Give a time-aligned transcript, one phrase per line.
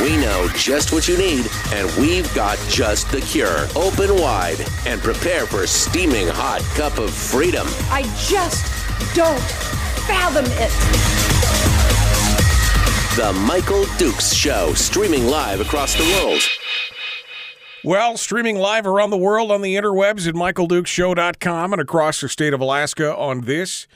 [0.00, 3.66] We know just what you need, and we've got just the cure.
[3.74, 7.66] Open wide and prepare for a steaming hot cup of freedom.
[7.90, 8.64] I just
[9.16, 9.40] don't
[10.06, 10.70] fathom it.
[13.16, 16.42] The Michael Dukes Show, streaming live across the world.
[17.82, 22.54] Well, streaming live around the world on the interwebs at michaeldukeshow.com and across the state
[22.54, 23.88] of Alaska on this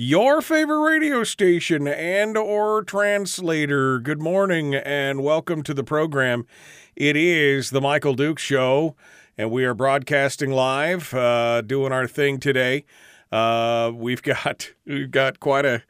[0.00, 3.98] your favorite radio station and or translator.
[3.98, 6.46] Good morning and welcome to the program.
[6.94, 8.94] It is the Michael Duke Show,
[9.36, 12.84] and we are broadcasting live, uh, doing our thing today.
[13.32, 15.82] Uh, we've got we've got quite a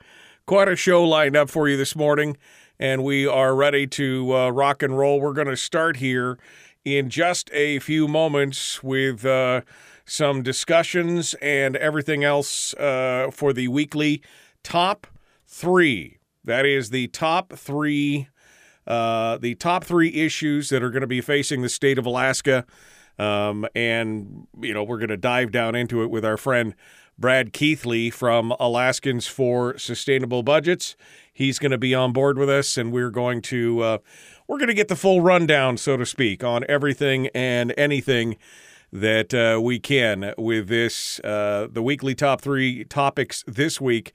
[0.47, 2.39] quite a show lined up for you this morning,
[2.81, 5.21] and we are ready to uh, rock and roll.
[5.21, 6.39] We're going to start here
[6.83, 9.61] in just a few moments with uh,
[10.09, 14.23] some discussions and everything else uh, for the weekly
[14.65, 15.07] top
[15.47, 16.19] three.
[16.45, 18.29] That is the top three,
[18.87, 22.65] uh, the top three issues that are going to be facing the state of Alaska.
[23.19, 26.75] Um, and you know we're going to dive down into it with our friend
[27.19, 30.97] Brad Keithley from Alaskans for Sustainable Budgets.
[31.33, 33.99] He's going to be on board with us, and we're going to uh,
[34.47, 38.37] we're going to get the full rundown, so to speak, on everything and anything
[38.93, 41.21] that uh, we can with this.
[41.21, 44.13] Uh, the weekly top three topics this week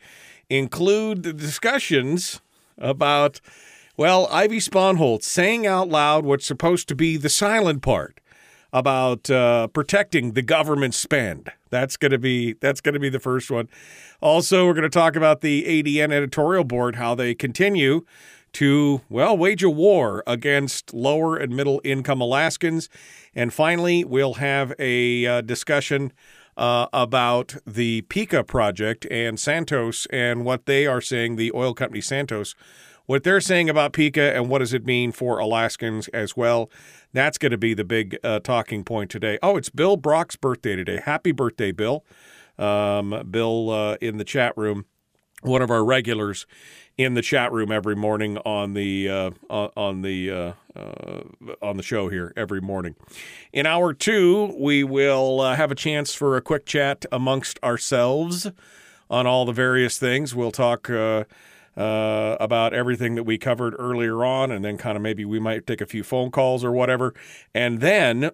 [0.49, 2.41] include the discussions
[2.77, 3.39] about,
[3.97, 8.19] well, Ivy Spohnholz saying out loud what's supposed to be the silent part
[8.71, 11.51] about uh, protecting the government spend.
[11.69, 13.69] That's going to be that's going to be the first one.
[14.19, 18.03] Also, we're going to talk about the ADN editorial board, how they continue
[18.53, 22.89] to well wage a war against lower and middle income Alaskans,
[23.35, 26.11] and finally, we'll have a uh, discussion.
[26.55, 31.99] Uh, about the Pikka project and Santos and what they are saying, the oil company
[31.99, 32.53] Santos,
[33.05, 36.69] what they're saying about Pikka and what does it mean for Alaskans as well.
[37.11, 39.37] That's going to be the big uh, talking point today.
[39.43, 40.99] Oh, it's Bill Brock's birthday today.
[41.03, 42.05] Happy birthday, Bill.
[42.57, 44.85] Um, Bill uh, in the chat room,
[45.41, 46.45] one of our regulars
[46.97, 51.21] in the chat room every morning on the uh, on the uh, uh,
[51.61, 52.95] on the show here every morning.
[53.51, 58.49] In hour two, we will uh, have a chance for a quick chat amongst ourselves
[59.09, 60.35] on all the various things.
[60.35, 60.89] We'll talk.
[60.89, 61.25] Uh,
[61.75, 65.65] uh, about everything that we covered earlier on, and then kind of maybe we might
[65.65, 67.15] take a few phone calls or whatever.
[67.55, 68.29] And then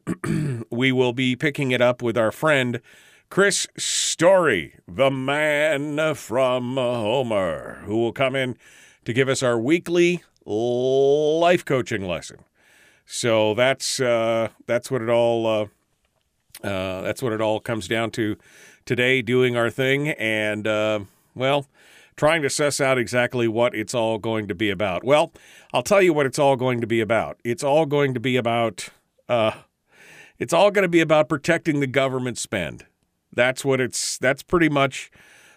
[0.69, 2.81] we will be picking it up with our friend
[3.29, 8.57] Chris Story, the man from Homer, who will come in
[9.05, 12.39] to give us our weekly life coaching lesson.
[13.05, 15.65] So that's uh, that's what it all uh,
[16.65, 18.35] uh, that's what it all comes down to
[18.83, 19.21] today.
[19.21, 21.01] Doing our thing, and uh,
[21.35, 21.67] well,
[22.15, 25.03] trying to suss out exactly what it's all going to be about.
[25.03, 25.31] Well,
[25.71, 27.39] I'll tell you what it's all going to be about.
[27.43, 28.89] It's all going to be about.
[29.27, 29.51] Uh,
[30.39, 32.85] it's all going to be about protecting the government spend.
[33.39, 34.17] That's what it's.
[34.17, 35.09] That's pretty much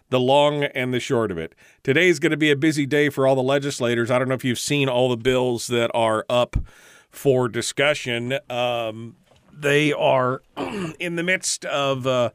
[0.08, 1.52] the long and the short of it.
[1.82, 4.08] Today is going to be a busy day for all the legislators.
[4.08, 6.54] I don't know if you've seen all the bills that are up
[7.10, 8.38] for discussion.
[8.48, 9.16] Um,
[9.52, 10.42] they are
[11.00, 12.30] in the midst of uh,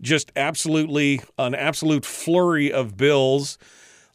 [0.00, 3.58] just absolutely an absolute flurry of bills,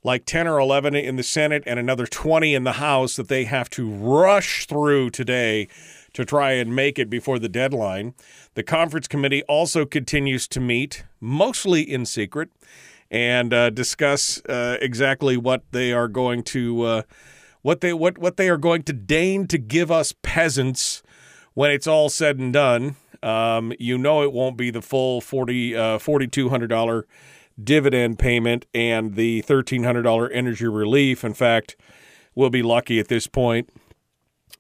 [0.02, 3.44] like 10 or 11 in the Senate and another 20 in the House that they
[3.44, 5.68] have to rush through today
[6.14, 8.14] to try and make it before the deadline.
[8.54, 12.50] The conference committee also continues to meet, mostly in secret,
[13.10, 17.02] and uh, discuss uh, exactly what they are going to uh,
[17.62, 21.04] what they what what they are going to deign to give us peasants
[21.54, 22.96] when it's all said and done.
[23.22, 27.04] Um, you know it won't be the full 40 uh, $4,200
[27.62, 31.24] dividend payment and the $1,300 energy relief.
[31.24, 31.76] In fact,
[32.36, 33.70] we'll be lucky at this point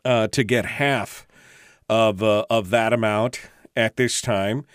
[0.05, 1.27] uh, to get half
[1.93, 3.39] of uh, of that amount
[3.75, 4.65] at this time.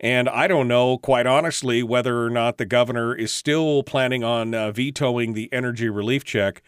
[0.00, 4.54] And I don't know, quite honestly, whether or not the governor is still planning on
[4.54, 6.62] uh, vetoing the energy relief check.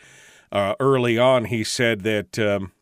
[0.51, 2.39] Uh, early on, he said that.
[2.39, 2.73] Um,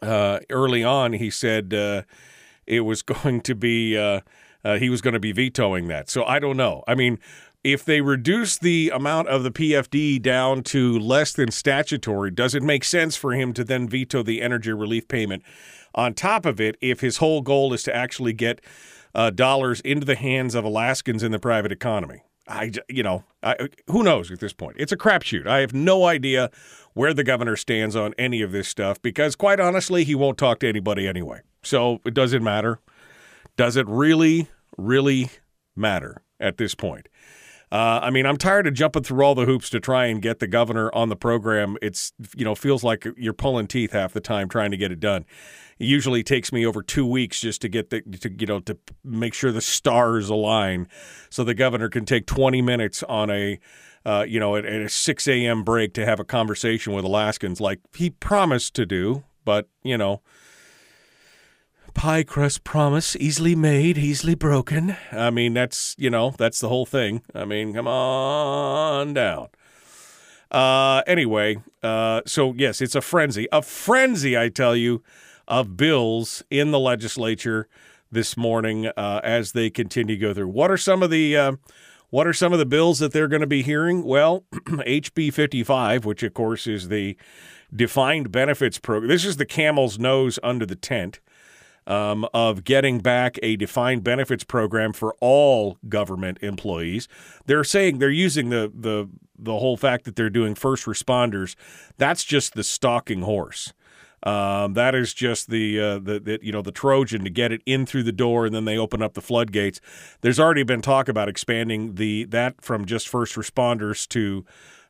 [0.00, 2.02] uh, early on, he said uh,
[2.66, 3.96] it was going to be.
[3.96, 4.20] Uh,
[4.78, 6.10] he was going to be vetoing that.
[6.10, 6.82] So I don't know.
[6.86, 7.18] I mean,
[7.64, 12.62] if they reduce the amount of the PFD down to less than statutory, does it
[12.62, 15.42] make sense for him to then veto the energy relief payment
[15.98, 18.60] on top of it if his whole goal is to actually get
[19.14, 22.22] uh, dollars into the hands of Alaskans in the private economy?
[22.46, 24.76] I, you know, I, who knows at this point?
[24.78, 25.46] It's a crapshoot.
[25.46, 26.50] I have no idea
[26.94, 30.60] where the governor stands on any of this stuff because, quite honestly, he won't talk
[30.60, 31.40] to anybody anyway.
[31.62, 32.78] So it doesn't matter.
[33.56, 34.48] Does it really,
[34.78, 35.30] really
[35.76, 37.08] matter at this point?
[37.70, 40.38] Uh, I mean, I'm tired of jumping through all the hoops to try and get
[40.38, 41.76] the governor on the program.
[41.82, 45.00] It's you know feels like you're pulling teeth half the time trying to get it
[45.00, 45.26] done.
[45.78, 48.76] It usually takes me over two weeks just to get the to you know to
[49.04, 50.88] make sure the stars align,
[51.30, 53.58] so the governor can take 20 minutes on a
[54.04, 55.62] uh, you know at, at a 6 a.m.
[55.62, 59.24] break to have a conversation with Alaskans like he promised to do.
[59.44, 60.20] But you know
[61.98, 64.96] pie crust promise, easily made, easily broken.
[65.10, 67.22] I mean, that's, you know, that's the whole thing.
[67.34, 69.48] I mean, come on down.
[70.48, 75.02] Uh, anyway, uh, so yes, it's a frenzy, a frenzy, I tell you,
[75.48, 77.68] of bills in the legislature
[78.10, 80.48] this morning uh, as they continue to go through.
[80.48, 81.52] What are some of the uh,
[82.10, 84.04] what are some of the bills that they're going to be hearing?
[84.04, 87.16] Well, HB 55, which of course is the
[87.74, 89.08] defined benefits program.
[89.08, 91.20] This is the camel's nose under the tent
[91.86, 97.08] um, of getting back a defined benefits program for all government employees.
[97.46, 99.08] They're saying they're using the the
[99.40, 101.54] the whole fact that they're doing first responders.
[101.96, 103.72] That's just the stalking horse.
[104.22, 107.62] Um, that is just the, uh, the, the you know the Trojan to get it
[107.66, 109.80] in through the door, and then they open up the floodgates.
[110.20, 114.44] There's already been talk about expanding the that from just first responders to,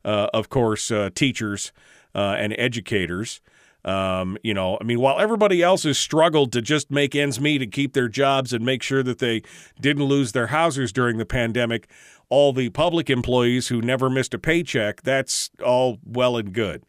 [0.04, 1.72] uh, of course, uh, teachers
[2.14, 3.40] uh, and educators.
[3.84, 7.62] Um, you know, I mean, while everybody else has struggled to just make ends meet
[7.62, 9.42] and keep their jobs and make sure that they
[9.80, 11.88] didn't lose their houses during the pandemic,
[12.28, 16.82] all the public employees who never missed a paycheck, that's all well and good.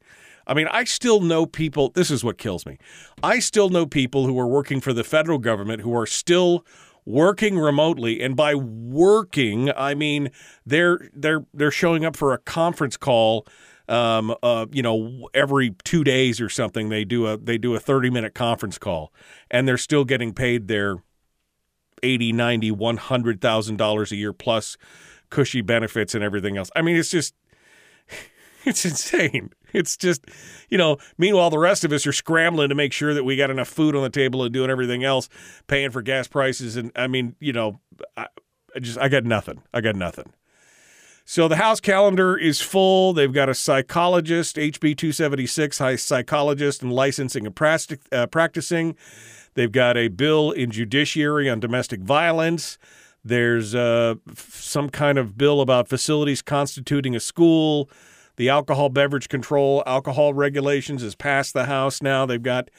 [0.50, 2.78] I mean, I still know people, this is what kills me.
[3.24, 6.66] I still know people who are working for the federal government who are still
[7.06, 10.30] working remotely and by working i mean
[10.64, 13.48] they're they're they're showing up for a conference call
[13.90, 17.80] um, uh, you know, every two days or something, they do a they do a
[17.80, 19.12] thirty minute conference call,
[19.50, 20.98] and they're still getting paid their
[22.04, 24.78] eighty, ninety, one hundred thousand dollars a year plus
[25.32, 26.70] cushy benefits and everything else.
[26.76, 27.34] I mean, it's just
[28.64, 29.50] it's insane.
[29.74, 30.26] It's just,
[30.70, 33.50] you know, meanwhile, the rest of us are scrambling to make sure that we got
[33.50, 35.30] enough food on the table and doing everything else,
[35.68, 36.76] paying for gas prices.
[36.76, 37.80] And I mean, you know,
[38.18, 38.28] I,
[38.76, 39.62] I just, I got nothing.
[39.74, 40.34] I got nothing.
[41.30, 43.14] So the House calendar is full.
[43.14, 47.56] They've got a psychologist, HB 276, high psychologist and licensing and
[48.12, 48.96] uh, practicing.
[49.54, 52.80] They've got a bill in judiciary on domestic violence.
[53.24, 57.92] There's uh, some kind of bill about facilities constituting a school.
[58.40, 62.26] The alcohol beverage control, alcohol regulations is passed the House now.
[62.26, 62.70] They've got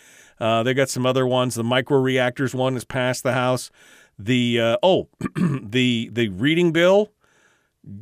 [0.40, 1.54] uh, they've got some other ones.
[1.54, 3.70] The microreactors one is passed the House.
[4.18, 7.12] The uh, oh, the the reading bill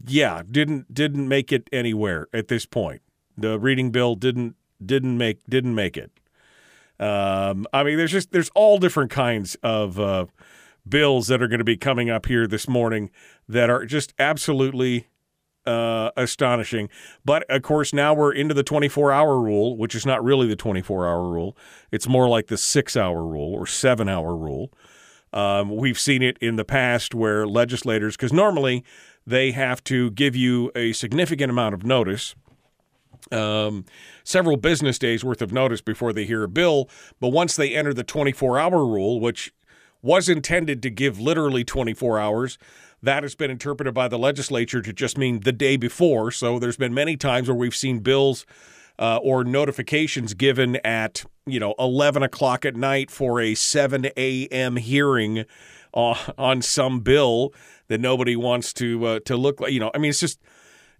[0.06, 3.02] yeah, didn't didn't make it anywhere at this point.
[3.36, 4.54] The reading bill didn't
[4.84, 6.12] didn't make didn't make it.
[7.00, 10.26] Um, I mean, there's just there's all different kinds of uh,
[10.88, 13.10] bills that are going to be coming up here this morning
[13.48, 15.08] that are just absolutely
[15.68, 16.88] uh, astonishing.
[17.24, 20.56] But of course, now we're into the 24 hour rule, which is not really the
[20.56, 21.56] 24 hour rule.
[21.92, 24.72] It's more like the six hour rule or seven hour rule.
[25.32, 28.82] Um, we've seen it in the past where legislators, because normally
[29.26, 32.34] they have to give you a significant amount of notice.
[33.30, 33.84] Um,
[34.24, 36.88] several business days worth of notice before they hear a bill.
[37.20, 39.52] But once they enter the 24 hour rule, which
[40.00, 42.56] was intended to give literally 24 hours,
[43.02, 46.30] that has been interpreted by the legislature to just mean the day before.
[46.30, 48.44] So there's been many times where we've seen bills
[48.98, 54.76] uh, or notifications given at you know 11 o'clock at night for a 7 a.m.
[54.76, 55.44] hearing
[55.94, 57.52] uh, on some bill
[57.88, 59.72] that nobody wants to uh, to look like.
[59.72, 60.40] You know, I mean, it's just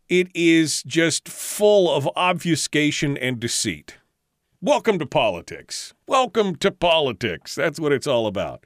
[0.09, 3.99] it is just full of obfuscation and deceit.
[4.61, 5.95] Welcome to politics.
[6.07, 7.55] Welcome to politics.
[7.55, 8.65] That's what it's all about.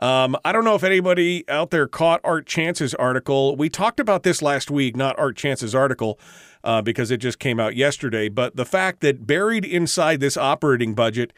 [0.00, 3.56] Um, I don't know if anybody out there caught Art Chance's article.
[3.56, 6.20] We talked about this last week, not Art Chance's article,
[6.62, 8.28] uh, because it just came out yesterday.
[8.28, 11.32] But the fact that buried inside this operating budget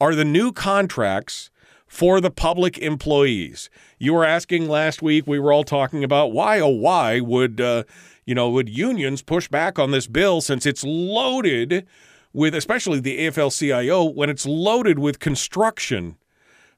[0.00, 1.50] are the new contracts
[1.88, 3.68] for the public employees.
[3.98, 7.82] You were asking last week, we were all talking about why, oh, why would, uh,
[8.24, 11.86] you know, would unions push back on this bill since it's loaded
[12.32, 16.16] with, especially the AFL CIO, when it's loaded with construction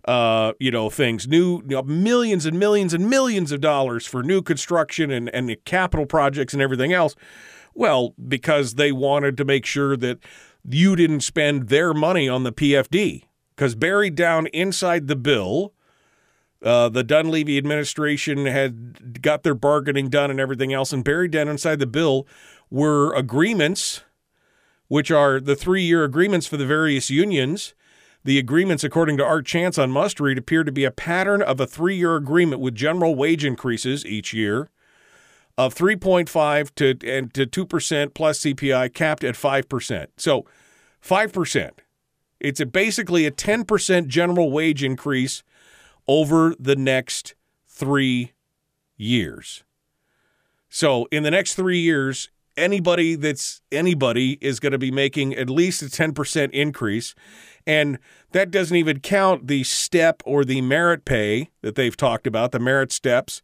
[0.06, 4.22] uh, you know, things, new you know, millions and millions and millions of dollars for
[4.22, 7.16] new construction and, and capital projects and everything else.
[7.74, 10.18] Well, because they wanted to make sure that
[10.68, 13.24] you didn't spend their money on the PFD.
[13.54, 15.72] Because buried down inside the bill,
[16.62, 21.48] uh, the Dunleavy administration had got their bargaining done and everything else, and buried down
[21.48, 22.26] inside the bill
[22.70, 24.02] were agreements,
[24.88, 27.74] which are the three year agreements for the various unions
[28.26, 31.60] the agreements, according to Art Chance on Must Read, appear to be a pattern of
[31.60, 34.68] a three year agreement with general wage increases each year
[35.56, 40.06] of 3.5 to and to 2% plus CPI capped at 5%.
[40.16, 40.44] So
[41.00, 41.70] 5%.
[42.40, 45.44] It's a, basically a 10% general wage increase
[46.08, 47.36] over the next
[47.68, 48.32] 3
[48.96, 49.62] years.
[50.68, 55.50] So in the next 3 years, anybody that's anybody is going to be making at
[55.50, 57.14] least a 10% increase
[57.66, 57.98] and
[58.32, 62.60] that doesn't even count the step or the merit pay that they've talked about, the
[62.60, 63.42] merit steps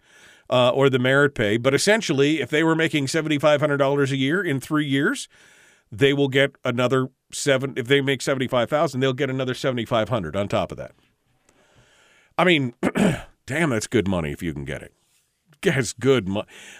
[0.48, 1.56] uh, or the merit pay.
[1.56, 5.28] But essentially, if they were making $7,500 a year in three years,
[5.90, 7.74] they will get another seven.
[7.76, 10.92] If they make 75000 they'll get another 7500 on top of that.
[12.38, 12.74] I mean,
[13.46, 14.94] damn, that's good money if you can get it.
[15.62, 16.28] That's good.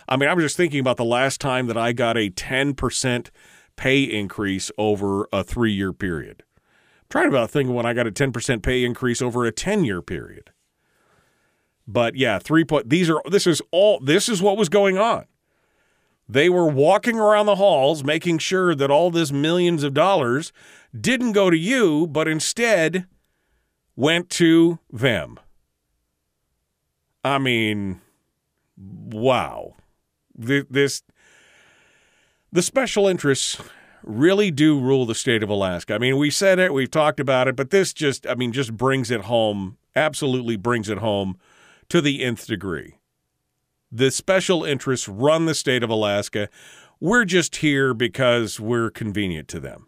[0.09, 3.31] I mean, I was just thinking about the last time that I got a 10%
[3.77, 8.13] pay increase over a three year period I'm trying about thinking when I got a
[8.13, 10.51] 10% pay increase over a 10 year period.
[11.87, 15.27] But yeah, three point these are this is all this is what was going on.
[16.29, 20.53] They were walking around the halls making sure that all this millions of dollars
[20.99, 23.07] didn't go to you, but instead
[23.97, 25.39] went to them.
[27.25, 28.01] I mean,
[28.77, 29.75] wow.
[30.35, 31.03] This
[32.53, 33.59] the special interests
[34.03, 35.95] really do rule the state of Alaska.
[35.95, 38.77] I mean, we said it, we've talked about it, but this just, I mean, just
[38.77, 41.39] brings it home, absolutely brings it home
[41.89, 42.99] to the nth degree.
[43.91, 46.49] The special interests run the state of Alaska.
[47.01, 49.87] We're just here because we're convenient to them.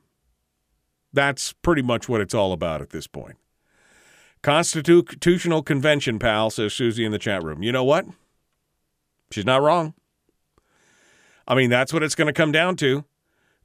[1.13, 3.37] That's pretty much what it's all about at this point.
[4.43, 7.63] Constitutional convention, pal, says Susie in the chat room.
[7.63, 8.05] You know what?
[9.35, 9.95] She's not wrong.
[11.49, 13.05] I mean, that's what it's going to come down to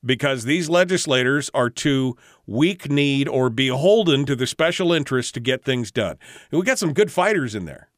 [0.03, 5.63] because these legislators are too weak kneed or beholden to the special interests to get
[5.63, 6.17] things done.
[6.49, 7.89] And we got some good fighters in there.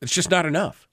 [0.00, 0.86] It's just not enough.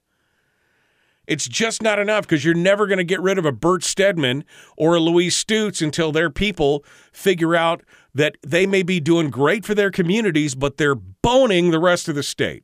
[1.27, 4.45] It's just not enough because you're never going to get rid of a Bert Stedman
[4.75, 7.83] or a Louise Stutes until their people figure out
[8.15, 12.15] that they may be doing great for their communities, but they're boning the rest of
[12.15, 12.63] the state.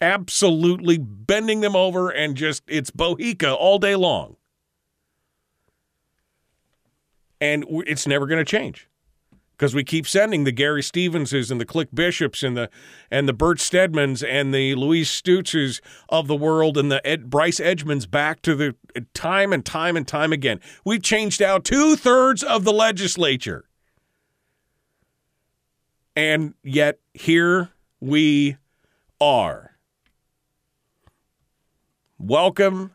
[0.00, 4.36] Absolutely bending them over and just, it's bohica all day long.
[7.40, 8.88] and it's never going to change
[9.56, 12.68] because we keep sending the Gary Stevenses and the Click Bishops and the
[13.10, 17.60] and the Bert Stedmans and the Louise Stutzes of the world and the Ed, Bryce
[17.60, 20.60] Edgmons back to the uh, time and time and time again.
[20.84, 23.64] We've changed out two thirds of the legislature,
[26.14, 28.56] and yet here we
[29.20, 29.69] are.
[32.22, 32.92] Welcome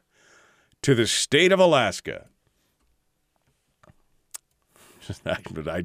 [0.84, 2.27] to the state of Alaska.
[5.25, 5.84] I,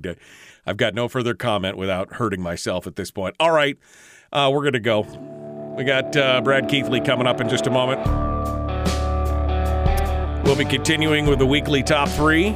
[0.66, 3.34] I've got no further comment without hurting myself at this point.
[3.40, 3.78] All right,
[4.30, 5.06] uh, we're going to go.
[5.74, 8.06] We got uh, Brad Keithley coming up in just a moment.
[10.44, 12.48] We'll be continuing with the weekly top three.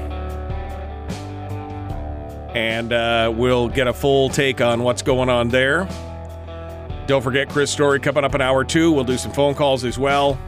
[2.54, 5.88] And uh, we'll get a full take on what's going on there.
[7.06, 8.92] Don't forget Chris Story coming up in hour two.
[8.92, 10.38] We'll do some phone calls as well.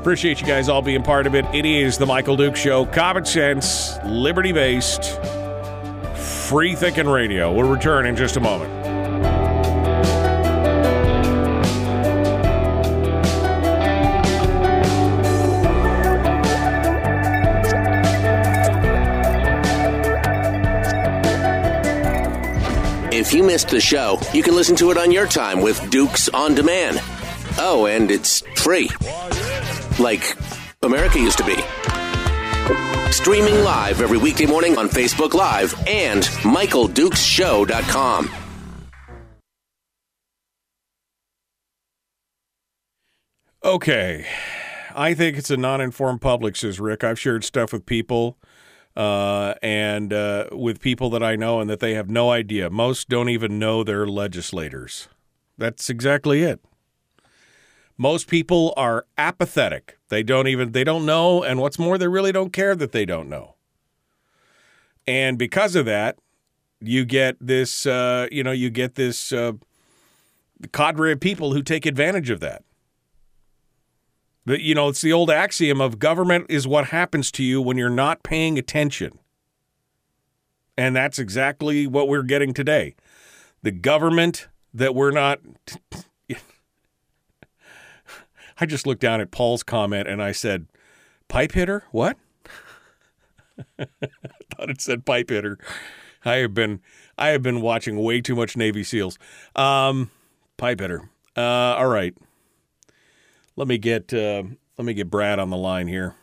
[0.00, 1.44] Appreciate you guys all being part of it.
[1.52, 2.86] It is the Michael Duke Show.
[2.86, 5.20] Common sense, liberty based,
[6.48, 7.52] free thinking radio.
[7.52, 8.72] We'll return in just a moment.
[23.12, 26.28] If you missed the show, you can listen to it on your time with Dukes
[26.28, 27.00] on Demand.
[27.58, 28.88] Oh, and it's free
[29.98, 30.36] like
[30.82, 31.56] America used to be.
[33.12, 38.30] Streaming live every weekday morning on Facebook Live and MichaelDukesShow.com.
[43.64, 44.26] Okay.
[44.94, 47.04] I think it's a non informed public, says Rick.
[47.04, 48.38] I've shared stuff with people
[48.96, 52.70] uh, and uh, with people that I know and that they have no idea.
[52.70, 55.08] Most don't even know their legislators.
[55.56, 56.60] That's exactly it.
[57.98, 59.98] Most people are apathetic.
[60.08, 63.04] They don't even they don't know and what's more they really don't care that they
[63.04, 63.56] don't know.
[65.06, 66.18] And because of that,
[66.80, 69.52] you get this, uh, you know, you get this uh,
[70.72, 72.62] cadre of people who take advantage of that.
[74.44, 77.76] The, you know, it's the old axiom of government is what happens to you when
[77.76, 79.18] you're not paying attention.
[80.76, 82.94] And that's exactly what we're getting today.
[83.62, 85.40] The government that we're not.
[88.60, 90.66] I just looked down at Paul's comment and I said,
[91.28, 91.84] pipe hitter?
[91.90, 92.16] What?
[93.78, 93.86] I
[94.56, 95.58] thought it said pipe hitter.
[96.24, 96.80] I have been
[97.16, 99.18] I have been watching way too much Navy SEALs.
[99.56, 100.10] Um,
[100.56, 101.08] pipe hitter.
[101.36, 102.14] Uh, all right.
[103.56, 104.44] Let me get uh,
[104.76, 106.14] let me get Brad on the line here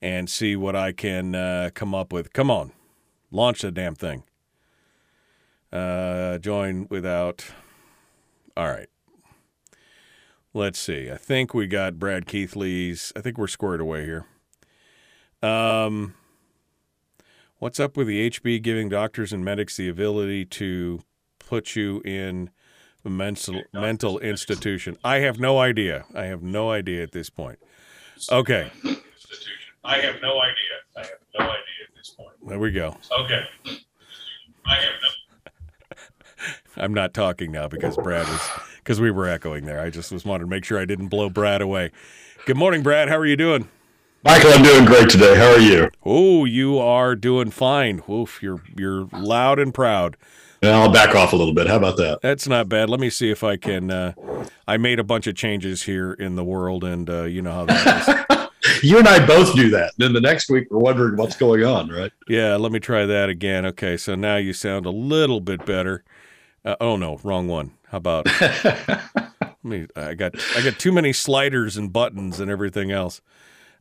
[0.00, 2.32] and see what I can uh, come up with.
[2.32, 2.72] Come on,
[3.30, 4.24] launch the damn thing.
[5.72, 7.44] Uh, join without.
[8.56, 8.88] All right.
[10.54, 11.10] Let's see.
[11.10, 13.12] I think we got Brad Keithley's.
[13.14, 14.26] I think we're squared away here.
[15.42, 16.14] Um,
[17.58, 21.02] what's up with the HB giving doctors and medics the ability to
[21.38, 22.50] put you in
[23.04, 24.96] a mental mental institution?
[25.04, 26.06] I have no idea.
[26.14, 27.58] I have no idea at this point.
[28.32, 28.70] Okay.
[29.84, 30.74] I have no idea.
[30.96, 32.36] I have no idea at this point.
[32.46, 32.96] There we go.
[33.20, 33.42] Okay.
[34.66, 35.52] I have no.
[36.76, 38.40] I'm not talking now because Brad was
[38.88, 39.80] because we were echoing there.
[39.80, 41.92] I just was wanted to make sure I didn't blow Brad away.
[42.46, 43.10] Good morning, Brad.
[43.10, 43.68] How are you doing?
[44.24, 45.36] Michael, I'm doing great today.
[45.36, 45.90] How are you?
[46.06, 48.02] Oh, you are doing fine.
[48.08, 50.16] Oof, you're you're loud and proud.
[50.62, 51.66] Well, I'll back off a little bit.
[51.66, 52.20] How about that?
[52.22, 52.88] That's not bad.
[52.88, 53.90] Let me see if I can.
[53.90, 54.14] Uh,
[54.66, 57.64] I made a bunch of changes here in the world, and uh, you know how
[57.66, 58.24] that is.
[58.82, 59.92] You and I both do that.
[59.98, 62.12] Then the next week we're wondering what's going on, right?
[62.28, 63.64] yeah, let me try that again.
[63.66, 66.04] Okay, so now you sound a little bit better.
[66.64, 67.72] Uh, oh no, wrong one.
[67.90, 68.26] How about?
[68.40, 69.02] let
[69.62, 69.86] me.
[69.96, 73.20] I got I got too many sliders and buttons and everything else.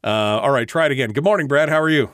[0.04, 1.12] Uh, all right, try it again.
[1.12, 1.70] Good morning, Brad.
[1.70, 2.12] How are you?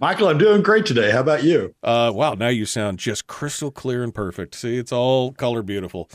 [0.00, 1.10] Michael, I'm doing great today.
[1.10, 1.74] How about you?
[1.82, 4.54] Uh, wow, now you sound just crystal clear and perfect.
[4.54, 6.08] See, it's all color beautiful.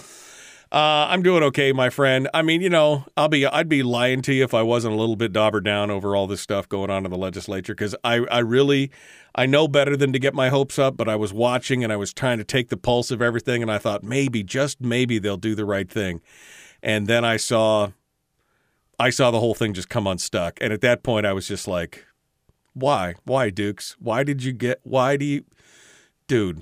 [0.72, 2.30] Uh, I'm doing okay, my friend.
[2.32, 4.98] I mean, you know, I'll be I'd be lying to you if I wasn't a
[4.98, 8.18] little bit daubered down over all this stuff going on in the legislature because I
[8.26, 8.92] I really
[9.34, 11.96] I know better than to get my hopes up, but I was watching and I
[11.96, 15.38] was trying to take the pulse of everything, and I thought maybe just maybe they'll
[15.38, 16.22] do the right thing,
[16.84, 17.90] and then I saw
[19.00, 21.68] I saw the whole thing just come unstuck, and at that point I was just
[21.68, 22.06] like,
[22.74, 23.16] why?
[23.24, 23.96] Why Dukes?
[24.00, 25.46] Why did you get why do you
[26.28, 26.62] dude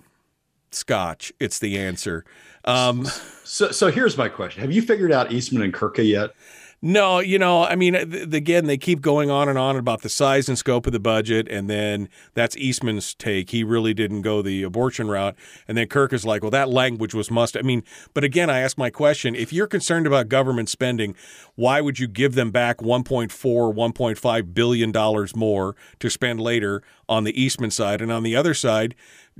[0.71, 1.33] Scotch.
[1.39, 2.23] It's the answer.
[2.67, 3.07] Um,
[3.47, 6.31] So, so here's my question: Have you figured out Eastman and Kurka yet?
[6.79, 10.09] No, you know, I mean, th- again, they keep going on and on about the
[10.09, 13.49] size and scope of the budget, and then that's Eastman's take.
[13.49, 15.35] He really didn't go the abortion route,
[15.67, 18.59] and then Kirk is like, "Well, that language was must." I mean, but again, I
[18.59, 21.15] ask my question: If you're concerned about government spending,
[21.55, 27.23] why would you give them back 1.4, 1.5 billion dollars more to spend later on
[27.23, 28.95] the Eastman side, and on the other side?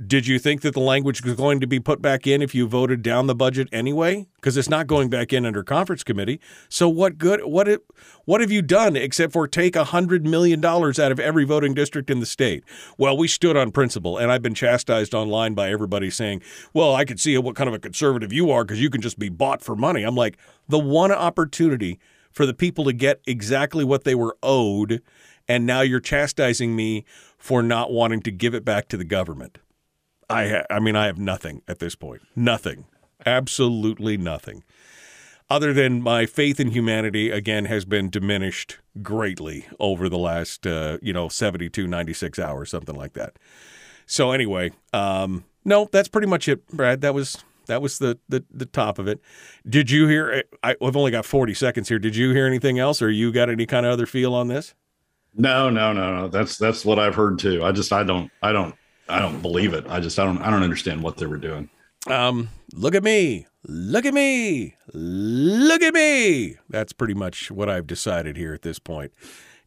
[0.06, 2.68] Did you think that the language was going to be put back in if you
[2.68, 4.28] voted down the budget anyway?
[4.36, 6.40] Because it's not going back in under conference committee.
[6.68, 7.44] So what good?
[7.44, 7.82] What it,
[8.24, 12.10] What have you done except for take hundred million dollars out of every voting district
[12.10, 12.62] in the state?
[12.96, 17.04] Well, we stood on principle, and I've been chastised online by everybody saying, "Well, I
[17.04, 19.62] could see what kind of a conservative you are because you can just be bought
[19.62, 21.98] for money." I'm like, the one opportunity
[22.30, 25.02] for the people to get exactly what they were owed,
[25.48, 27.04] and now you're chastising me
[27.38, 29.58] for not wanting to give it back to the government.
[30.28, 32.22] I ha- I mean I have nothing at this point.
[32.36, 32.86] Nothing.
[33.24, 34.62] Absolutely nothing.
[35.50, 40.98] Other than my faith in humanity again has been diminished greatly over the last uh,
[41.00, 43.38] you know 72 96 hours something like that.
[44.06, 47.00] So anyway, um no, that's pretty much it, Brad.
[47.02, 49.20] That was that was the, the, the top of it.
[49.68, 50.44] Did you hear?
[50.62, 51.98] I, I've only got 40 seconds here.
[51.98, 54.74] Did you hear anything else or you got any kind of other feel on this?
[55.38, 56.28] No, no, no, no.
[56.28, 57.64] That's that's what I've heard too.
[57.64, 58.74] I just I don't I don't
[59.08, 59.86] I don't believe it.
[59.88, 61.70] I just I don't I don't understand what they were doing.
[62.08, 63.46] Um, look at me.
[63.64, 64.74] Look at me.
[64.92, 66.56] Look at me.
[66.68, 69.12] That's pretty much what I've decided here at this point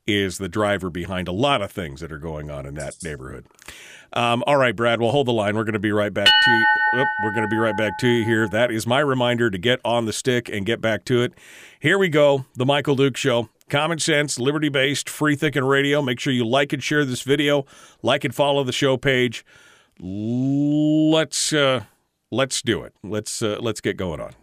[0.07, 3.45] is the driver behind a lot of things that are going on in that neighborhood.
[4.13, 5.55] Um, all right, Brad, we'll hold the line.
[5.55, 6.65] We're going to be right back to you.
[7.23, 8.47] We're going to be right back to you here.
[8.49, 11.33] That is my reminder to get on the stick and get back to it.
[11.79, 12.45] Here we go.
[12.55, 13.49] The Michael Duke Show.
[13.71, 16.01] Common sense, liberty based, free thinking radio.
[16.01, 17.65] Make sure you like and share this video.
[18.03, 19.45] Like and follow the show page.
[19.97, 21.85] Let's uh,
[22.31, 22.93] let's do it.
[23.01, 24.33] Let's uh, let's get going on.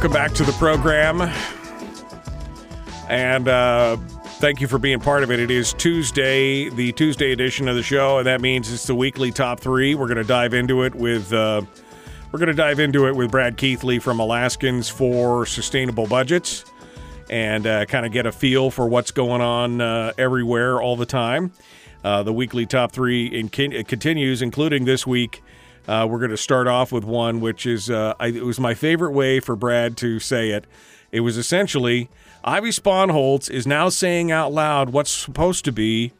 [0.00, 1.20] Welcome back to the program.
[3.10, 3.98] And uh,
[4.38, 5.38] thank you for being part of it.
[5.38, 9.30] It is Tuesday, the Tuesday edition of the show, and that means it's the weekly
[9.30, 9.94] top three.
[9.94, 11.30] We're going to dive into it with.
[11.34, 11.60] Uh,
[12.32, 16.64] we're going to dive into it with Brad Keithley from Alaskans for Sustainable Budgets
[17.28, 21.04] and uh, kind of get a feel for what's going on uh, everywhere all the
[21.04, 21.52] time.
[22.02, 25.42] Uh, the weekly top three in, continues, including this week.
[25.88, 28.74] Uh, we're going to start off with one which is uh, I, it was my
[28.74, 30.66] favorite way for Brad to say it.
[31.12, 32.08] It was essentially
[32.44, 36.12] Ivy Spohnholz is now saying out loud what's supposed to be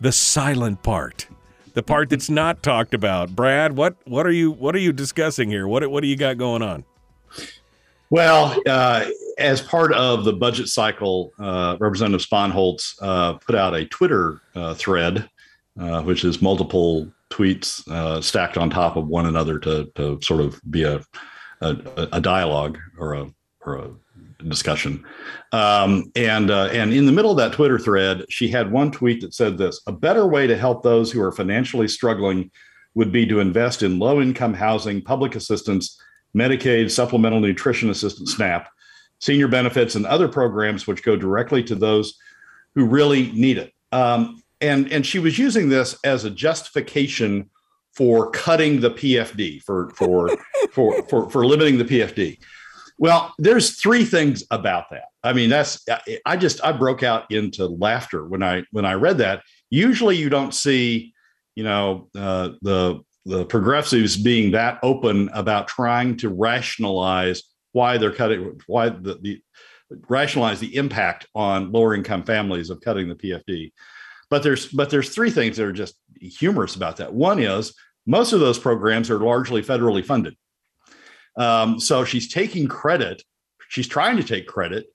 [0.00, 1.26] the silent part
[1.76, 3.36] the part that's not talked about.
[3.36, 5.68] Brad, what what are you what are you discussing here?
[5.68, 6.84] What what do you got going on?
[8.08, 9.04] Well, uh,
[9.36, 14.72] as part of the budget cycle, uh, Representative Spohnholz uh, put out a Twitter uh,
[14.74, 15.28] thread,
[15.74, 20.60] which is multiple tweets uh, stacked on top of one another to, to sort of
[20.70, 21.02] be a,
[21.60, 21.76] a,
[22.12, 23.26] a dialogue or a,
[23.60, 23.90] or a
[24.44, 25.04] discussion.
[25.52, 29.20] Um, and uh, and in the middle of that Twitter thread, she had one tweet
[29.20, 32.50] that said this: "A better way to help those who are financially struggling
[32.94, 36.00] would be to invest in low-income housing, public assistance,
[36.34, 38.68] Medicaid, supplemental nutrition assistance, SNAP,
[39.20, 42.16] senior benefits, and other programs which go directly to those
[42.74, 47.50] who really need it." Um, and and she was using this as a justification
[47.94, 50.36] for cutting the PFD for for
[50.72, 52.38] for for, for limiting the PFD.
[52.98, 55.06] Well, there's three things about that.
[55.22, 55.84] I mean, that's
[56.24, 59.42] I just I broke out into laughter when I when I read that.
[59.70, 61.12] Usually, you don't see,
[61.56, 68.12] you know, uh, the the progressives being that open about trying to rationalize why they're
[68.12, 69.42] cutting, why the, the
[70.08, 73.72] rationalize the impact on lower income families of cutting the PFD.
[74.28, 77.14] But there's but there's three things that are just humorous about that.
[77.14, 77.74] One is
[78.06, 80.36] most of those programs are largely federally funded.
[81.36, 83.22] Um, so she's taking credit.
[83.68, 84.86] She's trying to take credit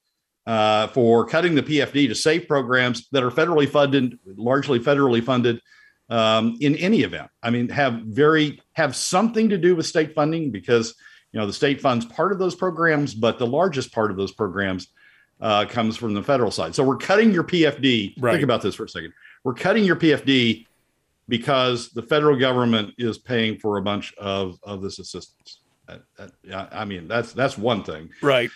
[0.47, 5.61] uh, for cutting the PFD to save programs that are federally funded, largely federally funded.
[6.09, 10.51] Um, in any event, I mean, have very have something to do with state funding
[10.51, 10.93] because
[11.31, 14.33] you know the state funds part of those programs, but the largest part of those
[14.33, 14.87] programs
[15.41, 16.75] uh, comes from the federal side.
[16.75, 18.15] So we're cutting your PFD.
[18.19, 18.33] Right.
[18.33, 19.13] Think about this for a second.
[19.43, 20.65] We're cutting your PFD
[21.27, 25.59] because the federal government is paying for a bunch of of this assistance.
[26.53, 28.49] I mean, that's that's one thing, right?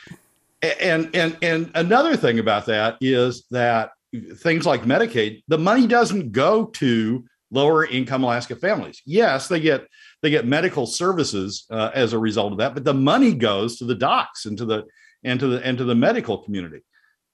[0.61, 3.91] And and and another thing about that is that
[4.37, 9.01] things like Medicaid, the money doesn't go to lower income Alaska families.
[9.05, 9.87] Yes, they get
[10.21, 13.85] they get medical services uh, as a result of that, but the money goes to
[13.85, 14.85] the docs and to the
[15.25, 16.83] and to the and to the medical community,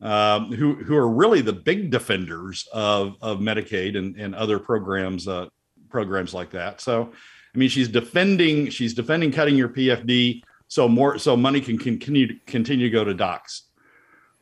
[0.01, 5.27] um, who who are really the big defenders of of Medicaid and and other programs
[5.27, 5.47] uh,
[5.89, 6.81] programs like that.
[6.81, 7.11] So
[7.53, 12.27] I mean, she's defending she's defending cutting your PFD so more so money can continue
[12.27, 13.63] to continue to go to docs.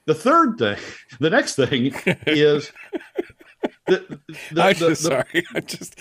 [0.05, 0.77] The third thing,
[1.19, 1.93] the next thing
[2.27, 2.71] is.
[3.87, 4.19] The,
[4.51, 5.43] the, I'm the, sorry.
[5.55, 5.99] I just,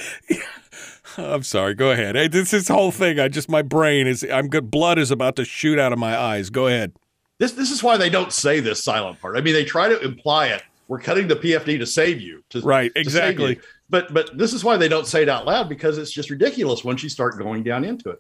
[1.17, 1.75] I'm sorry.
[1.75, 2.17] Go ahead.
[2.17, 3.19] Hey, this this whole thing.
[3.19, 4.23] I just my brain is.
[4.31, 4.71] I'm good.
[4.71, 6.51] Blood is about to shoot out of my eyes.
[6.51, 6.93] Go ahead.
[7.39, 9.37] This this is why they don't say this silent part.
[9.37, 10.63] I mean, they try to imply it.
[10.89, 12.43] We're cutting the PFD to save you.
[12.51, 12.91] To, right.
[12.97, 13.57] Exactly.
[13.57, 16.31] To but but this is why they don't say it out loud because it's just
[16.31, 18.19] ridiculous once you start going down into it.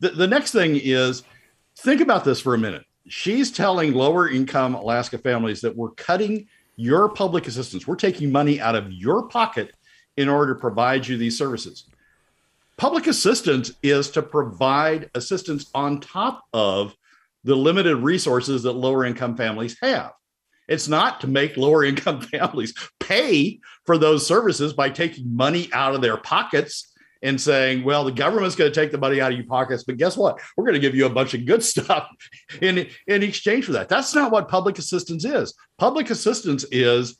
[0.00, 1.22] The, the next thing is
[1.76, 2.84] think about this for a minute.
[3.08, 7.86] She's telling lower income Alaska families that we're cutting your public assistance.
[7.86, 9.74] We're taking money out of your pocket
[10.16, 11.84] in order to provide you these services.
[12.76, 16.94] Public assistance is to provide assistance on top of
[17.46, 20.10] the limited resources that lower income families have.
[20.68, 25.94] It's not to make lower income families pay for those services by taking money out
[25.94, 29.38] of their pockets and saying, well, the government's going to take the money out of
[29.38, 30.40] your pockets, but guess what?
[30.56, 32.08] We're going to give you a bunch of good stuff
[32.60, 33.88] in, in exchange for that.
[33.88, 35.54] That's not what public assistance is.
[35.78, 37.16] Public assistance is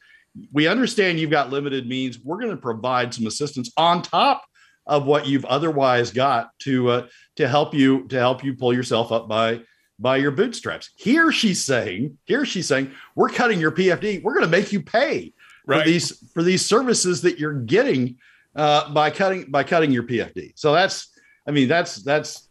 [0.53, 2.19] we understand you've got limited means.
[2.19, 4.45] We're going to provide some assistance on top
[4.87, 9.13] of what you've otherwise got to uh, to help you to help you pull yourself
[9.13, 9.63] up by
[9.99, 10.91] by your bootstraps.
[10.97, 14.23] Here she's saying, here she's saying, we're cutting your PFD.
[14.23, 15.33] We're going to make you pay
[15.67, 15.83] right.
[15.83, 18.17] for these for these services that you're getting
[18.55, 20.53] uh, by cutting by cutting your PFD.
[20.55, 21.09] So that's,
[21.47, 22.49] I mean, that's that's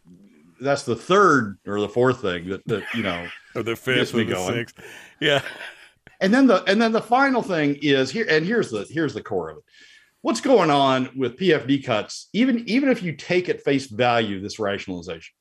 [0.60, 4.18] that's the third or the fourth thing that that you know, or the fifth or
[4.18, 4.54] the going.
[4.54, 4.80] sixth,
[5.20, 5.42] yeah.
[6.20, 9.22] And then the and then the final thing is here, and here's the here's the
[9.22, 9.64] core of it.
[10.22, 12.28] What's going on with PFD cuts?
[12.32, 15.34] Even even if you take at face value this rationalization,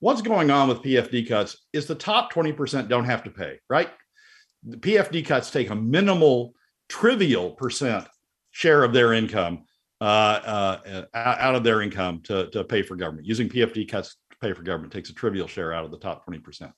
[0.00, 3.90] what's going on with PFD cuts is the top 20% don't have to pay, right?
[4.64, 6.54] The PFD cuts take a minimal,
[6.88, 8.06] trivial percent
[8.50, 9.64] share of their income
[10.00, 13.26] uh, uh, out of their income to, to pay for government.
[13.26, 16.26] Using PFD cuts to pay for government takes a trivial share out of the top
[16.26, 16.72] 20%.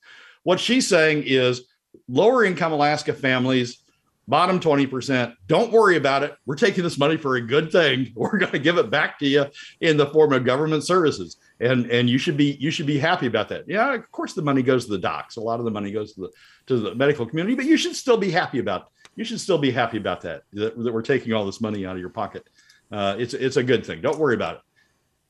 [0.44, 1.66] What she's saying is
[2.08, 3.82] lower income Alaska families,
[4.28, 6.34] bottom 20%, don't worry about it.
[6.46, 8.12] We're taking this money for a good thing.
[8.14, 9.46] We're going to give it back to you
[9.80, 11.38] in the form of government services.
[11.60, 13.64] And and you should be you should be happy about that.
[13.66, 15.36] Yeah, of course the money goes to the docs.
[15.36, 16.30] A lot of the money goes to the
[16.66, 19.72] to the medical community, but you should still be happy about you should still be
[19.72, 22.48] happy about that that, that we're taking all this money out of your pocket.
[22.92, 24.00] Uh, it's it's a good thing.
[24.00, 24.60] Don't worry about it.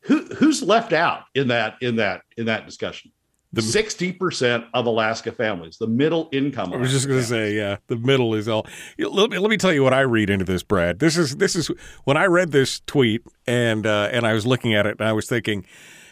[0.03, 3.11] Who who's left out in that in that in that discussion?
[3.59, 6.75] Sixty percent of Alaska families, the middle income.
[6.75, 8.67] I was just going to say, yeah, the middle is all.
[8.99, 10.99] Let me, let me tell you what I read into this, Brad.
[10.99, 11.69] This is this is
[12.05, 15.15] when I read this tweet and uh, and I was looking at it and I
[15.15, 15.65] was thinking,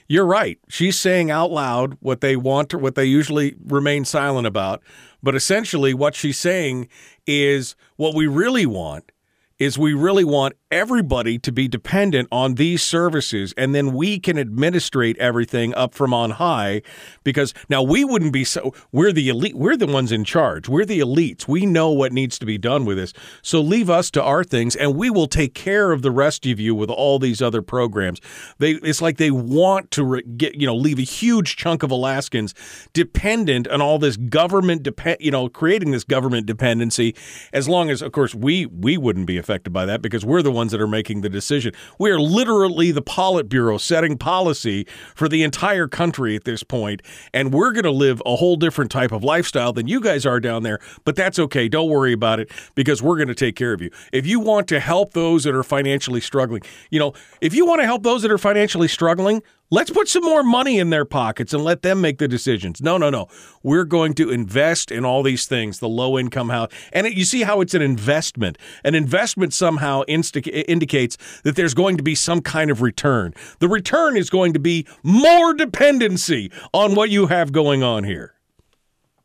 [0.08, 0.58] you're right.
[0.68, 4.82] She's saying out loud what they want or what they usually remain silent about,
[5.22, 6.88] but essentially what she's saying
[7.26, 9.10] is what we really want
[9.58, 14.38] is we really want everybody to be dependent on these services and then we can
[14.38, 16.82] administrate everything up from on high
[17.24, 20.68] because now we wouldn't be so we're the elite we're the ones in charge.
[20.68, 21.48] We're the elites.
[21.48, 23.12] We know what needs to be done with this.
[23.42, 26.60] So leave us to our things and we will take care of the rest of
[26.60, 28.20] you with all these other programs.
[28.58, 31.90] They it's like they want to re- get you know leave a huge chunk of
[31.90, 32.54] Alaskans
[32.92, 37.14] dependent on all this government depend you know creating this government dependency
[37.52, 40.50] as long as of course we we wouldn't be affected by that because we're the
[40.50, 41.72] ones that are making the decision.
[42.00, 47.00] We are literally the Politburo setting policy for the entire country at this point,
[47.32, 50.40] and we're going to live a whole different type of lifestyle than you guys are
[50.40, 50.80] down there.
[51.04, 51.68] But that's okay.
[51.68, 53.90] Don't worry about it because we're going to take care of you.
[54.12, 57.80] If you want to help those that are financially struggling, you know, if you want
[57.82, 61.52] to help those that are financially struggling, Let's put some more money in their pockets
[61.52, 62.80] and let them make the decisions.
[62.80, 63.26] No, no, no.
[63.64, 66.70] We're going to invest in all these things, the low income house.
[66.92, 68.58] And it, you see how it's an investment.
[68.84, 73.34] An investment somehow insti- indicates that there's going to be some kind of return.
[73.58, 78.34] The return is going to be more dependency on what you have going on here.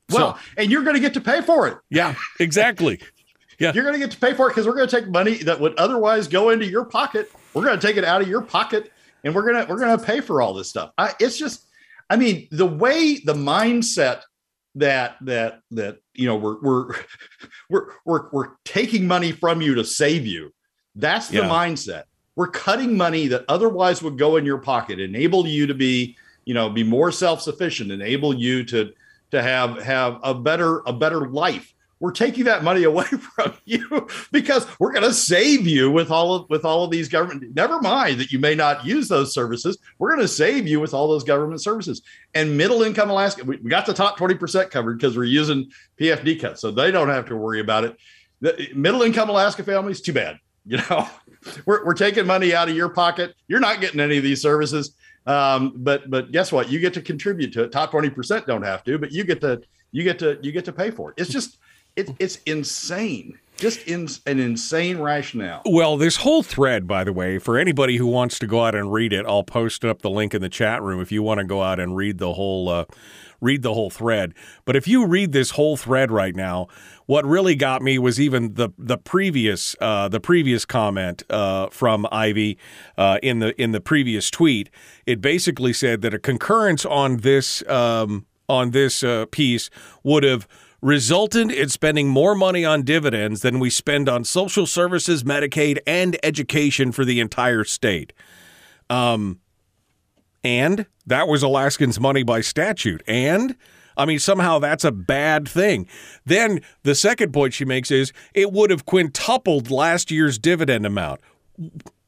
[0.10, 1.77] Well, so, and you're going to get to pay for it.
[1.89, 2.99] Yeah, exactly.
[3.60, 3.73] Yeah.
[3.75, 5.60] You're going to get to pay for it because we're going to take money that
[5.60, 7.32] would otherwise go into your pocket.
[7.54, 8.91] We're going to take it out of your pocket
[9.23, 10.91] and we're gonna we're gonna pay for all this stuff.
[10.97, 11.67] I, it's just,
[12.10, 14.21] I mean, the way the mindset
[14.75, 16.95] that that that you know we're we're
[17.69, 20.53] we're we're, we're taking money from you to save you.
[20.95, 21.49] That's the yeah.
[21.49, 22.03] mindset.
[22.36, 26.53] We're cutting money that otherwise would go in your pocket, enable you to be you
[26.53, 28.93] know be more self sufficient, enable you to
[29.31, 34.07] to have have a better a better life we're taking that money away from you
[34.31, 37.79] because we're going to save you with all of with all of these government never
[37.79, 39.77] mind that you may not use those services.
[39.99, 42.01] We're going to save you with all those government services.
[42.33, 46.59] And middle income alaska we, got the top 20% covered because we're using pfd cuts
[46.59, 47.95] so they don't have to worry about it.
[48.41, 51.07] The middle income alaska families too bad you know?
[51.65, 53.33] We're, we're taking money out of your pocket.
[53.47, 54.95] You're not getting any of these services.
[55.25, 56.69] Um, but but guess what?
[56.71, 57.71] You get to contribute to it.
[57.71, 59.61] Top 20% don't have to but you get to
[59.91, 61.15] you get to you get to pay for it.
[61.21, 61.59] It's just
[61.95, 63.38] it, it's insane.
[63.58, 65.62] Just in, an insane rationale.
[65.65, 68.91] Well, this whole thread, by the way, for anybody who wants to go out and
[68.91, 71.43] read it, I'll post up the link in the chat room if you want to
[71.43, 72.86] go out and read the whole uh,
[73.39, 74.34] read the whole thread.
[74.65, 76.67] But if you read this whole thread right now,
[77.06, 82.08] what really got me was even the the previous uh, the previous comment uh, from
[82.12, 82.58] Ivy
[82.97, 84.71] uh, in the in the previous tweet.
[85.06, 89.69] It basically said that a concurrence on this um, on this uh, piece
[90.04, 90.47] would have
[90.82, 96.17] resulted in spending more money on dividends than we spend on social services, Medicaid, and
[96.24, 98.13] education for the entire state.
[98.89, 99.39] Um,
[100.44, 103.04] and that was Alaskans' money by statute.
[103.08, 103.56] And
[103.96, 105.88] I mean, somehow that's a bad thing.
[106.26, 111.22] Then the second point she makes is it would have quintupled last year's dividend amount.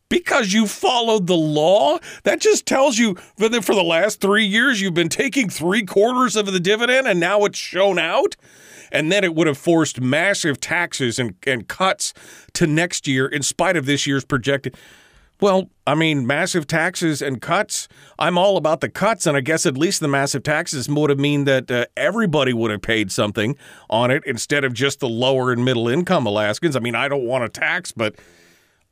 [0.10, 1.98] Because you followed the law?
[2.24, 6.36] That just tells you that for the last three years you've been taking three quarters
[6.36, 8.36] of the dividend and now it's shown out?
[8.94, 12.14] And then it would have forced massive taxes and, and cuts
[12.54, 14.78] to next year in spite of this year's projected.
[15.42, 17.90] Well, I mean, massive taxes and cuts.
[18.18, 21.20] I'm all about the cuts, and I guess at least the massive taxes would have
[21.20, 23.58] mean that uh, everybody would have paid something
[23.90, 26.78] on it instead of just the lower and middle income Alaskans.
[26.78, 28.16] I mean, I don't want to tax, but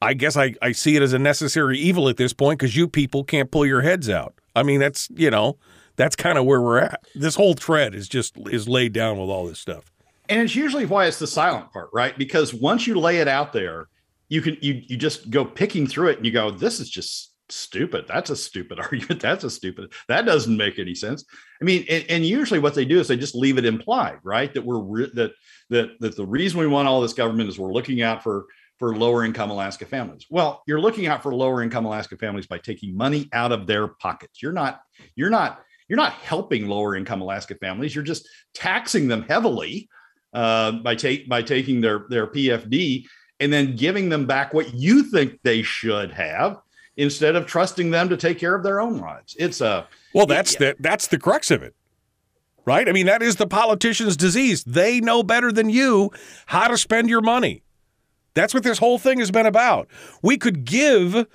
[0.01, 2.87] I guess I, I see it as a necessary evil at this point because you
[2.87, 4.33] people can't pull your heads out.
[4.53, 5.57] I mean, that's you know,
[6.01, 7.05] that's kind of where we're at.
[7.15, 9.91] This whole thread is just is laid down with all this stuff
[10.31, 12.17] and it's usually why it's the silent part, right?
[12.17, 13.89] Because once you lay it out there,
[14.29, 17.33] you can you you just go picking through it and you go, this is just
[17.49, 18.05] stupid.
[18.07, 19.21] That's a stupid argument.
[19.21, 19.91] That's a stupid.
[20.07, 21.25] That doesn't make any sense.
[21.61, 24.53] I mean, and, and usually what they do is they just leave it implied, right?
[24.53, 25.33] That we're re- that
[25.69, 28.45] that that the reason we want all this government is we're looking out for
[28.79, 30.27] for lower income Alaska families.
[30.29, 33.89] Well, you're looking out for lower income Alaska families by taking money out of their
[33.89, 34.41] pockets.
[34.41, 34.79] You're not
[35.15, 35.61] you're not
[35.91, 37.93] you're not helping lower income Alaska families.
[37.93, 39.89] You're just taxing them heavily
[40.31, 43.03] uh, by take by taking their their PFD
[43.41, 46.59] and then giving them back what you think they should have
[46.95, 49.35] instead of trusting them to take care of their own lives.
[49.37, 51.75] It's a Well, that's the that's the crux of it.
[52.63, 52.87] Right?
[52.87, 54.63] I mean, that is the politician's disease.
[54.63, 56.09] They know better than you
[56.45, 57.63] how to spend your money.
[58.33, 59.89] That's what this whole thing has been about.
[60.23, 61.27] We could give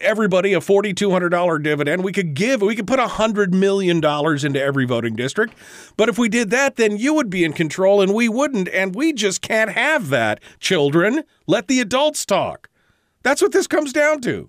[0.00, 2.04] everybody a $4200 dividend.
[2.04, 5.54] We could give we could put $100 million into every voting district.
[5.96, 8.94] But if we did that, then you would be in control and we wouldn't and
[8.94, 10.40] we just can't have that.
[10.60, 12.68] Children, let the adults talk.
[13.22, 14.48] That's what this comes down to.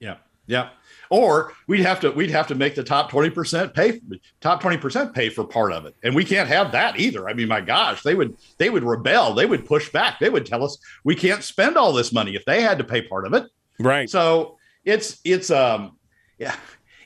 [0.00, 0.16] Yeah.
[0.46, 0.70] Yeah.
[1.10, 4.00] Or we'd have to we'd have to make the top 20% pay
[4.40, 5.94] top 20% pay for part of it.
[6.02, 7.28] And we can't have that either.
[7.28, 9.32] I mean, my gosh, they would they would rebel.
[9.34, 10.18] They would push back.
[10.18, 13.00] They would tell us we can't spend all this money if they had to pay
[13.00, 13.44] part of it.
[13.80, 14.08] Right.
[14.08, 15.98] So it's it's um
[16.38, 16.56] yeah,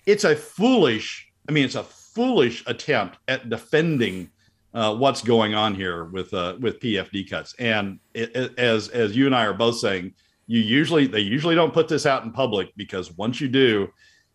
[0.07, 4.31] it's a foolish, I mean, it's a foolish attempt at defending
[4.75, 7.55] uh, what's going on here with uh, with PFD cuts.
[7.59, 10.15] And it, it, as as you and I are both saying,
[10.47, 13.89] you usually they usually don't put this out in public because once you do,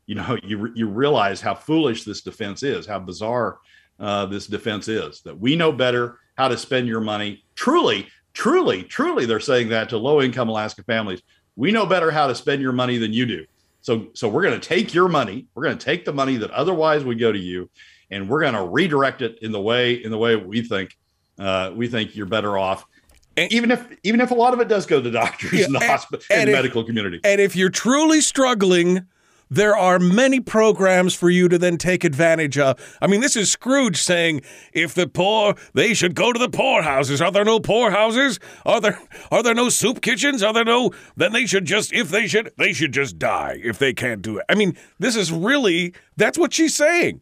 [0.05, 3.59] you know you you realize how foolish this defense is, how bizarre
[3.99, 5.21] uh, this defense is.
[5.21, 7.43] That we know better how to spend your money.
[7.55, 11.21] Truly, truly, truly, they're saying that to low income Alaska families.
[11.57, 13.45] We know better how to spend your money than you do.
[13.81, 15.47] So so we're going to take your money.
[15.53, 17.69] We're going to take the money that otherwise would go to you,
[18.09, 20.97] and we're going to redirect it in the way in the way we think
[21.37, 22.85] uh, we think you're better off
[23.37, 25.75] and even if even if a lot of it does go to doctors yeah, and
[25.75, 27.21] the hospital and, and, the if, medical community.
[27.23, 29.05] And if you're truly struggling,
[29.49, 32.79] there are many programs for you to then take advantage of.
[33.01, 34.41] I mean, this is Scrooge saying,
[34.73, 37.21] if the poor, they should go to the poorhouses.
[37.21, 38.39] Are there no poorhouses?
[38.65, 38.99] Are there
[39.31, 40.43] are there no soup kitchens?
[40.43, 43.79] Are there no then they should just if they should they should just die if
[43.79, 44.45] they can't do it.
[44.49, 47.21] I mean, this is really that's what she's saying.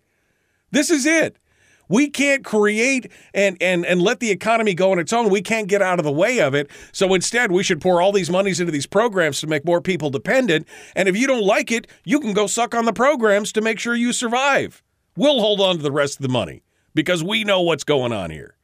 [0.72, 1.38] This is it.
[1.88, 5.30] We can't create and, and, and let the economy go on its own.
[5.30, 6.70] We can't get out of the way of it.
[6.92, 10.10] So instead, we should pour all these monies into these programs to make more people
[10.10, 10.68] dependent.
[10.96, 13.80] And if you don't like it, you can go suck on the programs to make
[13.80, 14.84] sure you survive.
[15.16, 18.32] We'll hold on to the rest of the money because we know what's going on
[18.32, 18.56] here.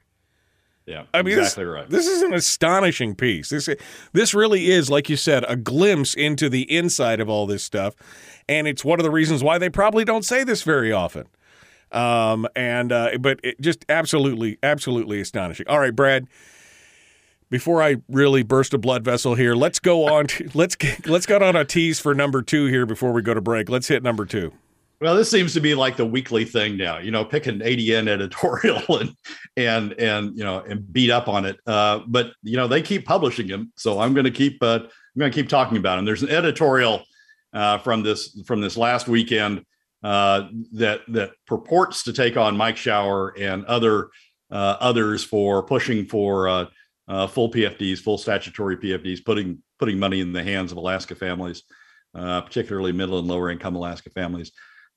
[0.87, 1.89] Yeah, I mean, exactly this, right.
[1.89, 3.49] This is an astonishing piece.
[3.49, 3.69] This
[4.13, 7.95] this really is, like you said, a glimpse into the inside of all this stuff,
[8.49, 11.27] and it's one of the reasons why they probably don't say this very often.
[11.91, 15.67] Um, and uh, but it just absolutely, absolutely astonishing.
[15.67, 16.27] All right, Brad.
[17.49, 20.27] Before I really burst a blood vessel here, let's go on.
[20.27, 23.41] To, let's let's go on a tease for number two here before we go to
[23.41, 23.67] break.
[23.67, 24.53] Let's hit number two.
[25.01, 26.99] Well, this seems to be like the weekly thing now.
[26.99, 29.15] You know, pick an ADN editorial and
[29.57, 31.59] and and you know and beat up on it.
[31.67, 35.19] Uh, but you know they keep publishing them, so I'm going to keep uh, I'm
[35.19, 36.05] going to keep talking about them.
[36.05, 37.03] There's an editorial
[37.51, 39.65] uh, from this from this last weekend
[40.03, 44.09] uh, that that purports to take on Mike Shower and other
[44.49, 46.65] uh, others for pushing for uh,
[47.07, 51.63] uh full PFDs, full statutory PFDs, putting putting money in the hands of Alaska families,
[52.15, 54.51] uh, particularly middle and lower income Alaska families.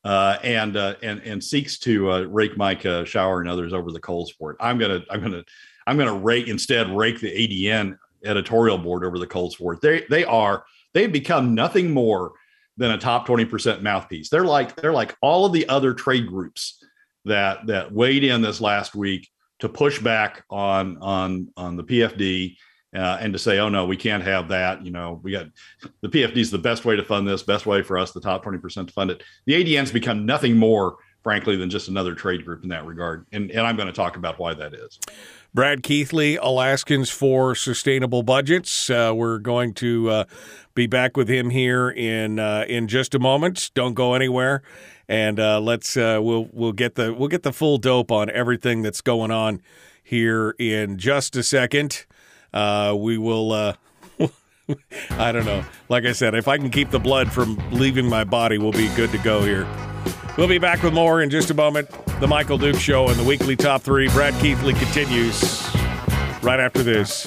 [0.04, 4.56] And and and seeks to rake Mike Shower and others over the coals for it.
[4.60, 5.44] I'm gonna I'm gonna
[5.86, 9.80] I'm gonna rake instead rake the ADN editorial board over the coals for it.
[9.80, 10.64] They they are
[10.94, 12.32] they've become nothing more
[12.76, 14.28] than a top 20% mouthpiece.
[14.28, 16.82] They're like they're like all of the other trade groups
[17.24, 19.28] that that weighed in this last week
[19.60, 22.56] to push back on on on the PFD
[22.94, 24.84] uh, and to say, oh no, we can't have that.
[24.84, 25.46] You know, we got
[26.00, 28.44] the PFD is the best way to fund this, best way for us, the top
[28.44, 29.22] 20% to fund it.
[29.46, 33.26] The ADN's become nothing more, frankly, than just another trade group in that regard.
[33.32, 34.98] And and I'm going to talk about why that is.
[35.54, 38.90] Brad Keithley, Alaskans for Sustainable Budgets.
[38.90, 40.24] Uh, we're going to uh,
[40.74, 43.70] be back with him here in uh, in just a moment.
[43.72, 44.64] Don't go anywhere,
[45.08, 48.82] and uh, let's uh, we'll we'll get the we'll get the full dope on everything
[48.82, 49.62] that's going on
[50.02, 52.04] here in just a second.
[52.52, 53.52] We will.
[55.10, 55.64] I don't know.
[55.88, 58.88] Like I said, if I can keep the blood from leaving my body, we'll be
[58.96, 59.68] good to go here.
[60.36, 61.88] We'll be back with more in just a moment.
[62.18, 64.08] The Michael Dukes Show and the weekly top three.
[64.08, 65.62] Brad Keithley continues
[66.42, 67.26] right after this.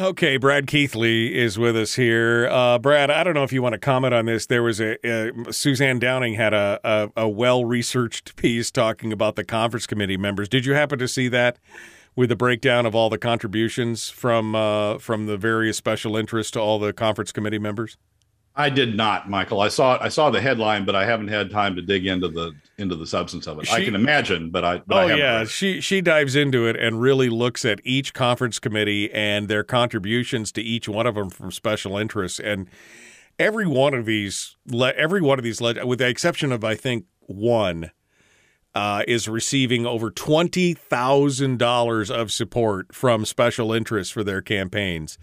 [0.00, 2.48] Okay, Brad Keithley is with us here.
[2.50, 4.46] Uh, Brad, I don't know if you want to comment on this.
[4.46, 9.36] There was a, a Suzanne Downing had a, a, a well researched piece talking about
[9.36, 10.48] the conference committee members.
[10.48, 11.58] Did you happen to see that
[12.16, 16.60] with the breakdown of all the contributions from uh, from the various special interests to
[16.60, 17.98] all the conference committee members?
[18.54, 19.60] I did not, Michael.
[19.60, 22.52] I saw I saw the headline, but I haven't had time to dig into the
[22.76, 23.72] into the substance of it.
[23.72, 24.78] I can imagine, but I.
[24.86, 28.12] But I oh haven't yeah, she she dives into it and really looks at each
[28.12, 32.68] conference committee and their contributions to each one of them from special interests and
[33.38, 37.90] every one of these every one of these with the exception of I think one
[38.74, 45.18] uh, is receiving over twenty thousand dollars of support from special interests for their campaigns.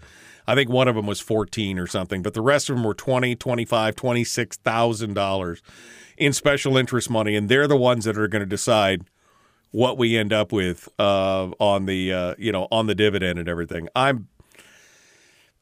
[0.50, 2.94] I think one of them was 14 or something, but the rest of them were
[2.94, 5.62] 20, 25, 26,000 dollars
[6.16, 9.04] in special interest money and they're the ones that are going to decide
[9.70, 13.48] what we end up with uh, on the uh, you know on the dividend and
[13.48, 13.88] everything.
[13.94, 14.26] I'm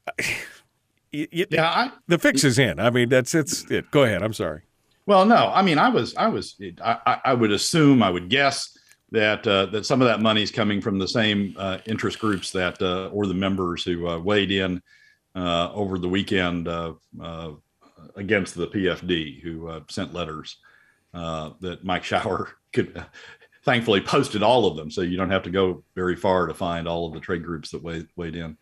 [0.19, 1.69] y- y- yeah.
[1.69, 2.81] I, the fix is in.
[2.81, 3.91] I mean, that's it's it.
[3.91, 4.23] Go ahead.
[4.23, 4.63] I'm sorry.
[5.07, 8.78] Well, no, I mean, I was, I was, I- I would assume, I would guess
[9.11, 12.51] that uh, that some of that money is coming from the same uh, interest groups
[12.53, 14.83] that uh, or the members who uh, weighed in
[15.35, 16.93] uh, over the weekend uh,
[18.17, 20.59] against the PFD, who sent letters
[21.13, 23.05] that Mike Shower could.
[23.65, 26.89] Thankfully, posted all of them, so you don't have to go very far to find
[26.89, 28.57] all of the trade groups that weighed, weighed in.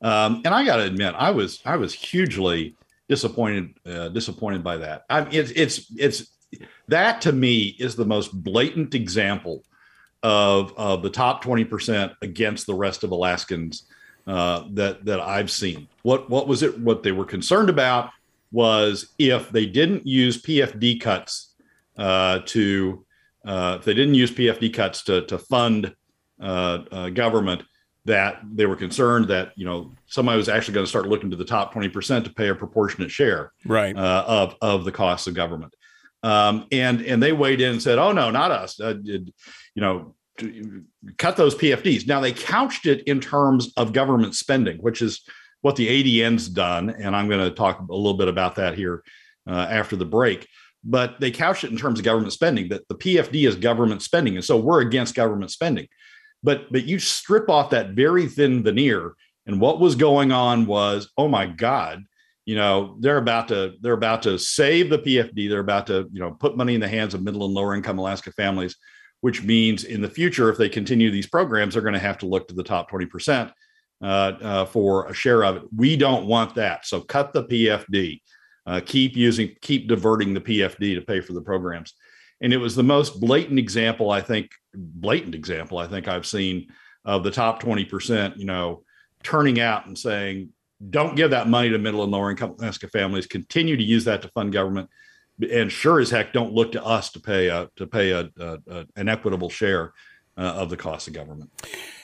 [0.00, 2.76] Um, and I got to admit, I was I was hugely
[3.08, 3.74] disappointed
[4.12, 5.06] disappointed by that.
[5.10, 6.30] I it's it's it's
[6.86, 9.64] that to me is the most blatant example
[10.24, 13.84] of of the top twenty percent against the rest of Alaskans
[14.26, 15.86] uh, that that I've seen.
[16.02, 16.78] What what was it?
[16.80, 18.10] What they were concerned about
[18.50, 21.54] was if they didn't use PFD cuts
[21.98, 23.04] uh, to
[23.46, 25.94] uh, if they didn't use PFD cuts to to fund
[26.40, 27.62] uh, uh, government,
[28.06, 31.36] that they were concerned that you know somebody was actually going to start looking to
[31.36, 33.94] the top twenty percent to pay a proportionate share Right.
[33.96, 35.74] uh, of of the costs of government.
[36.22, 38.80] Um, and and they weighed in and said, "Oh no, not us.
[38.80, 38.94] Uh,
[39.74, 40.14] you know,
[41.18, 45.22] cut those PFDs." Now they couched it in terms of government spending, which is
[45.62, 49.02] what the ADN's done, and I'm going to talk a little bit about that here
[49.48, 50.46] uh, after the break.
[50.84, 54.36] But they couched it in terms of government spending that the PFD is government spending,
[54.36, 55.88] and so we're against government spending.
[56.42, 59.14] But but you strip off that very thin veneer,
[59.46, 62.04] and what was going on was, oh my God,
[62.44, 66.20] you know they're about to they're about to save the pfd they're about to you
[66.20, 68.76] know put money in the hands of middle and lower income alaska families
[69.24, 72.26] which means in the future if they continue these programs they're going to have to
[72.26, 73.50] look to the top 20%
[74.02, 75.62] uh, uh, for a share of it.
[75.74, 76.84] We don't want that.
[76.84, 78.20] So cut the pfd
[78.66, 81.94] uh, keep using keep diverting the pfd to pay for the programs.
[82.42, 86.68] And it was the most blatant example i think blatant example i think i've seen
[87.06, 88.82] of the top 20% you know
[89.22, 90.50] turning out and saying
[90.90, 93.26] don't give that money to middle and lower income Alaska families.
[93.26, 94.90] Continue to use that to fund government,
[95.50, 98.58] and sure as heck, don't look to us to pay a to pay a, a,
[98.68, 99.92] a an equitable share
[100.36, 101.50] uh, of the cost of government.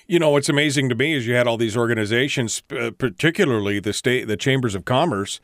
[0.07, 3.93] You know what's amazing to me is you had all these organizations, uh, particularly the
[3.93, 5.41] state, the chambers of commerce,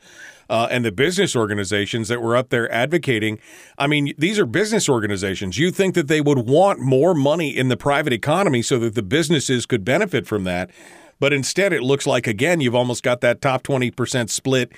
[0.49, 3.39] uh, and the business organizations that were up there advocating.
[3.77, 5.57] I mean, these are business organizations.
[5.57, 9.03] You think that they would want more money in the private economy so that the
[9.03, 10.69] businesses could benefit from that,
[11.17, 14.73] but instead it looks like again you've almost got that top twenty percent split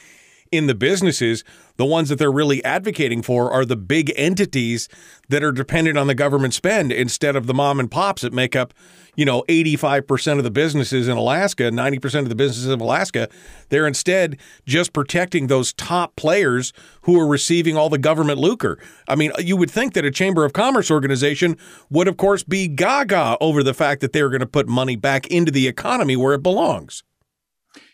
[0.52, 1.44] in the businesses,
[1.78, 4.90] the ones that they're really advocating for are the big entities
[5.30, 8.56] that are dependent on the government spend instead of the mom and pops that make
[8.56, 8.74] up,
[9.16, 13.30] you know, 85% of the businesses in Alaska, 90% of the businesses in Alaska.
[13.70, 16.74] They're instead just protecting those top players
[17.04, 18.80] who are receiving all the government lucre.
[19.08, 21.58] I mean, you would think that a Chamber of Commerce organization
[21.90, 25.28] would, of course, be gaga over the fact that they're going to put money back
[25.28, 27.04] into the economy where it belongs.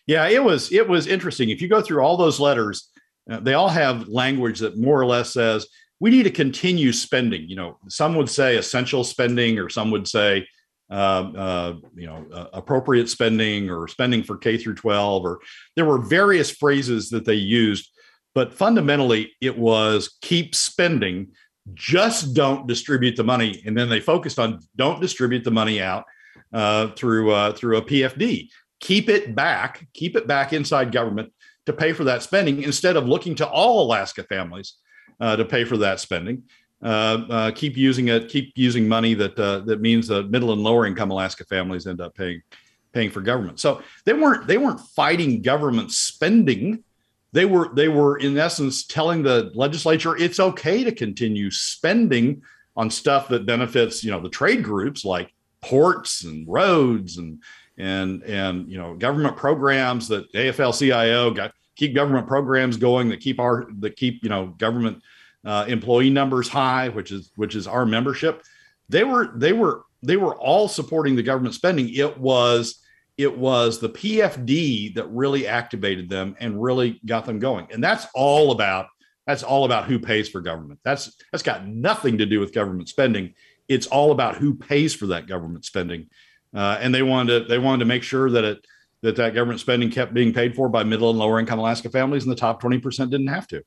[0.07, 1.49] Yeah, it was it was interesting.
[1.49, 2.89] If you go through all those letters,
[3.29, 5.67] uh, they all have language that more or less says
[5.99, 7.47] we need to continue spending.
[7.49, 10.47] You know, some would say essential spending, or some would say
[10.91, 15.25] uh, uh, you know uh, appropriate spending or spending for K through 12.
[15.25, 15.39] Or
[15.75, 17.89] there were various phrases that they used,
[18.35, 21.31] but fundamentally it was keep spending.
[21.73, 26.03] Just don't distribute the money, and then they focused on don't distribute the money out
[26.53, 28.49] uh, through uh, through a PFD
[28.79, 31.31] keep it back, keep it back inside government
[31.65, 34.75] to pay for that spending instead of looking to all Alaska families
[35.19, 36.43] uh, to pay for that spending.
[36.83, 40.61] Uh, uh, keep using it, keep using money that uh, that means that middle and
[40.61, 42.41] lower income Alaska families end up paying
[42.93, 43.59] paying for government.
[43.59, 46.83] So they weren't they weren't fighting government spending.
[47.31, 52.41] They were they were in essence telling the legislature it's okay to continue spending
[52.75, 57.41] on stuff that benefits you know the trade groups like ports and roads and
[57.77, 63.39] and and you know government programs that AFL-CIO got keep government programs going that keep
[63.39, 65.01] our that keep you know government
[65.45, 68.43] uh, employee numbers high, which is which is our membership.
[68.89, 71.89] They were they were they were all supporting the government spending.
[71.93, 72.81] It was
[73.17, 77.67] it was the PFD that really activated them and really got them going.
[77.71, 78.87] And that's all about
[79.25, 80.79] that's all about who pays for government.
[80.83, 83.33] That's that's got nothing to do with government spending.
[83.67, 86.09] It's all about who pays for that government spending.
[86.55, 88.65] Uh, and they wanted to they wanted to make sure that it
[89.01, 92.23] that that government spending kept being paid for by middle and lower income Alaska families,
[92.23, 93.61] and the top twenty percent didn't have to.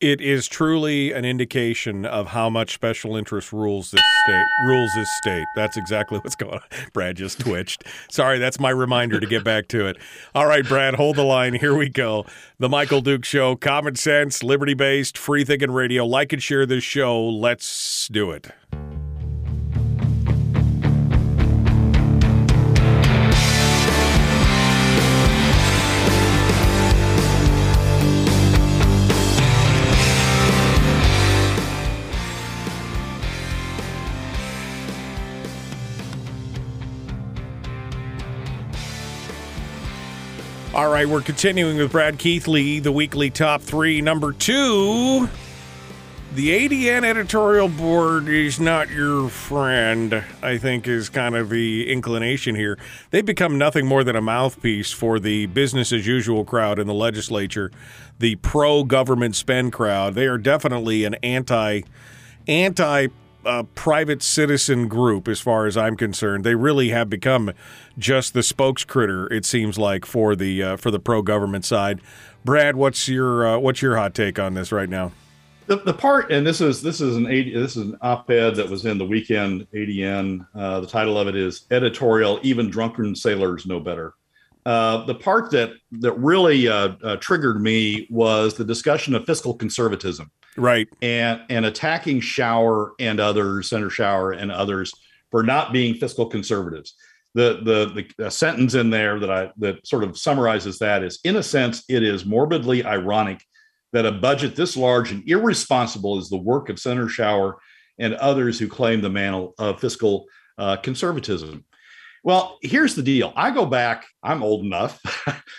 [0.00, 4.44] It is truly an indication of how much special interest rules this state.
[4.66, 5.46] Rules this state.
[5.54, 6.88] That's exactly what's going on.
[6.92, 7.84] Brad just twitched.
[8.10, 9.96] Sorry, that's my reminder to get back to it.
[10.34, 11.54] All right, Brad, hold the line.
[11.54, 12.26] Here we go.
[12.58, 13.56] The Michael Dukes Show.
[13.56, 16.04] Common sense, liberty based, free thinking radio.
[16.04, 17.24] Like and share this show.
[17.24, 18.48] Let's do it.
[40.94, 44.00] Right, we're continuing with Brad Keithley, the weekly top three.
[44.00, 45.28] Number two,
[46.34, 52.54] the ADN editorial board is not your friend, I think is kind of the inclination
[52.54, 52.78] here.
[53.10, 56.94] They've become nothing more than a mouthpiece for the business as usual crowd in the
[56.94, 57.72] legislature,
[58.20, 60.14] the pro government spend crowd.
[60.14, 61.80] They are definitely an anti
[62.46, 63.08] anti
[63.44, 66.44] uh, private citizen group, as far as I'm concerned.
[66.44, 67.52] They really have become
[67.98, 69.30] just the spokescritter.
[69.30, 72.00] It seems like for the uh, for the pro government side.
[72.44, 75.12] Brad, what's your uh, what's your hot take on this right now?
[75.66, 78.84] The, the part, and this is this is an this is an op-ed that was
[78.84, 80.46] in the weekend ADN.
[80.54, 84.14] Uh, the title of it is "Editorial: Even Drunken Sailors Know Better."
[84.66, 89.54] Uh, the part that that really uh, uh, triggered me was the discussion of fiscal
[89.54, 90.88] conservatism, right?
[91.02, 94.92] And and attacking Shower and others, Senator Shower and others,
[95.30, 96.94] for not being fiscal conservatives.
[97.34, 101.36] The, the the sentence in there that I that sort of summarizes that is, in
[101.36, 103.44] a sense, it is morbidly ironic
[103.92, 107.58] that a budget this large and irresponsible is the work of Senator Shower
[107.98, 110.26] and others who claim the mantle of fiscal
[110.58, 111.64] uh, conservatism.
[112.24, 113.34] Well, here's the deal.
[113.36, 114.98] I go back, I'm old enough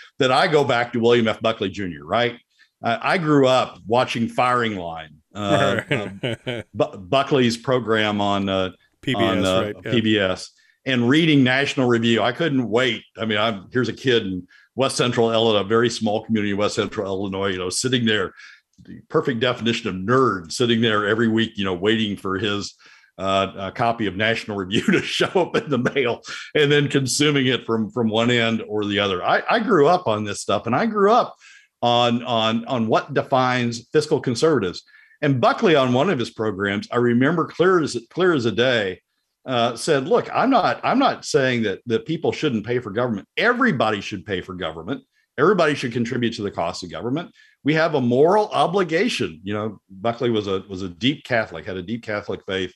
[0.18, 1.40] that I go back to William F.
[1.40, 2.40] Buckley Jr., right?
[2.82, 9.16] I, I grew up watching Firing Line, uh, uh, Bu- Buckley's program on, uh, PBS,
[9.16, 9.76] on uh, right?
[9.84, 9.92] Yeah.
[9.92, 10.48] PBS,
[10.84, 12.20] and reading National Review.
[12.20, 13.04] I couldn't wait.
[13.16, 16.56] I mean, I'm here's a kid in West Central Illinois, a very small community in
[16.56, 18.34] West Central Illinois, you know, sitting there,
[18.82, 22.74] the perfect definition of nerd, sitting there every week, you know, waiting for his
[23.18, 26.20] uh, a copy of National Review to show up in the mail
[26.54, 29.24] and then consuming it from from one end or the other.
[29.24, 31.36] I, I grew up on this stuff, and I grew up
[31.82, 34.82] on on on what defines fiscal conservatives.
[35.22, 39.00] And Buckley, on one of his programs, I remember clear as clear as a day,
[39.46, 43.28] uh, said, "Look, I'm not I'm not saying that that people shouldn't pay for government.
[43.36, 45.02] Everybody should pay for government.
[45.38, 47.30] Everybody should contribute to the cost of government.
[47.62, 49.40] We have a moral obligation.
[49.42, 52.74] You know, Buckley was a was a deep Catholic, had a deep Catholic faith."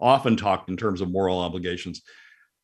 [0.00, 2.02] Often talked in terms of moral obligations.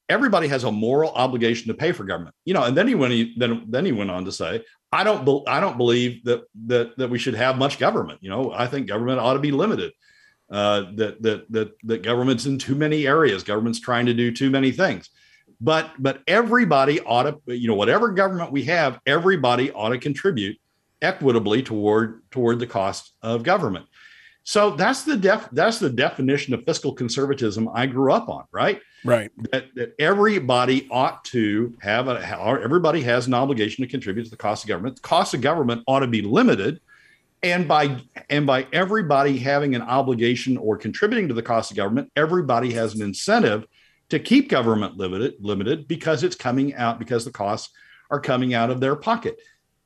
[0.09, 2.65] Everybody has a moral obligation to pay for government, you know.
[2.65, 4.63] And then he went then then he went on to say,
[4.93, 8.19] "I don't be, I don't believe that that that we should have much government.
[8.23, 9.93] You know, I think government ought to be limited.
[10.51, 13.43] Uh, that that that that government's in too many areas.
[13.43, 15.09] Government's trying to do too many things."
[15.61, 20.59] But but everybody ought to, you know, whatever government we have, everybody ought to contribute
[21.01, 23.87] equitably toward toward the cost of government.
[24.45, 28.81] So that's the def that's the definition of fiscal conservatism I grew up on, right?
[29.03, 29.31] Right.
[29.51, 32.21] That, that everybody ought to have a
[32.63, 34.97] everybody has an obligation to contribute to the cost of government.
[34.97, 36.81] The cost of government ought to be limited.
[37.43, 42.13] And by and by everybody having an obligation or contributing to the cost of government,
[42.15, 43.67] everybody has an incentive
[44.11, 47.71] to keep government limited limited because it's coming out because the costs
[48.11, 49.41] are coming out of their pocket.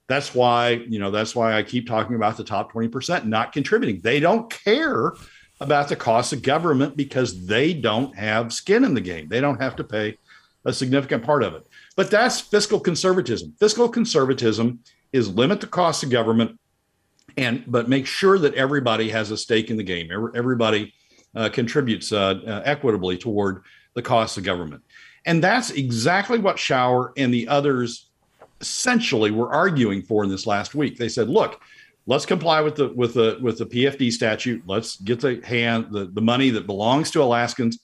[0.09, 4.01] That's why, you know, that's why I keep talking about the top 20% not contributing.
[4.01, 5.13] They don't care
[5.61, 9.29] about the cost of government because they don't have skin in the game.
[9.29, 10.17] They don't have to pay
[10.65, 11.67] a significant part of it.
[11.95, 13.55] But that's fiscal conservatism.
[13.61, 14.81] Fiscal conservatism
[15.13, 16.59] is limit the cost of government
[17.37, 20.11] and but make sure that everybody has a stake in the game.
[20.35, 20.93] Everybody
[21.35, 23.63] uh, contributes uh, uh, equitably toward
[23.95, 24.83] the cost of government.
[25.25, 28.08] And that's exactly what Shower and the others
[28.61, 30.99] essentially were arguing for in this last week.
[30.99, 31.61] They said, look,
[32.07, 34.63] let's comply with the with the with the PFD statute.
[34.67, 37.79] Let's get the hand the, the money that belongs to Alaskans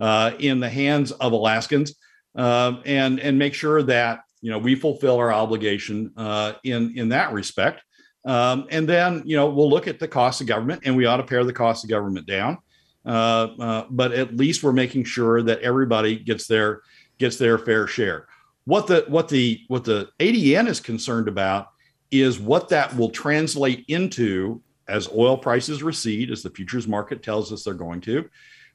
[0.00, 1.94] uh, in the hands of Alaskans.
[2.36, 7.08] uh, and and make sure that you know we fulfill our obligation uh, in in
[7.08, 7.82] that respect.
[8.24, 11.16] Um, and then you know we'll look at the cost of government, and we ought
[11.16, 12.58] to pare the cost of government down.
[13.04, 16.82] Uh, uh, but at least we're making sure that everybody gets their
[17.18, 18.26] gets their fair share.
[18.66, 21.68] What the what the what the ADN is concerned about
[22.10, 27.52] is what that will translate into as oil prices recede, as the futures market tells
[27.52, 28.28] us they're going to.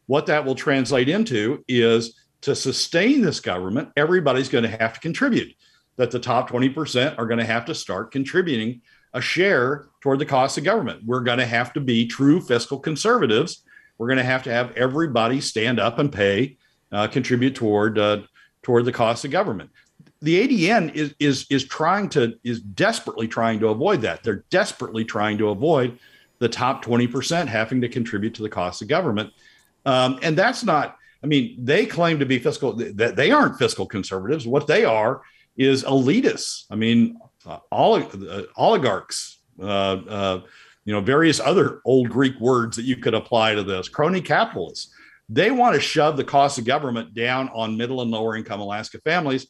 [0.08, 5.00] What that will translate into is to sustain this government, everybody's going to have to
[5.00, 5.54] contribute.
[5.98, 8.82] That the top 20% are going to have to start contributing
[9.14, 11.04] a share toward the cost of government.
[11.06, 13.64] We're going to have to be true fiscal conservatives.
[13.98, 16.58] We're going to have to have everybody stand up and pay,
[16.92, 18.22] uh, contribute toward uh,
[18.64, 19.70] toward the cost of government.
[20.22, 24.24] The ADN is is is trying to is desperately trying to avoid that.
[24.24, 25.98] They're desperately trying to avoid
[26.40, 29.32] the top 20% having to contribute to the cost of government.
[29.86, 33.86] Um, and that's not I mean, they claim to be fiscal, that they aren't fiscal
[33.86, 34.48] conservatives.
[34.48, 35.22] What they are
[35.56, 36.66] is elitists.
[36.72, 40.42] I mean, uh, uh, oligarchs, uh, uh,
[40.86, 44.94] you know, various other old Greek words that you could apply to this, crony capitalists.
[45.30, 49.00] They want to shove the cost of government down on middle and lower income Alaska
[49.00, 49.48] families.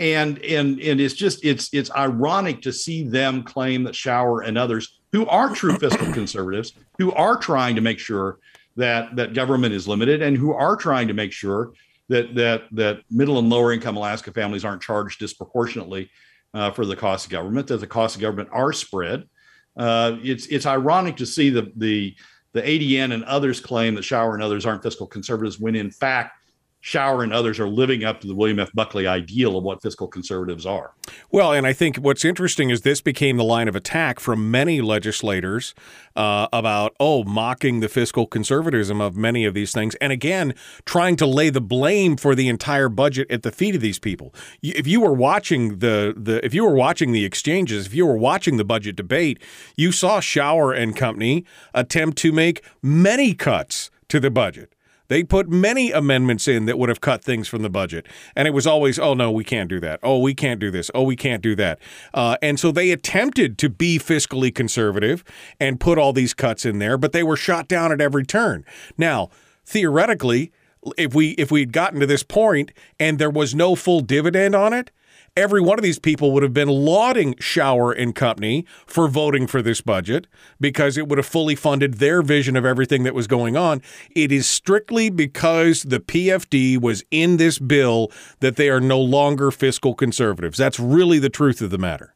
[0.00, 4.58] And, and, and it's just it's it's ironic to see them claim that Shower and
[4.58, 8.38] others who are true fiscal conservatives who are trying to make sure
[8.76, 11.72] that that government is limited and who are trying to make sure
[12.08, 16.10] that that that middle and lower income Alaska families aren't charged disproportionately
[16.52, 17.66] uh, for the cost of government.
[17.68, 19.28] That the costs of government are spread.
[19.76, 22.14] Uh, it's it's ironic to see the the
[22.52, 26.38] the ADN and others claim that Shower and others aren't fiscal conservatives when in fact
[26.86, 28.70] Shower and others are living up to the William F.
[28.74, 30.92] Buckley ideal of what fiscal conservatives are.
[31.30, 34.82] Well, and I think what's interesting is this became the line of attack from many
[34.82, 35.74] legislators
[36.14, 39.94] uh, about, oh, mocking the fiscal conservatism of many of these things.
[39.94, 40.54] And again,
[40.84, 44.34] trying to lay the blame for the entire budget at the feet of these people.
[44.62, 48.18] If you were watching the, the if you were watching the exchanges, if you were
[48.18, 49.42] watching the budget debate,
[49.74, 54.73] you saw Shower and Company attempt to make many cuts to the budget.
[55.08, 58.06] They put many amendments in that would have cut things from the budget.
[58.34, 60.00] And it was always, oh, no, we can't do that.
[60.02, 60.90] Oh, we can't do this.
[60.94, 61.78] Oh, we can't do that.
[62.12, 65.24] Uh, and so they attempted to be fiscally conservative
[65.60, 68.64] and put all these cuts in there, but they were shot down at every turn.
[68.96, 69.30] Now,
[69.64, 70.52] theoretically,
[70.98, 74.72] if we if we'd gotten to this point and there was no full dividend on
[74.72, 74.90] it,
[75.36, 79.62] every one of these people would have been lauding Shower and Company for voting for
[79.62, 80.26] this budget
[80.60, 83.82] because it would have fully funded their vision of everything that was going on.
[84.14, 88.10] It is strictly because the PFD was in this bill
[88.40, 90.58] that they are no longer fiscal conservatives.
[90.58, 92.14] That's really the truth of the matter.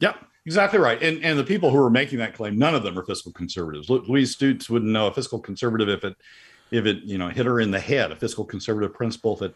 [0.00, 0.16] Yep.
[0.46, 1.00] Exactly right.
[1.02, 3.90] And and the people who are making that claim, none of them are fiscal conservatives.
[3.90, 6.16] Louise Stutes wouldn't know a fiscal conservative if it
[6.70, 9.54] if it you know hit her in the head, a fiscal conservative principle if it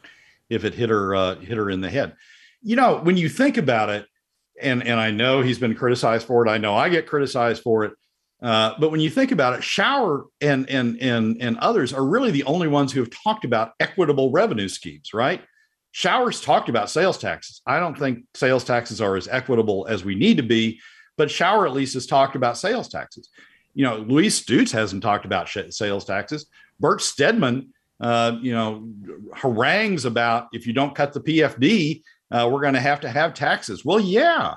[0.51, 2.15] if it hit her uh, hit her in the head
[2.65, 4.07] you know, when you think about it,
[4.61, 6.51] and and I know he's been criticized for it.
[6.51, 7.93] I know I get criticized for it.
[8.43, 12.31] Uh, but when you think about it, Shower and and and and others are really
[12.31, 15.43] the only ones who have talked about equitable revenue schemes, right?
[15.93, 17.63] Showers talked about sales taxes.
[17.67, 20.81] I don't think sales taxes are as equitable as we need to be,
[21.17, 23.29] but Shower at least has talked about sales taxes.
[23.75, 26.47] You know, Louise Stutes hasn't talked about sales taxes.
[26.81, 28.89] Bert Stedman, uh, you know,
[29.35, 33.35] harangues about if you don't cut the PFD, uh, we're going to have to have
[33.35, 33.85] taxes.
[33.85, 34.55] Well, yeah.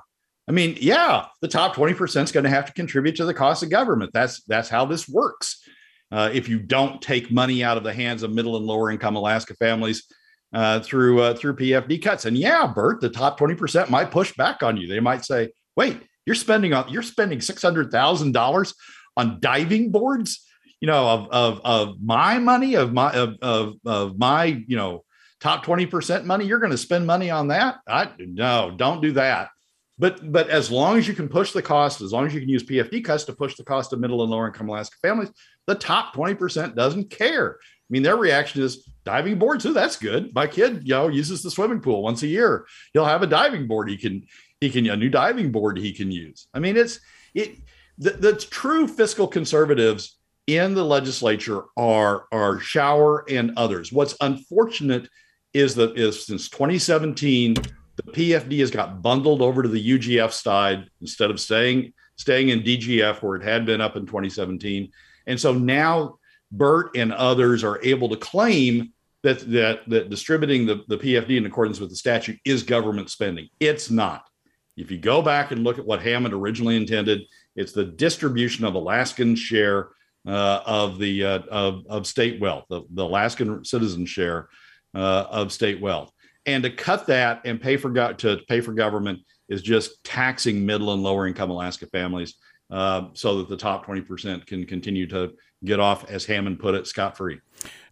[0.47, 3.63] I mean, yeah, the top 20% is going to have to contribute to the cost
[3.63, 4.11] of government.
[4.13, 5.61] That's that's how this works.
[6.09, 9.18] Uh, if you don't take money out of the hands of middle and lower income
[9.18, 10.05] Alaska families
[10.53, 14.63] uh, through uh, through PFD cuts, and yeah, Bert, the top 20% might push back
[14.63, 14.88] on you.
[14.88, 18.74] They might say, "Wait, you're spending on you're spending six hundred thousand dollars
[19.18, 20.45] on diving boards."
[20.80, 25.03] You know, of of of my money, of my of of, of my you know
[25.40, 27.80] top 20% money, you're going to spend money on that.
[27.88, 29.50] I no, don't do that.
[30.00, 32.50] But but as long as you can push the cost, as long as you can
[32.50, 35.32] use PFD cuts to push the cost of middle and lower income Alaska families,
[35.66, 37.58] the top 20% doesn't care.
[37.60, 39.66] I mean, their reaction is diving boards.
[39.66, 40.36] Oh, that's good.
[40.36, 42.68] My kid, you know, uses the swimming pool once a year.
[42.94, 43.90] He'll have a diving board.
[43.90, 44.28] He can,
[44.60, 46.48] he can, a new diving board he can use.
[46.54, 47.00] I mean, it's
[47.34, 47.58] it
[47.98, 53.92] the, the true fiscal conservatives in the legislature are are shower and others.
[53.92, 55.10] What's unfortunate
[55.58, 57.55] is that is since 2017
[57.97, 62.62] the PFD has got bundled over to the UGF side instead of staying staying in
[62.62, 64.91] DGF where it had been up in 2017.
[65.26, 66.18] And so now
[66.51, 68.93] Bert and others are able to claim
[69.24, 73.49] that that that distributing the, the PFD in accordance with the statute is government spending.
[73.60, 74.24] It's not.
[74.78, 77.22] If you go back and look at what Hammond originally intended,
[77.55, 79.89] it's the distribution of Alaskan share
[80.28, 84.49] uh, of the uh, of, of state wealth, the, the Alaskan citizen share
[84.96, 86.12] uh, of state wealth.
[86.46, 89.20] and to cut that and pay for go- to pay for government
[89.50, 92.36] is just taxing middle and lower income Alaska families,
[92.72, 95.34] uh, so that the top twenty percent can continue to
[95.64, 97.40] get off, as Hammond put it, scot free.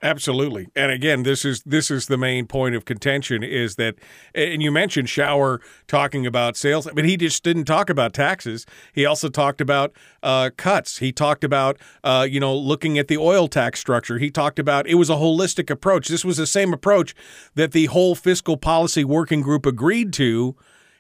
[0.06, 0.68] Absolutely.
[0.76, 3.96] And again, this is this is the main point of contention is that
[4.36, 8.68] and you mentioned Shower talking about sales, but he just didn't talk about taxes.
[8.94, 11.00] He also talked about uh, cuts.
[11.00, 14.20] He talked about uh, you know looking at the oil tax structure.
[14.20, 16.08] He talked about it was a holistic approach.
[16.08, 17.16] This was the same approach
[17.56, 20.56] that the whole fiscal policy working group agreed to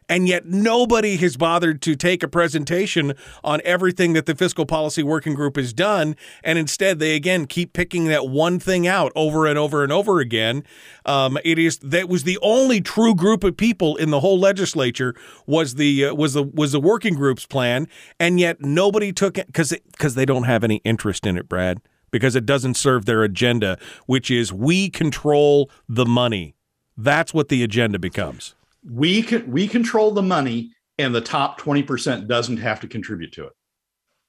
[0.07, 5.03] and yet nobody has bothered to take a presentation on everything that the fiscal policy
[5.03, 6.15] working group has done.
[6.43, 10.19] And instead they again keep picking that one thing out over and over and over
[10.19, 10.63] again.
[11.05, 15.15] Um, it is that was the only true group of people in the whole legislature
[15.47, 17.87] was the uh, was the was the working group's plan.
[18.19, 21.81] And yet nobody took it because because they don't have any interest in it brad
[22.11, 26.55] because it doesn't serve their agenda which is we control the money.
[26.97, 28.55] That's what the agenda becomes
[28.89, 33.45] we can we control the money and the top 20% doesn't have to contribute to
[33.45, 33.53] it.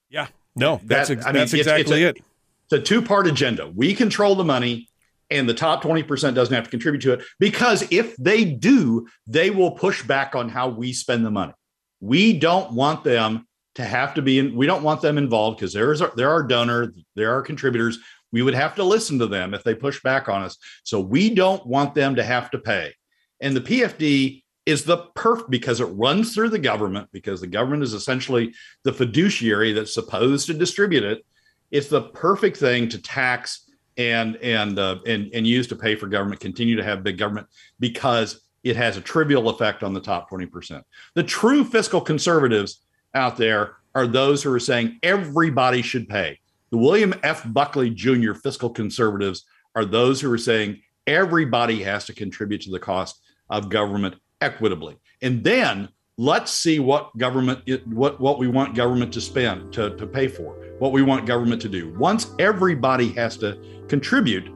[0.08, 0.28] Yeah.
[0.54, 2.24] No that's that, ex- I mean, that's exactly it's, it's a, it.
[2.64, 3.70] it's a two-part agenda.
[3.74, 4.88] We control the money
[5.30, 9.50] and the top 20% doesn't have to contribute to it because if they do they
[9.50, 11.52] will push back on how we spend the money.
[12.00, 15.72] We don't want them to have to be in we don't want them involved because
[15.72, 17.98] there is there are donor there are contributors.
[18.32, 20.56] We would have to listen to them if they push back on us.
[20.82, 22.94] So we don't want them to have to pay.
[23.40, 27.84] And the pfd is the perf because it runs through the government because the government
[27.84, 28.52] is essentially
[28.82, 31.24] the fiduciary that's supposed to distribute it.
[31.70, 36.06] It's the perfect thing to tax and and uh, and and use to pay for
[36.08, 36.40] government.
[36.40, 37.46] Continue to have big government
[37.80, 40.84] because it has a trivial effect on the top twenty percent.
[41.14, 42.82] The true fiscal conservatives
[43.14, 46.38] out there are those who are saying everybody should pay.
[46.70, 47.44] The William F.
[47.46, 48.34] Buckley Jr.
[48.34, 49.44] fiscal conservatives
[49.74, 54.96] are those who are saying everybody has to contribute to the cost of government equitably.
[55.22, 60.06] And then let's see what government what what we want government to spend to, to
[60.06, 61.92] pay for what we want government to do.
[61.98, 63.58] Once everybody has to
[63.88, 64.50] contribute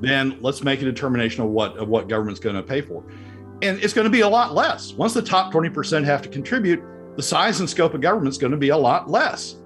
[0.00, 3.04] then let's make a determination of what of what government's going to pay for.
[3.62, 4.92] And it's going to be a lot less.
[4.92, 6.82] Once the top 20% have to contribute
[7.16, 9.56] the size and scope of government is going to be a lot less.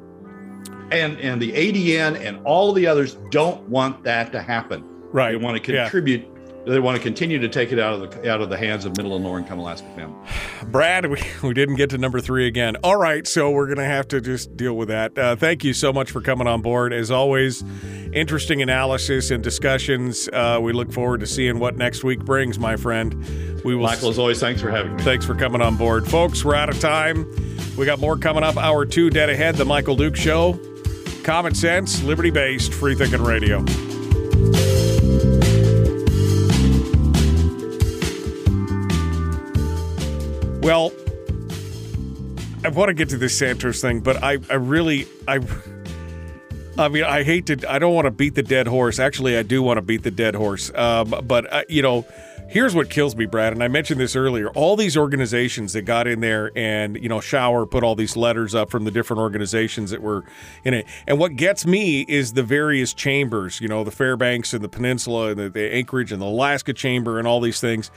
[0.90, 4.84] And and the adn and all the others don't want that to happen.
[5.10, 5.30] Right.
[5.32, 6.37] they want to contribute yeah
[6.68, 8.96] they want to continue to take it out of the out of the hands of
[8.96, 10.30] middle and lower income Alaska families.
[10.66, 12.76] Brad, we, we didn't get to number three again.
[12.84, 15.16] All right, so we're going to have to just deal with that.
[15.16, 16.92] Uh, thank you so much for coming on board.
[16.92, 17.64] As always,
[18.12, 20.28] interesting analysis and discussions.
[20.32, 23.14] Uh, we look forward to seeing what next week brings, my friend.
[23.64, 23.84] We will.
[23.84, 25.02] Michael, as always, thanks for having me.
[25.02, 26.44] Thanks for coming on board, folks.
[26.44, 27.26] We're out of time.
[27.76, 28.56] We got more coming up.
[28.56, 29.56] Hour two dead ahead.
[29.56, 30.58] The Michael Dukes Show.
[31.24, 33.64] Common sense, liberty based, free thinking radio.
[40.68, 40.92] Well,
[42.62, 45.40] I want to get to this Santos thing, but I, I really, I,
[46.76, 48.98] I mean, I hate to, I don't want to beat the dead horse.
[48.98, 50.70] Actually, I do want to beat the dead horse.
[50.74, 52.04] Um, but uh, you know,
[52.48, 54.48] here's what kills me, Brad, and I mentioned this earlier.
[54.50, 58.54] All these organizations that got in there and, you know, Shower put all these letters
[58.54, 60.24] up from the different organizations that were
[60.64, 60.86] in it.
[61.06, 65.28] And what gets me is the various chambers, you know, the Fairbanks and the Peninsula
[65.28, 67.90] and the, the Anchorage and the Alaska Chamber and all these things.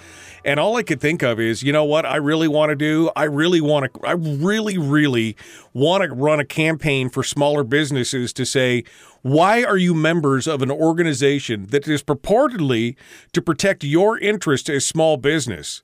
[0.44, 3.10] And all I could think of is, you know what I really want to do?
[3.16, 5.38] I really want to, I really, really
[5.74, 8.84] want to run a campaign for smaller businesses to say,
[9.22, 12.96] why are you members of an organization that is purportedly
[13.34, 15.84] to protect your interest as small business?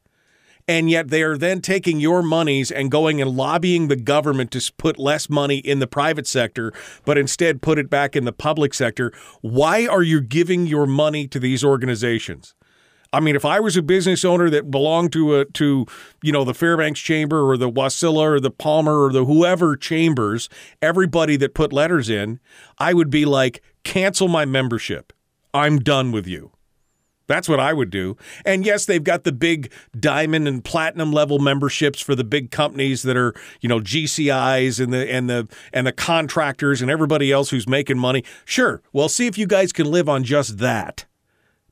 [0.70, 4.74] And yet they are then taking your monies and going and lobbying the government to
[4.78, 6.74] put less money in the private sector,
[7.06, 9.14] but instead put it back in the public sector.
[9.40, 12.54] Why are you giving your money to these organizations?
[13.14, 15.86] I mean, if I was a business owner that belonged to a to
[16.22, 20.50] you know the Fairbanks Chamber or the Wasilla or the Palmer or the whoever chambers,
[20.82, 22.40] everybody that put letters in,
[22.78, 25.14] I would be like, cancel my membership.
[25.54, 26.52] I'm done with you.
[27.28, 28.16] That's what I would do.
[28.46, 33.04] And yes, they've got the big diamond and platinum level memberships for the big companies
[33.04, 37.50] that are, you know, GCIs and the and the and the contractors and everybody else
[37.50, 38.24] who's making money.
[38.46, 38.82] Sure.
[38.94, 41.06] Well, see if you guys can live on just that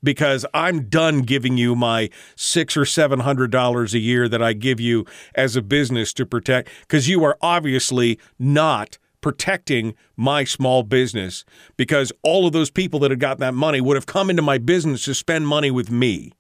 [0.06, 4.54] because I'm done giving you my six or seven hundred dollars a year that I
[4.54, 10.84] give you as a business to protect because you are obviously not protecting my small
[10.84, 11.44] business
[11.78, 14.60] because all of those people that had got that money would have come into my
[14.60, 16.32] business to spend money with me.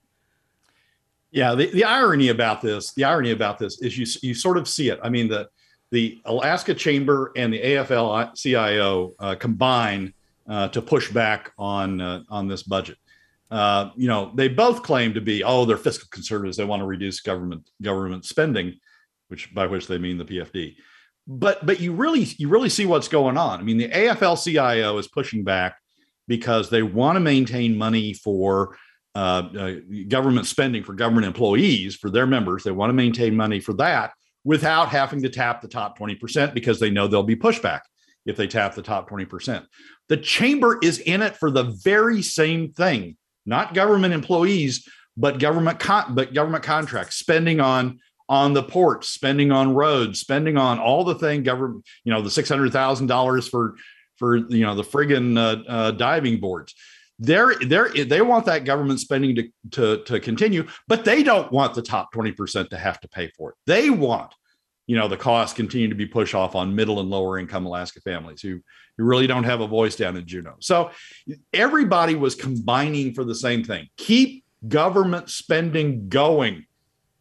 [1.32, 4.68] Yeah, the, the irony about this, the irony about this is you you sort of
[4.68, 4.99] see it.
[5.03, 5.49] I mean, the
[5.91, 10.13] the Alaska Chamber and the AFL-CIO uh, combine
[10.47, 12.97] uh, to push back on uh, on this budget
[13.51, 16.57] uh, you know, they both claim to be, oh, they're fiscal conservatives.
[16.57, 18.79] They want to reduce government government spending,
[19.27, 20.75] which by which they mean the PFD.
[21.27, 23.59] But but you really you really see what's going on.
[23.59, 25.77] I mean, the AFL-CIO is pushing back
[26.27, 28.77] because they want to maintain money for
[29.15, 29.73] uh, uh,
[30.07, 32.63] government spending for government employees for their members.
[32.63, 34.11] They want to maintain money for that
[34.43, 37.81] without having to tap the top 20% because they know there'll be pushback
[38.25, 39.65] if they tap the top 20%.
[40.09, 44.87] The chamber is in it for the very same thing, not government employees,
[45.17, 50.57] but government con- but government contracts, spending on on the ports, spending on roads, spending
[50.57, 53.75] on all the thing government, you know, the $600,000 for
[54.17, 56.73] for you know the friggin' uh, uh, diving boards.
[57.19, 61.73] They're they're they want that government spending to, to to continue, but they don't want
[61.73, 63.55] the top 20% to have to pay for it.
[63.65, 64.33] They want
[64.87, 68.01] you know the costs continue to be pushed off on middle and lower income Alaska
[68.01, 68.61] families who
[68.97, 70.55] who really don't have a voice down in Juneau.
[70.59, 70.91] So
[71.53, 73.87] everybody was combining for the same thing.
[73.97, 76.65] Keep government spending going.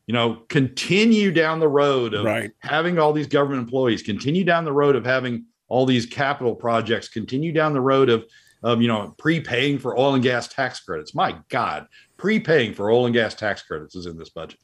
[0.07, 2.51] You know, continue down the road of Right.
[2.61, 7.09] having all these government employees, continue down the road of having all these capital projects,
[7.09, 8.25] continue down the road of
[8.63, 11.15] of you know prepaying for oil and gas tax credits.
[11.15, 14.59] My God, prepaying for oil and gas tax credits is in this budget.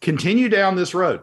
[0.00, 1.20] Continue down this road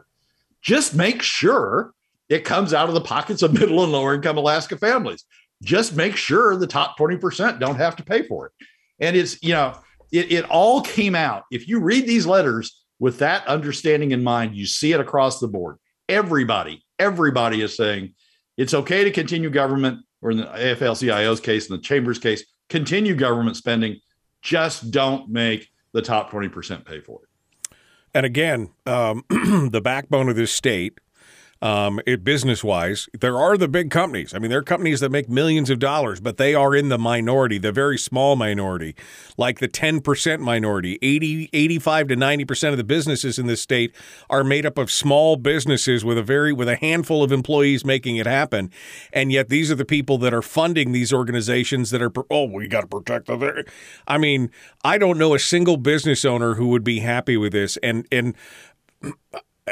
[0.63, 1.93] just make sure
[2.29, 5.25] it comes out of the pockets of middle and lower income Alaska families.
[5.61, 8.67] Just make sure the top 20% don't have to pay for it.
[8.99, 9.77] And it's, you know,
[10.11, 11.43] it, it all came out.
[11.51, 15.47] If you read these letters with that understanding in mind, you see it across the
[15.47, 15.77] board.
[16.09, 18.13] Everybody, everybody is saying
[18.57, 22.43] it's okay to continue government, or in the AFL CIO's case, in the chamber's case,
[22.69, 23.99] continue government spending.
[24.41, 27.29] Just don't make the top 20% pay for it.
[28.13, 30.99] And again, um, the backbone of this state,
[31.63, 34.33] um, business wise, there are the big companies.
[34.33, 36.97] I mean, there are companies that make millions of dollars, but they are in the
[36.97, 38.95] minority, the very small minority,
[39.37, 40.99] like the 10% minority.
[41.01, 43.95] 80, 85 to 90% of the businesses in this state
[44.29, 48.17] are made up of small businesses with a very, with a handful of employees making
[48.17, 48.69] it happen.
[49.13, 52.67] And yet these are the people that are funding these organizations that are, oh, we
[52.67, 53.63] got to protect the.
[54.05, 54.51] I mean,
[54.83, 57.77] I don't know a single business owner who would be happy with this.
[57.77, 58.35] And, and,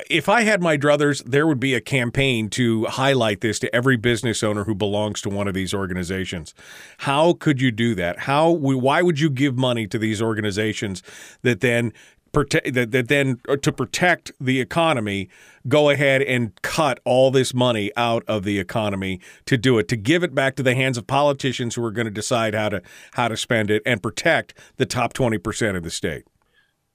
[0.10, 3.98] if I had my druthers, there would be a campaign to highlight this to every
[3.98, 6.54] business owner who belongs to one of these organizations.
[7.00, 8.20] How could you do that?
[8.20, 8.50] How?
[8.50, 11.04] Why would you give money to these organizations
[11.42, 11.94] that then
[12.34, 15.30] that, that then uh, to protect the economy
[15.68, 19.98] go ahead and cut all this money out of the economy to do it to
[19.98, 22.82] give it back to the hands of politicians who are going to decide how to
[23.14, 26.24] how to spend it and protect the top 20% of the state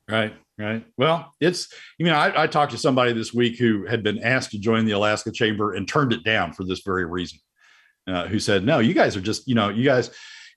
[0.08, 0.84] Right, right.
[0.96, 4.50] Well, it's you know I, I talked to somebody this week who had been asked
[4.52, 7.38] to join the Alaska Chamber and turned it down for this very reason.
[8.08, 10.10] Uh, who said, "No, you guys are just you know you guys."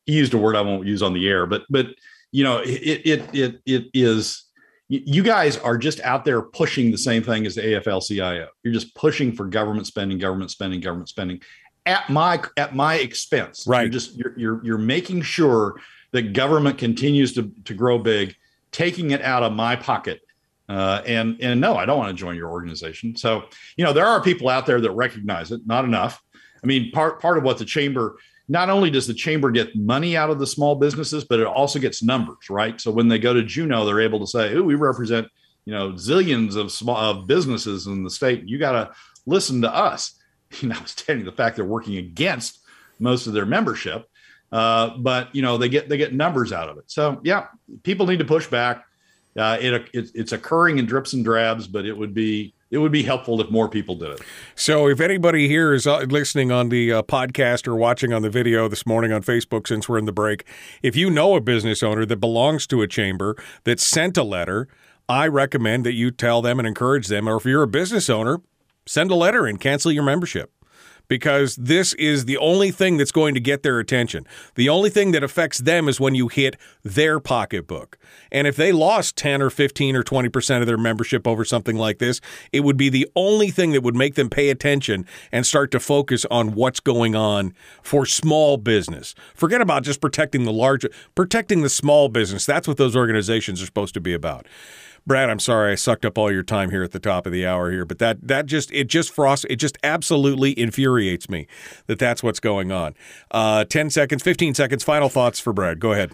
[0.05, 1.87] He used a word I won't use on the air, but but
[2.31, 4.45] you know it it it it is.
[4.87, 8.47] You guys are just out there pushing the same thing as the AFL-CIO.
[8.63, 11.41] You're just pushing for government spending, government spending, government spending
[11.85, 13.65] at my at my expense.
[13.67, 13.81] Right.
[13.81, 15.79] You're just you're you're, you're making sure
[16.11, 18.35] that government continues to to grow big
[18.71, 20.21] taking it out of my pocket.
[20.67, 23.15] Uh, and and no, I don't want to join your organization.
[23.15, 23.45] So
[23.75, 25.61] you know there are people out there that recognize it.
[25.65, 26.21] Not enough.
[26.63, 28.17] I mean, part part of what the chamber
[28.47, 31.79] not only does the chamber get money out of the small businesses, but it also
[31.79, 32.79] gets numbers, right?
[32.81, 35.27] So when they go to Juneau, they're able to say, "Oh, we represent
[35.65, 38.47] you know zillions of small of businesses in the state.
[38.47, 38.91] You got to
[39.25, 40.15] listen to us."
[40.61, 42.57] You know, standing the fact they're working against
[42.97, 44.08] most of their membership,
[44.51, 46.85] uh, but you know they get they get numbers out of it.
[46.87, 47.47] So yeah,
[47.83, 48.85] people need to push back.
[49.37, 52.91] Uh, it, it, it's occurring in drips and drabs, but it would be it would
[52.91, 54.21] be helpful if more people did it.
[54.55, 58.29] So, if anybody here is uh, listening on the uh, podcast or watching on the
[58.29, 60.45] video this morning on Facebook, since we're in the break,
[60.83, 64.67] if you know a business owner that belongs to a chamber that sent a letter,
[65.07, 67.27] I recommend that you tell them and encourage them.
[67.27, 68.41] Or if you're a business owner,
[68.85, 70.51] send a letter and cancel your membership
[71.09, 74.25] because this is the only thing that's going to get their attention.
[74.55, 77.97] The only thing that affects them is when you hit their pocketbook.
[78.31, 81.97] And if they lost 10 or 15 or 20% of their membership over something like
[81.97, 82.21] this,
[82.53, 85.79] it would be the only thing that would make them pay attention and start to
[85.79, 89.15] focus on what's going on for small business.
[89.33, 90.85] Forget about just protecting the large,
[91.15, 92.45] protecting the small business.
[92.45, 94.45] That's what those organizations are supposed to be about.
[95.09, 97.43] Brad, I'm sorry I sucked up all your time here at the top of the
[97.43, 101.47] hour here, but that that just it just frost it just absolutely infuriates me
[101.87, 102.93] that that's what's going on.
[103.31, 104.83] Uh, Ten seconds, fifteen seconds.
[104.83, 105.79] Final thoughts for Brad.
[105.79, 106.13] Go ahead.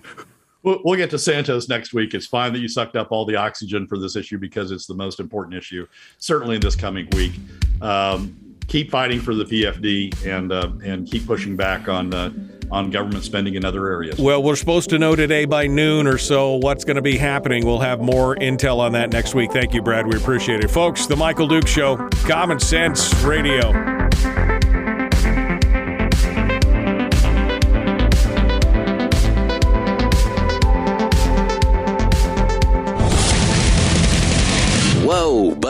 [0.63, 2.13] We'll, get to Santos next week.
[2.13, 4.95] It's fine that you sucked up all the oxygen for this issue because it's the
[4.95, 5.85] most important issue,
[6.17, 7.33] certainly in this coming week.
[7.81, 8.35] Um,
[8.67, 12.31] keep fighting for the PFD and uh, and keep pushing back on uh,
[12.71, 14.19] on government spending in other areas.
[14.19, 17.65] Well, we're supposed to know today by noon or so what's going to be happening.
[17.65, 19.51] We'll have more intel on that next week.
[19.51, 20.07] Thank you, Brad.
[20.07, 20.69] We appreciate it.
[20.69, 24.04] Folks, The Michael Dukes Show, Common Sense Radio.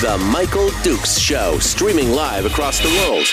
[0.00, 3.26] The Michael Dukes Show, streaming live across the world.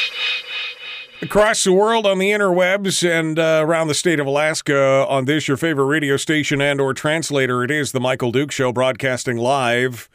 [1.22, 5.48] Across the world on the interwebs and uh, around the state of Alaska on this,
[5.48, 10.10] your favorite radio station and or translator, it is the Michael Duke Show broadcasting live.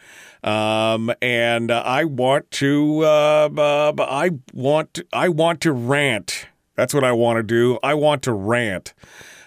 [0.44, 6.48] Um, and uh, I want to, uh, uh, I want, I want to rant.
[6.74, 7.78] That's what I want to do.
[7.82, 8.92] I want to rant.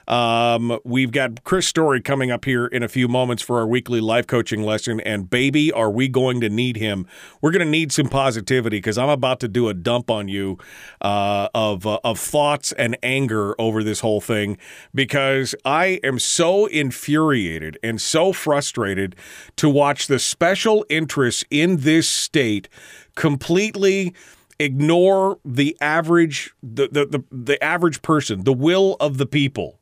[0.07, 4.01] Um, we've got Chris Story coming up here in a few moments for our weekly
[4.01, 4.99] life coaching lesson.
[5.01, 7.07] And baby, are we going to need him?
[7.41, 10.57] We're going to need some positivity because I'm about to do a dump on you
[11.01, 14.57] uh, of uh, of thoughts and anger over this whole thing
[14.93, 19.15] because I am so infuriated and so frustrated
[19.57, 22.69] to watch the special interests in this state
[23.15, 24.13] completely
[24.59, 29.79] ignore the average the, the, the, the average person the will of the people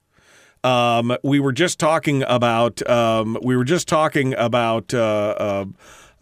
[0.63, 5.65] um, we were just talking about um, we were just talking about uh, uh,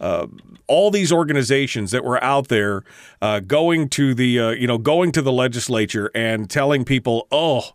[0.00, 0.26] uh,
[0.66, 2.82] all these organizations that were out there
[3.20, 7.70] uh, going to the uh, you know going to the legislature and telling people, oh,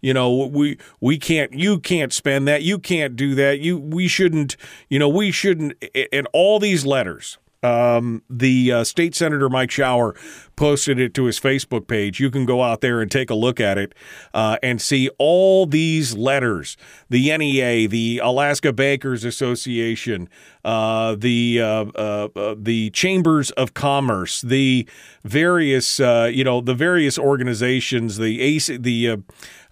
[0.00, 4.06] you know we we can't you can't spend that you can't do that you we
[4.06, 4.56] shouldn't
[4.88, 5.74] you know we shouldn't
[6.12, 10.14] and all these letters um, the uh, state senator Mike Shower
[10.56, 12.20] posted it to his Facebook page.
[12.20, 13.94] You can go out there and take a look at it
[14.34, 16.76] uh, and see all these letters:
[17.08, 20.28] the NEA, the Alaska Bankers Association,
[20.64, 24.88] uh, the uh, uh, uh, the chambers of commerce, the
[25.24, 29.16] various you know the various organizations, the AC, the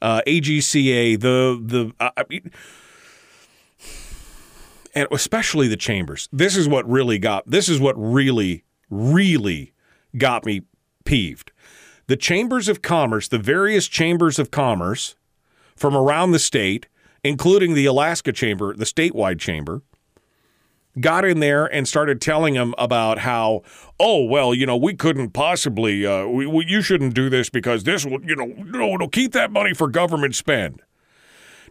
[0.02, 2.50] AGCA, the the.
[5.00, 6.28] And especially the chambers.
[6.30, 9.72] This is what really got this is what really really
[10.18, 10.60] got me
[11.06, 11.52] peeved.
[12.06, 15.16] The chambers of commerce, the various chambers of commerce
[15.74, 16.86] from around the state,
[17.24, 19.80] including the Alaska chamber, the statewide chamber,
[21.00, 23.62] got in there and started telling them about how,
[23.98, 27.84] oh well, you know, we couldn't possibly, uh, we, we, you shouldn't do this because
[27.84, 30.82] this will, you know, no, it'll keep that money for government spend.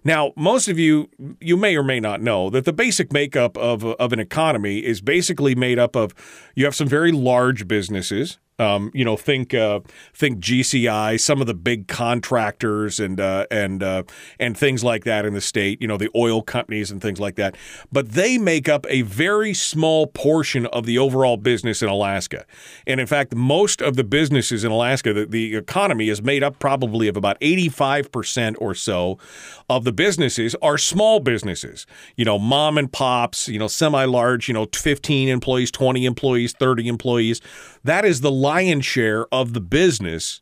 [0.04, 1.10] Now, most of you,
[1.42, 5.02] you may or may not know that the basic makeup of, of an economy is
[5.02, 6.14] basically made up of
[6.56, 8.40] you have some very large businesses.
[8.60, 9.80] Um, you know, think uh,
[10.14, 14.04] think GCI, some of the big contractors and uh, and uh,
[14.40, 15.82] and things like that in the state.
[15.82, 17.56] You know, the oil companies and things like that.
[17.92, 22.46] But they make up a very small portion of the overall business in Alaska.
[22.86, 26.60] And in fact, most of the businesses in Alaska, the, the economy is made up
[26.60, 29.18] probably of about eighty five percent or so
[29.70, 31.86] of the businesses are small businesses.
[32.16, 33.48] You know, mom and pops.
[33.48, 34.48] You know, semi large.
[34.48, 37.42] You know, fifteen employees, twenty employees, thirty employees.
[37.84, 40.42] That is the lion's share of the business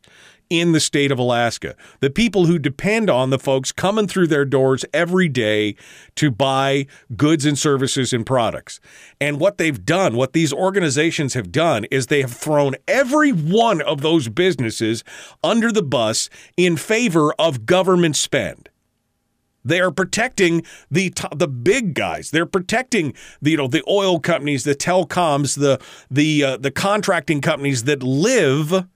[0.50, 1.74] in the state of Alaska.
[2.00, 5.76] The people who depend on the folks coming through their doors every day
[6.16, 6.86] to buy
[7.16, 8.80] goods and services and products.
[9.20, 13.82] And what they've done, what these organizations have done, is they have thrown every one
[13.82, 15.04] of those businesses
[15.42, 18.67] under the bus in favor of government spend.
[19.68, 22.30] They are protecting the the big guys.
[22.30, 27.40] They're protecting the you know the oil companies, the telecoms, the the uh, the contracting
[27.40, 28.86] companies that live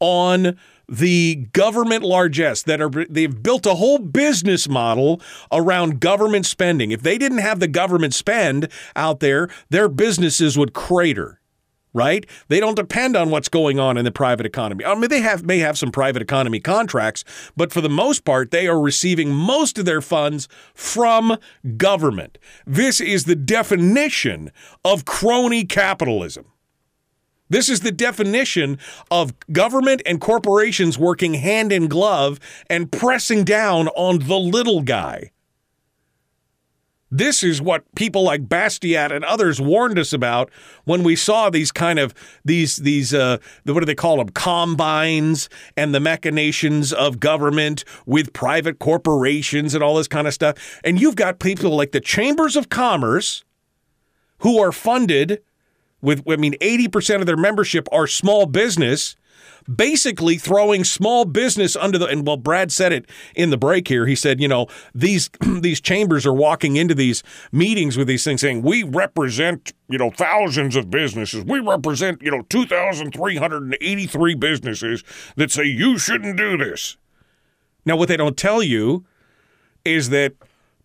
[0.00, 6.90] on the government largesse that are they've built a whole business model around government spending.
[6.90, 11.40] If they didn't have the government spend out there, their businesses would crater
[11.94, 12.26] right?
[12.48, 14.84] They don't depend on what's going on in the private economy.
[14.84, 17.24] I mean, they have may have some private economy contracts,
[17.56, 21.38] but for the most part, they are receiving most of their funds from
[21.76, 22.36] government.
[22.66, 24.50] This is the definition
[24.84, 26.46] of crony capitalism.
[27.48, 28.78] This is the definition
[29.10, 35.30] of government and corporations working hand in glove and pressing down on the little guy.
[37.16, 40.50] This is what people like Bastiat and others warned us about
[40.82, 42.12] when we saw these kind of
[42.44, 48.32] these these uh, what do they call them combines and the machinations of government with
[48.32, 50.80] private corporations and all this kind of stuff.
[50.82, 53.44] And you've got people like the chambers of commerce
[54.38, 55.40] who are funded
[56.02, 59.14] with I mean 80% of their membership are small business
[59.72, 64.06] basically throwing small business under the and well Brad said it in the break here.
[64.06, 68.40] He said you know these these chambers are walking into these meetings with these things
[68.40, 71.44] saying we represent you know thousands of businesses.
[71.44, 75.04] We represent you know 2383 businesses
[75.36, 76.96] that say you shouldn't do this.
[77.84, 79.04] Now what they don't tell you
[79.84, 80.32] is that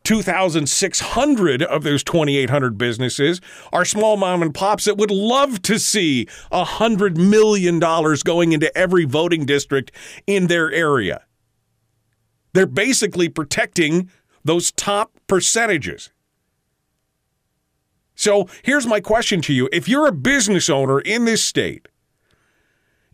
[0.04, 3.42] 2,600 of those 2,800 businesses
[3.72, 9.06] are small mom and pops that would love to see $100 million going into every
[9.06, 9.92] voting district
[10.26, 11.26] in their area.
[12.54, 14.10] They're basically protecting
[14.44, 16.10] those top percentages.
[18.16, 19.70] So here's my question to you.
[19.72, 21.88] If you're a business owner in this state,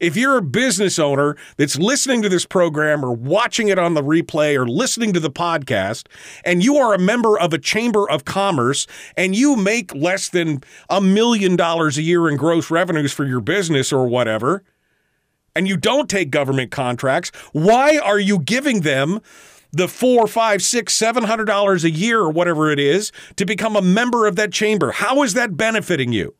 [0.05, 4.03] if you're a business owner that's listening to this program or watching it on the
[4.03, 6.05] replay or listening to the podcast,
[6.43, 8.85] and you are a member of a chamber of commerce
[9.17, 13.41] and you make less than a million dollars a year in gross revenues for your
[13.41, 14.63] business or whatever,
[15.55, 19.21] and you don't take government contracts, why are you giving them
[19.71, 23.75] the four, five, six, seven hundred dollars a year or whatever it is to become
[23.75, 24.91] a member of that chamber?
[24.91, 26.35] How is that benefiting you?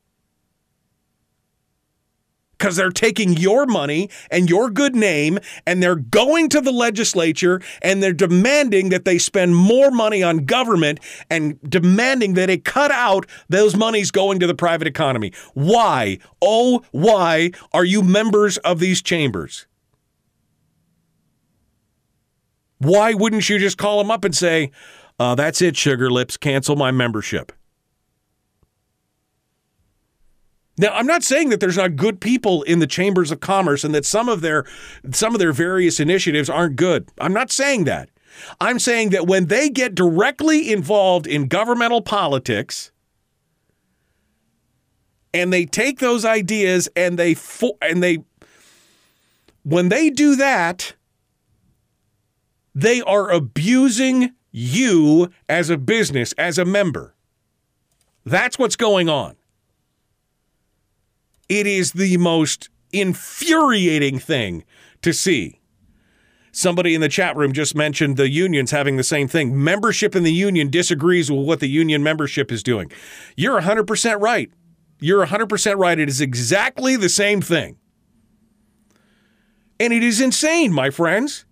[2.58, 7.62] Because they're taking your money and your good name and they're going to the legislature
[7.82, 11.00] and they're demanding that they spend more money on government
[11.30, 15.34] and demanding that it cut out those monies going to the private economy.
[15.54, 16.20] Why?
[16.42, 19.68] Oh, why are you members of these chambers?
[22.80, 24.72] Why wouldn't you just call them up and say,
[25.18, 27.52] uh, that's it, Sugar Lips, cancel my membership?
[30.78, 33.96] Now, I'm not saying that there's not good people in the chambers of commerce and
[33.96, 34.66] that some of their
[35.12, 37.10] some of their various initiatives aren't good.
[37.20, 38.10] I'm not saying that.
[38.60, 42.92] I'm saying that when they get directly involved in governmental politics
[45.34, 48.24] and they take those ideas and they fo- and they
[49.64, 50.94] when they do that
[52.76, 57.16] they are abusing you as a business as a member.
[58.26, 59.36] That's what's going on.
[61.48, 64.64] It is the most infuriating thing
[65.02, 65.60] to see.
[66.52, 69.62] Somebody in the chat room just mentioned the unions having the same thing.
[69.62, 72.90] Membership in the union disagrees with what the union membership is doing.
[73.36, 74.50] You're 100% right.
[75.00, 76.00] You're 100% right.
[76.00, 77.78] It is exactly the same thing.
[79.80, 81.46] And it is insane, my friends.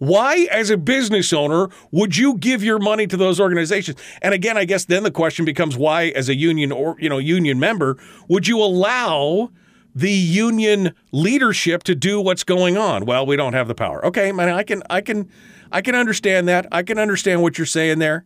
[0.00, 4.00] Why, as a business owner, would you give your money to those organizations?
[4.22, 7.18] And again, I guess then the question becomes why, as a union or you know
[7.18, 9.50] union member, would you allow
[9.94, 13.04] the union leadership to do what's going on?
[13.04, 14.02] Well, we don't have the power.
[14.06, 15.28] Okay, man, I can, I can,
[15.70, 16.66] I can understand that.
[16.72, 18.24] I can understand what you're saying there.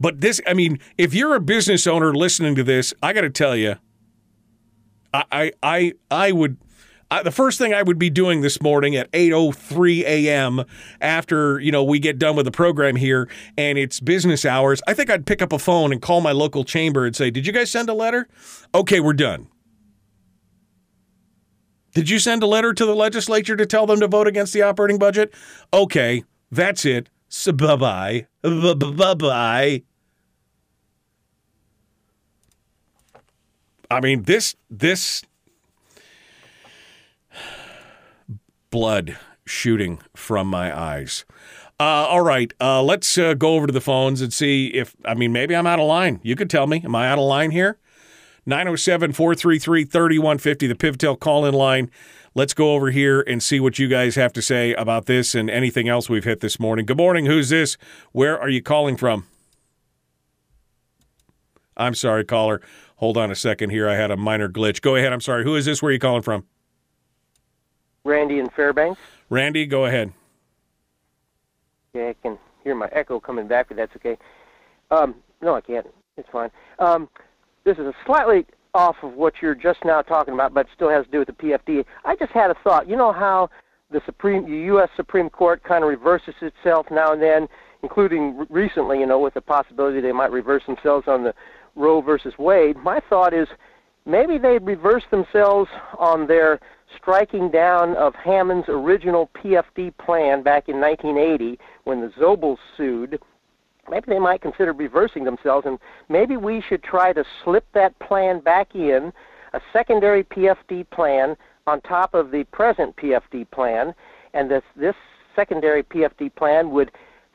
[0.00, 3.30] But this, I mean, if you're a business owner listening to this, I got to
[3.30, 3.76] tell you,
[5.12, 6.56] I, I, I, I would
[7.20, 10.64] the first thing I would be doing this morning at 8:03 a.m.
[11.00, 14.94] after you know we get done with the program here and it's business hours, I
[14.94, 17.52] think I'd pick up a phone and call my local chamber and say, "Did you
[17.52, 18.28] guys send a letter?
[18.74, 19.48] Okay, we're done."
[21.94, 24.62] Did you send a letter to the legislature to tell them to vote against the
[24.62, 25.34] operating budget?
[25.74, 27.10] Okay, that's it.
[27.28, 28.26] So bye bye.
[28.42, 29.82] Bye bye.
[33.90, 35.22] I mean, this this
[38.72, 39.16] blood
[39.46, 41.24] shooting from my eyes.
[41.78, 45.14] Uh, all right, uh, let's uh, go over to the phones and see if, I
[45.14, 46.20] mean, maybe I'm out of line.
[46.24, 46.82] You could tell me.
[46.84, 47.78] Am I out of line here?
[48.46, 51.90] 907 433 3150, the Pivotel call in line.
[52.34, 55.50] Let's go over here and see what you guys have to say about this and
[55.50, 56.86] anything else we've hit this morning.
[56.86, 57.26] Good morning.
[57.26, 57.76] Who's this?
[58.12, 59.26] Where are you calling from?
[61.76, 62.62] I'm sorry, caller.
[62.96, 63.88] Hold on a second here.
[63.88, 64.80] I had a minor glitch.
[64.80, 65.12] Go ahead.
[65.12, 65.44] I'm sorry.
[65.44, 65.82] Who is this?
[65.82, 66.46] Where are you calling from?
[68.04, 69.00] Randy in Fairbanks.
[69.30, 70.12] Randy, go ahead.
[71.94, 74.16] Yeah, I can hear my echo coming back, but that's okay.
[74.90, 75.86] Um, no, I can't.
[76.16, 76.50] It's fine.
[76.78, 77.08] Um,
[77.64, 81.04] this is a slightly off of what you're just now talking about, but still has
[81.04, 81.84] to do with the PFD.
[82.04, 82.88] I just had a thought.
[82.88, 83.50] You know how
[83.90, 84.88] the Supreme, the U.S.
[84.96, 87.48] Supreme Court kind of reverses itself now and then,
[87.82, 91.34] including recently, you know, with the possibility they might reverse themselves on the
[91.76, 92.76] Roe versus Wade.
[92.78, 93.48] My thought is,
[94.06, 96.58] maybe they'd reverse themselves on their
[96.96, 103.20] striking down of Hammond's original PFD plan back in 1980 when the Zobels sued.
[103.90, 105.78] Maybe they might consider reversing themselves, and
[106.08, 109.12] maybe we should try to slip that plan back in,
[109.52, 111.36] a secondary PFD plan
[111.66, 113.94] on top of the present PFD plan,
[114.34, 114.94] and this this
[115.34, 116.92] secondary PFD plan would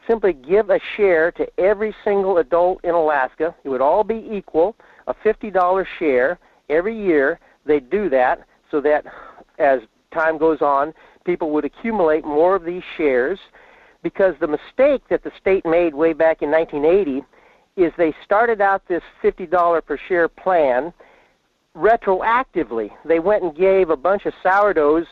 [0.08, 3.54] simply give a share to every single adult in Alaska.
[3.64, 4.76] It would all be equal,
[5.08, 6.40] a $50 share
[6.70, 7.40] every year.
[7.66, 9.06] They do that so that
[9.58, 9.82] as
[10.14, 10.94] time goes on,
[11.26, 13.40] people would accumulate more of these shares
[14.04, 17.24] because the mistake that the state made way back in 1980
[17.76, 20.94] is they started out this $50 per share plan
[21.76, 22.90] retroactively.
[23.06, 25.06] They went and gave a bunch of sourdoughs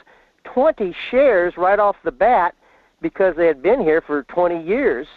[0.46, 2.56] 20 shares right off the bat
[3.02, 5.08] because they had been here for 20 years.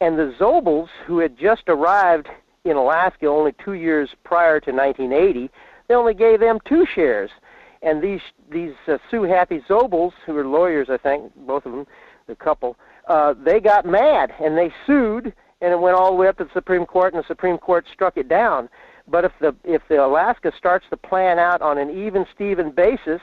[0.00, 2.28] And the Zobels, who had just arrived
[2.64, 5.50] in Alaska only two years prior to 1980,
[5.88, 7.30] they only gave them two shares.
[7.82, 11.86] And these these uh, Sue Happy Zobels, who are lawyers, I think, both of them,
[12.26, 12.76] the couple,
[13.08, 16.44] uh, they got mad and they sued, and it went all the way up to
[16.44, 18.68] the Supreme Court, and the Supreme Court struck it down.
[19.06, 23.20] But if the if the Alaska starts to plan out on an even Steven basis,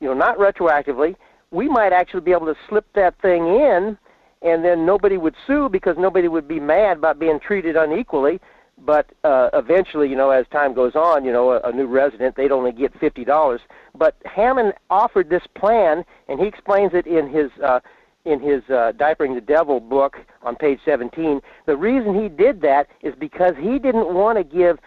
[0.00, 1.14] you know, not retroactively,
[1.50, 3.96] we might actually be able to slip that thing in,
[4.42, 8.40] and then nobody would sue because nobody would be mad about being treated unequally.
[8.84, 12.36] But uh, eventually, you know, as time goes on, you know, a, a new resident
[12.36, 13.60] they'd only get fifty dollars.
[13.94, 17.80] But Hammond offered this plan, and he explains it in his uh,
[18.24, 21.40] in his uh, Diapering the Devil book on page 17.
[21.66, 24.78] The reason he did that is because he didn't want to give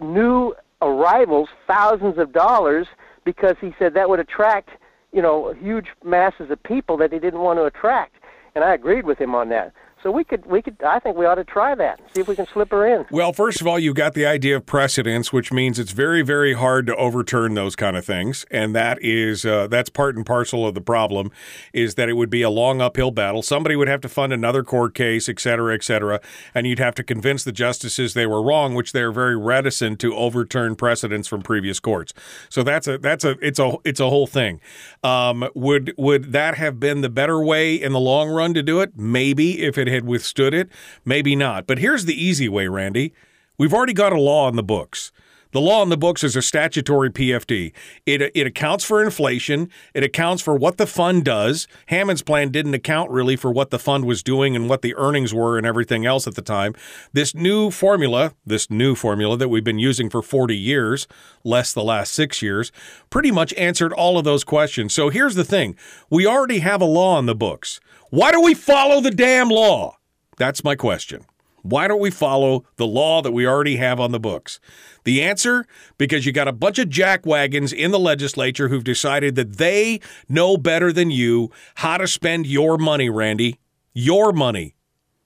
[0.00, 2.86] new arrivals thousands of dollars
[3.24, 4.70] because he said that would attract,
[5.12, 8.16] you know, huge masses of people that he didn't want to attract.
[8.54, 9.72] And I agreed with him on that.
[10.02, 10.82] So we could, we could.
[10.82, 12.00] I think we ought to try that.
[12.14, 13.04] See if we can slip her in.
[13.10, 16.54] Well, first of all, you got the idea of precedence, which means it's very, very
[16.54, 20.66] hard to overturn those kind of things, and that is uh, that's part and parcel
[20.66, 21.30] of the problem.
[21.74, 23.42] Is that it would be a long uphill battle.
[23.42, 26.20] Somebody would have to fund another court case, et cetera, et cetera,
[26.54, 30.14] and you'd have to convince the justices they were wrong, which they're very reticent to
[30.14, 32.14] overturn precedents from previous courts.
[32.48, 34.60] So that's a that's a it's a it's a whole thing.
[35.02, 38.80] Um, would would that have been the better way in the long run to do
[38.80, 38.96] it?
[38.96, 40.68] Maybe if it had withstood it,
[41.04, 41.66] maybe not.
[41.66, 43.12] But here's the easy way, Randy.
[43.58, 45.12] We've already got a law in the books.
[45.52, 47.72] The law in the books is a statutory PFD.
[48.06, 49.68] It, it accounts for inflation.
[49.94, 51.66] It accounts for what the fund does.
[51.86, 55.34] Hammond's plan didn't account really for what the fund was doing and what the earnings
[55.34, 56.74] were and everything else at the time.
[57.12, 61.08] This new formula, this new formula that we've been using for 40 years,
[61.42, 62.70] less the last six years,
[63.10, 64.94] pretty much answered all of those questions.
[64.94, 65.76] So here's the thing
[66.08, 67.80] we already have a law in the books.
[68.10, 69.96] Why do we follow the damn law?
[70.36, 71.26] That's my question.
[71.62, 74.58] Why don't we follow the law that we already have on the books?
[75.04, 75.64] The answer?
[75.96, 80.56] Because you got a bunch of jackwagons in the legislature who've decided that they know
[80.56, 83.60] better than you how to spend your money, Randy.
[83.94, 84.74] Your money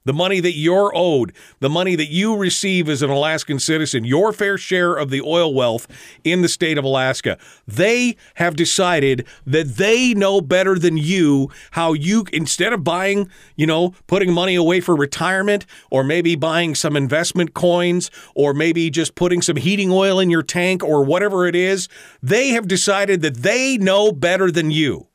[0.05, 4.33] the money that you're owed, the money that you receive as an Alaskan citizen, your
[4.33, 5.87] fair share of the oil wealth
[6.25, 7.39] in the state of Alaska.
[7.67, 13.67] They have decided that they know better than you how you, instead of buying, you
[13.67, 19.15] know, putting money away for retirement, or maybe buying some investment coins, or maybe just
[19.15, 21.89] putting some heating oil in your tank, or whatever it is,
[22.23, 25.09] they have decided that they know better than you.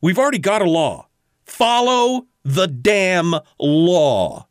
[0.00, 1.08] We've already got a law.
[1.44, 4.46] Follow the damn law.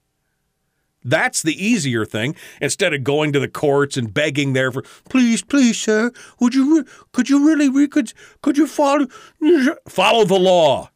[1.06, 5.44] That's the easier thing instead of going to the courts and begging there for please,
[5.44, 9.08] please, sir, would you re- could you really re- could could you follow
[9.88, 10.90] follow the law?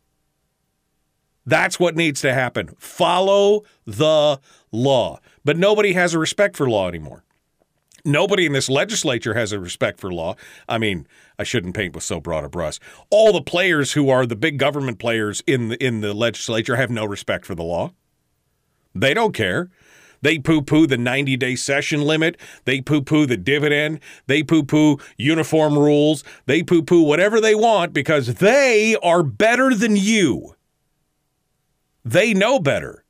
[1.45, 2.75] That's what needs to happen.
[2.77, 4.39] Follow the
[4.71, 5.19] law.
[5.45, 7.23] But nobody has a respect for law anymore.
[8.03, 10.35] Nobody in this legislature has a respect for law.
[10.67, 11.07] I mean,
[11.39, 12.79] I shouldn't paint with so broad a brush.
[13.09, 16.89] All the players who are the big government players in the, in the legislature have
[16.89, 17.93] no respect for the law.
[18.95, 19.69] They don't care.
[20.21, 22.37] They poo poo the 90 day session limit.
[22.65, 23.99] They poo poo the dividend.
[24.25, 26.23] They poo poo uniform rules.
[26.47, 30.55] They poo poo whatever they want because they are better than you.
[32.03, 33.03] They know better.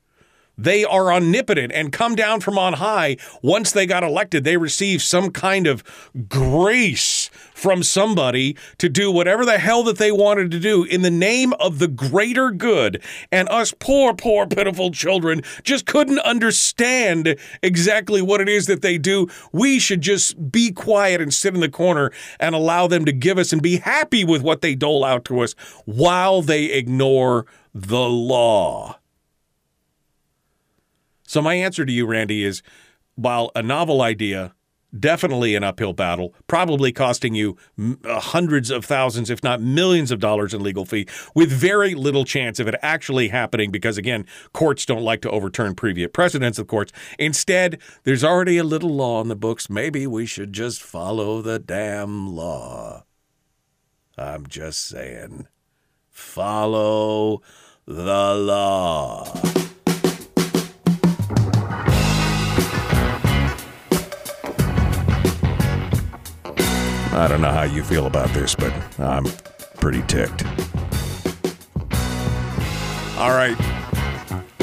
[0.58, 3.16] They are omnipotent and come down from on high.
[3.42, 5.84] Once they got elected, they received some kind of
[6.28, 7.17] grace
[7.58, 11.52] from somebody to do whatever the hell that they wanted to do in the name
[11.54, 13.02] of the greater good.
[13.32, 18.96] And us poor, poor, pitiful children just couldn't understand exactly what it is that they
[18.96, 19.28] do.
[19.50, 23.38] We should just be quiet and sit in the corner and allow them to give
[23.38, 25.54] us and be happy with what they dole out to us
[25.84, 27.44] while they ignore
[27.74, 28.98] the law.
[31.24, 32.62] So my answer to you, Randy, is
[33.16, 34.54] while a novel idea,
[34.96, 37.56] definitely an uphill battle, probably costing you
[38.04, 42.24] uh, hundreds of thousands, if not millions of dollars in legal fee, with very little
[42.24, 46.66] chance of it actually happening because, again, courts don't like to overturn previous precedents of
[46.66, 46.92] courts.
[47.18, 49.68] Instead, there's already a little law in the books.
[49.70, 53.04] Maybe we should just follow the damn law.
[54.16, 55.46] I'm just saying.
[56.10, 57.42] Follow
[57.86, 59.32] the law.
[67.18, 69.24] I don't know how you feel about this, but I'm
[69.80, 70.44] pretty ticked.
[73.18, 73.56] All right.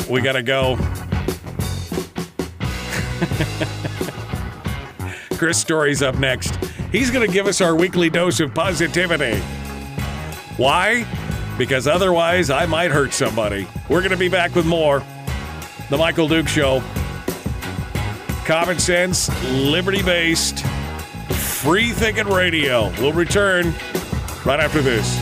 [0.09, 0.77] We got to go.
[5.37, 6.55] Chris Story's up next.
[6.93, 9.37] He's to give us our weekly dose of positivity.
[10.55, 11.05] Why?
[11.57, 13.67] Because otherwise, I might hurt somebody.
[13.89, 15.03] We're to be back with more.
[15.89, 16.81] The Michael Duke Show.
[18.45, 20.63] Common sense, liberty based,
[21.65, 22.91] free thinking radio.
[22.99, 23.73] We'll return
[24.45, 25.17] right after this.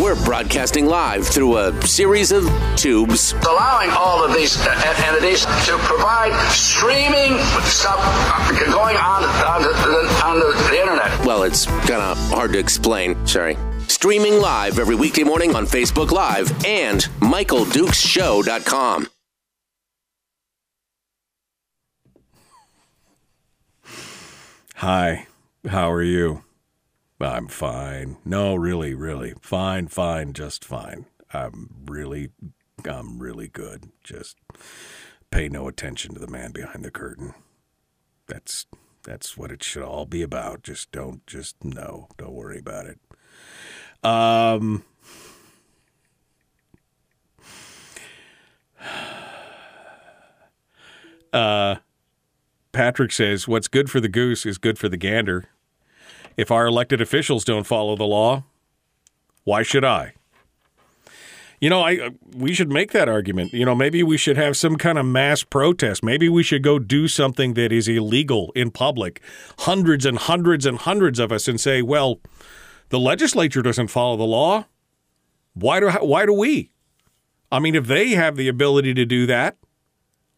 [0.00, 3.34] We're broadcasting live through a series of tubes.
[3.46, 7.98] allowing all of these uh, entities to provide streaming stuff
[8.64, 11.26] going on on the, on the, the internet.
[11.26, 13.26] Well, it's kind of hard to explain.
[13.26, 13.58] Sorry.
[13.90, 19.08] Streaming live every weekday morning on Facebook Live and MichaelDukesShow.com.
[24.76, 25.26] Hi,
[25.68, 26.44] how are you?
[27.20, 28.18] I'm fine.
[28.24, 29.34] No, really, really.
[29.40, 31.06] Fine, fine, just fine.
[31.34, 32.30] I'm really,
[32.88, 33.90] I'm really good.
[34.04, 34.36] Just
[35.32, 37.34] pay no attention to the man behind the curtain.
[38.28, 38.66] That's
[39.02, 40.62] that's what it should all be about.
[40.62, 43.00] Just don't just no, don't worry about it.
[44.02, 44.82] Um
[51.32, 51.76] uh
[52.72, 55.46] Patrick says, What's good for the goose is good for the gander.
[56.36, 58.44] If our elected officials don't follow the law,
[59.44, 60.14] why should I?
[61.60, 63.52] You know, I we should make that argument.
[63.52, 66.02] You know, maybe we should have some kind of mass protest.
[66.02, 69.20] Maybe we should go do something that is illegal in public.
[69.58, 72.20] Hundreds and hundreds and hundreds of us and say, "Well,
[72.90, 74.66] the legislature doesn't follow the law.
[75.54, 76.70] Why do why do we?"
[77.50, 79.56] I mean, if they have the ability to do that,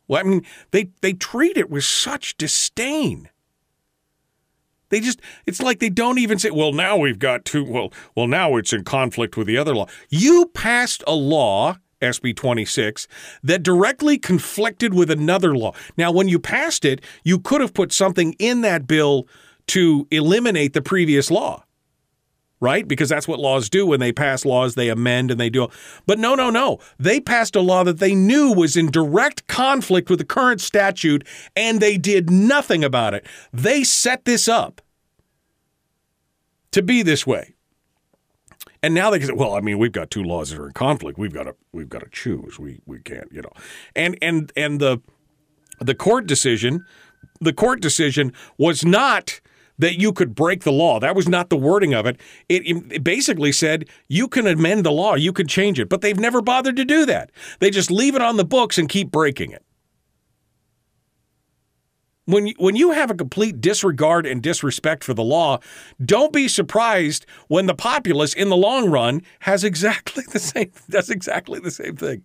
[0.08, 3.28] well, I mean, they they treat it with such disdain.
[4.88, 8.26] They just it's like they don't even say, "Well, now we've got to well, well
[8.26, 13.08] now it's in conflict with the other law." You passed a law, SB 26,
[13.42, 15.72] that directly conflicted with another law.
[15.96, 19.26] Now, when you passed it, you could have put something in that bill
[19.68, 21.64] to eliminate the previous law.
[22.62, 22.86] Right?
[22.86, 25.66] Because that's what laws do when they pass laws, they amend and they do.
[26.06, 26.78] But no, no, no.
[26.96, 31.26] They passed a law that they knew was in direct conflict with the current statute
[31.56, 33.26] and they did nothing about it.
[33.52, 34.80] They set this up
[36.70, 37.54] to be this way.
[38.80, 40.72] And now they can say, well, I mean, we've got two laws that are in
[40.72, 41.18] conflict.
[41.18, 42.60] We've got to we've got to choose.
[42.60, 43.52] We we can't, you know.
[43.96, 45.00] And and and the
[45.80, 46.84] the court decision,
[47.40, 49.40] the court decision was not
[49.82, 51.00] that you could break the law.
[51.00, 52.20] That was not the wording of it.
[52.48, 56.18] It, it, basically said you can amend the law, you can change it, but they've
[56.18, 57.32] never bothered to do that.
[57.58, 59.64] They just leave it on the books and keep breaking it.
[62.26, 65.58] When you, when you have a complete disregard and disrespect for the law,
[66.04, 71.10] don't be surprised when the populace in the long run has exactly the same does
[71.10, 72.22] exactly the same thing.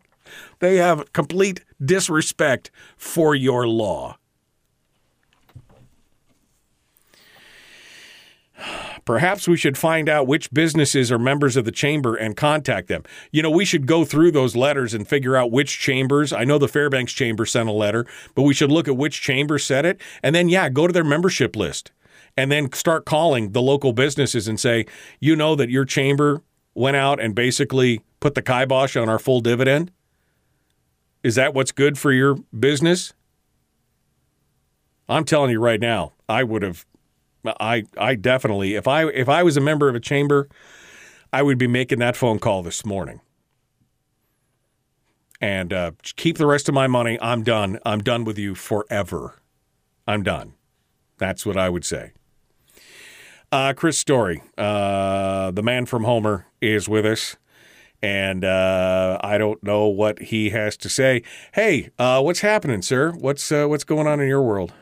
[0.59, 4.19] They have complete disrespect for your law.
[9.05, 13.03] Perhaps we should find out which businesses are members of the chamber and contact them.
[13.31, 16.33] You know, we should go through those letters and figure out which chambers.
[16.33, 18.05] I know the Fairbanks Chamber sent a letter,
[18.35, 20.01] but we should look at which chamber said it.
[20.23, 21.91] And then, yeah, go to their membership list
[22.35, 24.85] and then start calling the local businesses and say,
[25.19, 26.43] you know, that your chamber
[26.73, 29.91] went out and basically put the kibosh on our full dividend?
[31.23, 33.13] Is that what's good for your business?
[35.09, 36.85] I'm telling you right now, I would have
[37.59, 40.49] I I definitely if I if I was a member of a chamber,
[41.31, 43.21] I would be making that phone call this morning.
[45.39, 47.19] And uh, keep the rest of my money.
[47.21, 47.79] I'm done.
[47.85, 49.35] I'm done with you forever.
[50.07, 50.53] I'm done.
[51.19, 52.13] That's what I would say.
[53.51, 57.37] Uh, Chris Story, uh, the man from Homer, is with us.
[58.01, 61.23] And uh, I don't know what he has to say.
[61.53, 63.11] Hey, uh, what's happening, sir?
[63.11, 64.73] What's uh, what's going on in your world?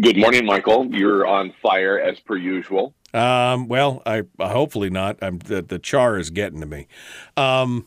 [0.00, 0.86] Good morning, Michael.
[0.86, 2.94] You're on fire as per usual.
[3.12, 5.18] Um, well, I hopefully not.
[5.22, 6.88] I'm the, the char is getting to me.
[7.36, 7.86] Um,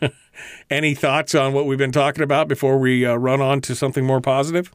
[0.70, 4.04] any thoughts on what we've been talking about before we uh, run on to something
[4.04, 4.72] more positive?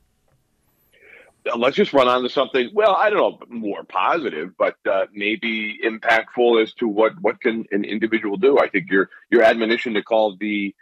[1.57, 2.69] Let's just run on to something.
[2.73, 7.65] Well, I don't know, more positive, but uh, maybe impactful as to what what can
[7.71, 8.59] an individual do.
[8.59, 10.75] I think your your admonition to call the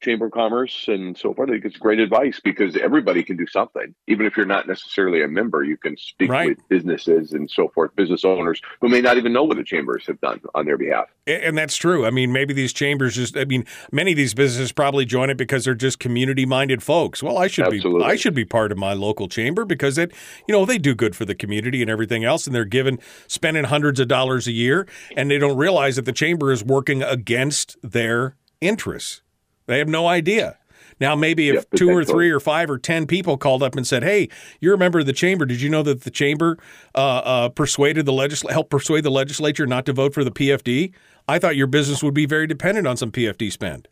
[0.00, 1.50] Chamber of Commerce and so forth.
[1.50, 3.94] I think it's great advice because everybody can do something.
[4.06, 6.50] Even if you're not necessarily a member, you can speak right.
[6.50, 10.06] with businesses and so forth, business owners who may not even know what the chambers
[10.06, 11.06] have done on their behalf.
[11.26, 12.06] And that's true.
[12.06, 15.36] I mean, maybe these chambers just I mean, many of these businesses probably join it
[15.36, 17.22] because they're just community minded folks.
[17.22, 18.04] Well, I should Absolutely.
[18.04, 20.12] be I should be part of my local chamber because it
[20.48, 23.64] you know, they do good for the community and everything else and they're given spending
[23.64, 24.86] hundreds of dollars a year
[25.16, 29.22] and they don't realize that the chamber is working against their interests.
[29.70, 30.56] They have no idea.
[31.00, 33.86] Now, maybe if Yep, two or three or five or ten people called up and
[33.86, 34.28] said, "Hey,
[34.60, 35.46] you're a member of the chamber.
[35.46, 36.58] Did you know that the chamber
[36.94, 40.92] uh, uh, persuaded the legisl- helped persuade the legislature not to vote for the PFD?"
[41.28, 43.86] I thought your business would be very dependent on some PFD spend.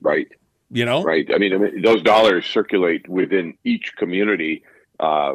[0.00, 0.28] Right.
[0.70, 1.28] You know, Right.
[1.34, 4.62] I mean, I mean those dollars circulate within each community
[5.00, 5.34] uh,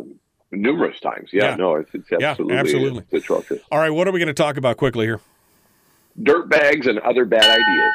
[0.52, 1.32] numerous times.
[1.34, 1.56] Yeah, Yeah.
[1.58, 3.04] no, it's, it's Yeah, absolutely, absolutely.
[3.12, 3.62] It's atrocious.
[3.70, 5.20] All right, what are we going to talk about quickly here?
[6.24, 7.94] Dirt bags and other bad ideas.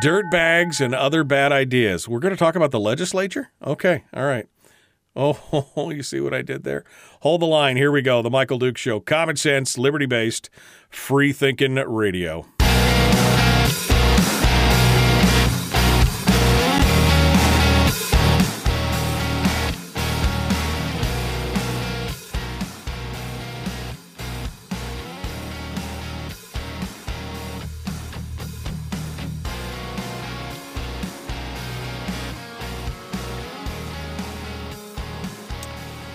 [0.00, 2.08] Dirt bags and other bad ideas.
[2.08, 3.50] We're going to talk about the legislature?
[3.64, 4.04] Okay.
[4.12, 4.48] All right.
[5.14, 6.84] Oh, you see what I did there?
[7.20, 7.76] Hold the line.
[7.76, 8.20] Here we go.
[8.20, 8.98] The Michael Duke Show.
[8.98, 10.50] Common sense, liberty based,
[10.90, 12.44] free thinking radio.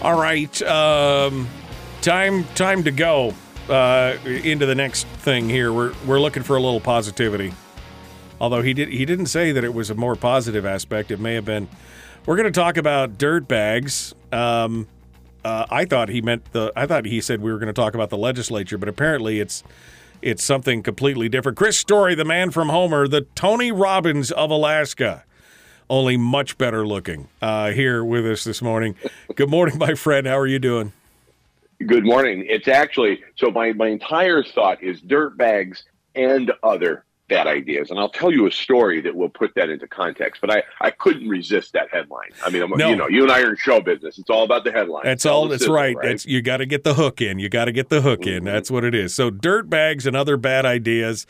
[0.02, 1.46] All right, um,
[2.00, 3.34] time time to go
[3.68, 5.74] uh, into the next thing here.
[5.74, 7.54] We're we're looking for a little positivity.
[8.40, 11.12] Although he did he didn't say that it was a more positive aspect.
[11.12, 11.68] It may have been.
[12.26, 14.16] We're going to talk about dirt bags.
[14.32, 14.88] Um,
[15.44, 16.72] uh, I thought he meant the.
[16.78, 19.66] I thought he said we were going to talk about the legislature, but apparently it's
[20.22, 21.58] it's something completely different.
[21.58, 25.26] Chris Story, the man from Homer, the Tony Robbins of Alaska
[25.90, 28.96] only much better looking, uh, here with us this morning.
[29.36, 30.28] Good morning, my friend.
[30.28, 30.94] How are you doing?
[31.86, 32.46] Good morning.
[32.48, 35.84] It's actually so my my entire thought is dirt bags
[36.14, 39.88] and other bad ideas, and I'll tell you a story that will put that into
[39.88, 40.42] context.
[40.42, 42.32] But I I couldn't resist that headline.
[42.44, 42.90] I mean, I'm, No.
[42.90, 44.20] you know, you and I are in show business.
[44.20, 45.04] It's all about the headline.
[45.06, 45.48] That's all.
[45.48, 45.96] That's sizzle, right.
[46.02, 47.40] That's you got to get the hook in.
[47.40, 48.44] You got to get the hook in.
[48.44, 49.16] That's what it is.
[49.16, 51.26] So, dirt bags and other bad ideas.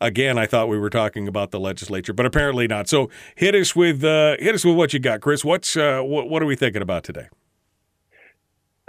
[0.00, 2.88] Again, I thought we were talking about the legislature, but apparently not.
[2.88, 5.44] So, hit us with uh, hit us with what you got, Chris.
[5.44, 7.28] What's uh, what, what are we thinking about today?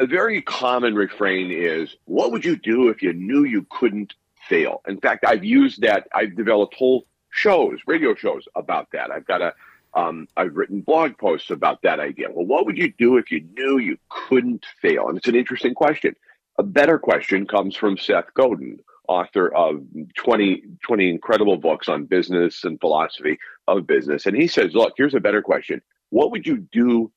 [0.02, 4.16] a very common refrain is what would you do if you knew you couldn't
[4.50, 9.28] fail in fact i've used that i've developed whole shows radio shows about that i've
[9.28, 9.54] got a
[9.94, 13.42] um, i've written blog posts about that idea well what would you do if you
[13.56, 16.16] knew you couldn't fail and it's an interesting question
[16.58, 18.80] a better question comes from seth godin
[19.12, 19.82] author of
[20.18, 25.14] 20, 20 incredible books on business and philosophy of business and he says look here's
[25.14, 27.12] a better question what would you do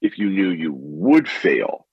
[0.00, 1.86] if you knew you would fail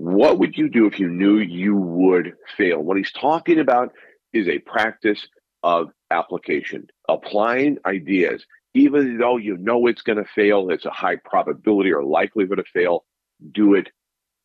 [0.00, 2.78] what would you do if you knew you would fail?
[2.80, 3.92] What he's talking about
[4.32, 5.28] is a practice
[5.62, 11.16] of application, applying ideas, even though you know it's going to fail, it's a high
[11.16, 13.04] probability or likelihood of fail,
[13.52, 13.90] do it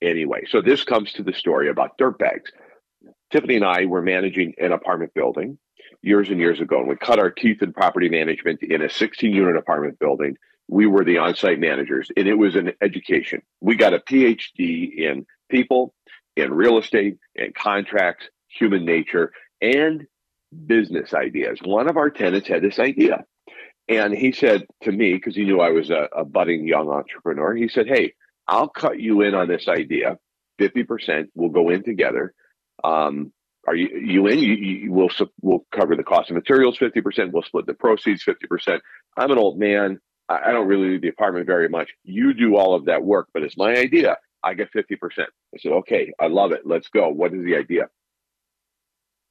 [0.02, 0.42] anyway.
[0.50, 2.52] So this comes to the story about dirt bags.
[3.36, 5.58] Tiffany and I were managing an apartment building
[6.02, 9.34] years and years ago, and we cut our teeth in property management in a 16
[9.34, 10.38] unit apartment building.
[10.70, 13.42] We were the on site managers, and it was an education.
[13.60, 15.94] We got a PhD in people,
[16.38, 20.08] in real estate, in contracts, human nature, and
[20.66, 21.60] business ideas.
[21.62, 23.26] One of our tenants had this idea.
[23.90, 27.54] And he said to me, because he knew I was a, a budding young entrepreneur,
[27.54, 28.14] he said, Hey,
[28.48, 30.20] I'll cut you in on this idea.
[30.58, 31.26] 50%.
[31.36, 32.34] We'll go in together.
[32.86, 33.32] Um,
[33.68, 34.40] are you, you in?
[34.40, 35.10] You, you, we'll,
[35.42, 37.32] we'll cover the cost of materials 50%.
[37.32, 38.80] We'll split the proceeds 50%.
[39.18, 40.00] I'm an old man.
[40.30, 41.90] I, I don't really leave the apartment very much.
[42.04, 44.18] You do all of that work, but it's my idea.
[44.44, 44.98] I get 50%.
[45.20, 45.26] I
[45.58, 46.62] said, okay, I love it.
[46.66, 47.10] Let's go.
[47.10, 47.88] What is the idea?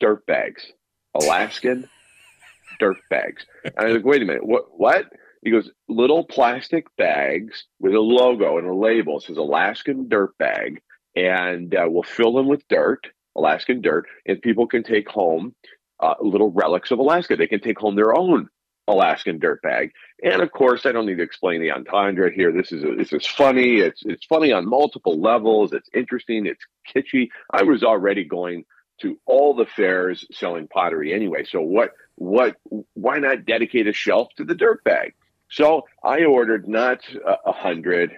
[0.01, 0.67] Dirt bags,
[1.15, 1.89] Alaskan
[2.81, 3.47] dirt bags.
[3.65, 4.65] And I was like, wait a minute, what?
[4.77, 5.07] What?
[5.45, 9.19] He goes, little plastic bags with a logo and a label.
[9.19, 10.81] It says Alaskan dirt bag.
[11.15, 15.55] And uh, we'll fill them with dirt, Alaskan dirt, and people can take home
[16.01, 17.37] uh, little relics of Alaska.
[17.37, 18.49] They can take home their own
[18.87, 19.93] Alaskan dirt bag.
[20.23, 22.53] And of course, I don't need to explain the entendre here.
[22.53, 23.77] This is this is funny.
[23.77, 25.73] It's it's funny on multiple levels.
[25.73, 26.47] It's interesting.
[26.47, 27.29] It's kitschy.
[27.51, 28.65] I was already going
[29.01, 31.45] to all the fairs selling pottery anyway.
[31.45, 32.57] So what what
[32.93, 35.15] why not dedicate a shelf to the dirt bag?
[35.51, 38.13] So I ordered not a hundred,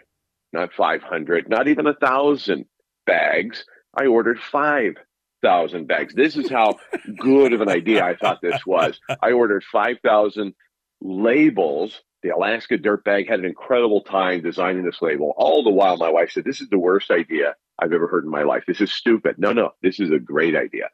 [0.52, 2.66] not five hundred, not even a thousand
[3.06, 3.64] bags.
[3.96, 4.94] I ordered five
[5.42, 6.14] thousand bags.
[6.14, 6.78] This is how
[7.18, 9.00] good of an idea I thought this was.
[9.22, 10.54] I ordered five thousand
[11.00, 12.02] labels.
[12.22, 15.34] The Alaska Dirt Bag had an incredible time designing this label.
[15.36, 18.30] All the while, my wife said, "This is the worst idea I've ever heard in
[18.30, 18.64] my life.
[18.66, 20.88] This is stupid." No, no, this is a great idea.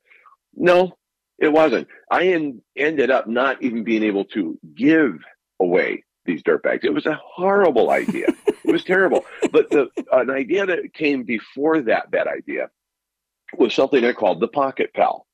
[0.54, 0.98] No,
[1.38, 1.88] it wasn't.
[2.10, 5.18] I en- ended up not even being able to give
[5.60, 6.84] away these dirt bags.
[6.84, 8.26] It was a horrible idea.
[8.46, 9.24] it was terrible.
[9.50, 12.70] But the an idea that came before that bad idea
[13.58, 15.26] was something they called the Pocket Pal.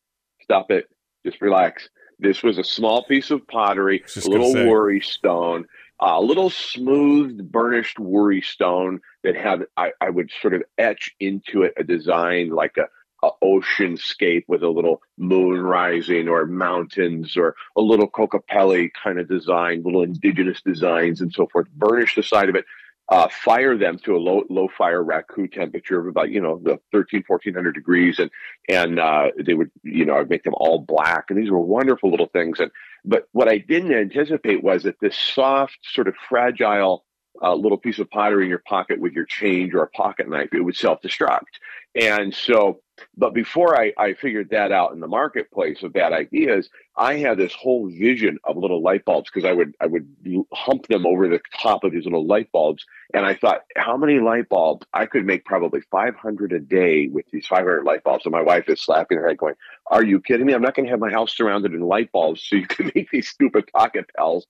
[0.43, 0.89] Stop it.
[1.25, 1.89] Just relax.
[2.19, 5.67] This was a small piece of pottery, a little worry stone,
[6.01, 11.63] a little smooth burnished worry stone that had I, I would sort of etch into
[11.63, 12.87] it a design like a
[13.23, 19.19] a ocean scape with a little moon rising or mountains or a little Kokopelli kind
[19.19, 21.69] of design, little indigenous designs and so forth.
[21.73, 22.65] Burnish the side of it,
[23.09, 26.79] uh, fire them to a low low fire raku temperature of about you know the
[26.93, 28.31] 13 1400 degrees and
[28.69, 32.11] and uh, they would you know I'd make them all black and these were wonderful
[32.11, 32.71] little things and
[33.05, 37.05] but what I didn't anticipate was that this soft sort of fragile
[37.43, 40.49] uh, little piece of pottery in your pocket with your change or a pocket knife
[40.53, 41.59] it would self destruct
[41.95, 42.81] and so
[43.17, 47.39] but before I, I figured that out in the marketplace of bad ideas, I had
[47.39, 50.09] this whole vision of little light bulbs because I would I would
[50.53, 52.85] hump them over the top of these little light bulbs,
[53.15, 57.27] and I thought, how many light bulbs I could make probably 500 a day with
[57.33, 58.25] these 500 light bulbs.
[58.27, 59.55] And my wife is slapping her head, going,
[59.87, 60.55] "Are you kidding me?
[60.55, 63.11] I'm not going to have my house surrounded in light bulbs so you can make
[63.11, 64.47] these stupid pocket pals."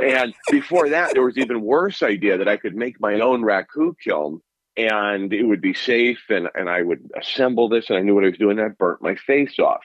[0.00, 3.94] And before that, there was even worse idea that I could make my own raku
[4.02, 4.40] kiln
[4.76, 8.24] and it would be safe and, and I would assemble this and I knew what
[8.24, 8.56] I was doing.
[8.56, 9.82] That burnt my face off.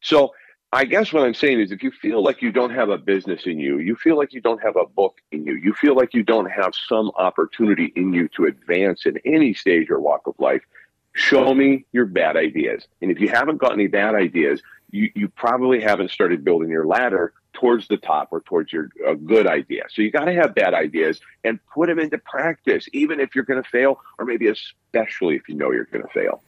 [0.00, 0.32] So
[0.70, 3.46] I guess what I'm saying is if you feel like you don't have a business
[3.46, 6.12] in you, you feel like you don't have a book in you, you feel like
[6.12, 10.34] you don't have some opportunity in you to advance in any stage or walk of
[10.38, 10.62] life,
[11.14, 12.86] show me your bad ideas.
[13.00, 14.60] And if you haven't got any bad ideas,
[14.90, 19.14] you, you probably haven't started building your ladder towards the top or towards your a
[19.14, 19.84] good idea.
[19.92, 23.44] So you got to have bad ideas and put them into practice, even if you're
[23.44, 26.42] going to fail, or maybe especially if you know you're going to fail.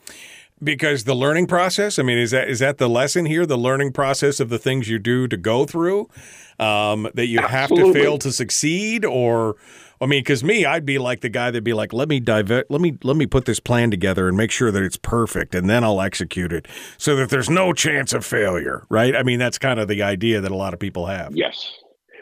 [0.63, 3.47] Because the learning process, I mean, is that is that the lesson here?
[3.47, 6.11] The learning process of the things you do to go through
[6.59, 7.87] um, that you Absolutely.
[7.87, 9.57] have to fail to succeed, or
[10.01, 12.71] I mean, because me, I'd be like the guy that'd be like, let me divert,
[12.71, 15.69] let me let me put this plan together and make sure that it's perfect, and
[15.69, 16.67] then I'll execute it
[16.97, 18.87] so that there's no chance of failure.
[18.89, 19.15] Right?
[19.15, 21.37] I mean, that's kind of the idea that a lot of people have.
[21.37, 21.73] Yes.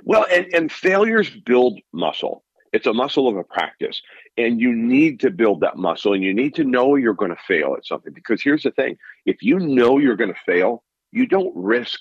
[0.04, 2.42] Well, and, and failures build muscle.
[2.72, 4.00] It's a muscle of a practice.
[4.36, 7.42] And you need to build that muscle and you need to know you're going to
[7.46, 8.12] fail at something.
[8.12, 8.96] Because here's the thing
[9.26, 12.00] if you know you're going to fail, you don't risk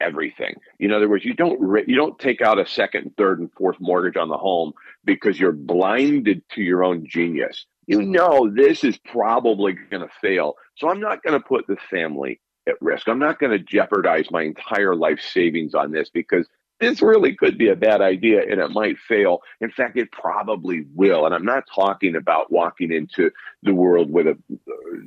[0.00, 0.54] everything.
[0.78, 4.16] In other words, you don't you don't take out a second, third, and fourth mortgage
[4.16, 4.72] on the home
[5.04, 7.66] because you're blinded to your own genius.
[7.86, 11.76] You know this is probably going to fail, so I'm not going to put the
[11.90, 13.08] family at risk.
[13.08, 16.48] I'm not going to jeopardize my entire life savings on this because
[16.80, 19.40] this really could be a bad idea and it might fail.
[19.60, 21.24] In fact, it probably will.
[21.24, 23.30] And I'm not talking about walking into
[23.62, 24.36] the world with a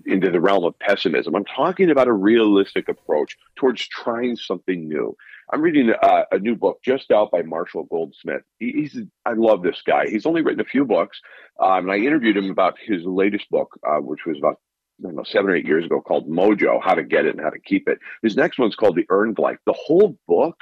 [0.06, 1.36] into the realm of pessimism.
[1.36, 5.16] I'm talking about a realistic approach towards trying something new.
[5.52, 8.44] I'm reading a, a new book just out by Marshall Goldsmith.
[8.60, 10.08] He, he's I love this guy.
[10.08, 11.20] He's only written a few books,
[11.60, 14.60] um, and I interviewed him about his latest book, uh, which was about
[15.00, 17.41] I don't know, seven or eight years ago called Mojo, How to Get It and
[17.41, 18.00] How to Keep It.
[18.22, 19.58] His next one's called The Earned Life.
[19.66, 20.58] The whole book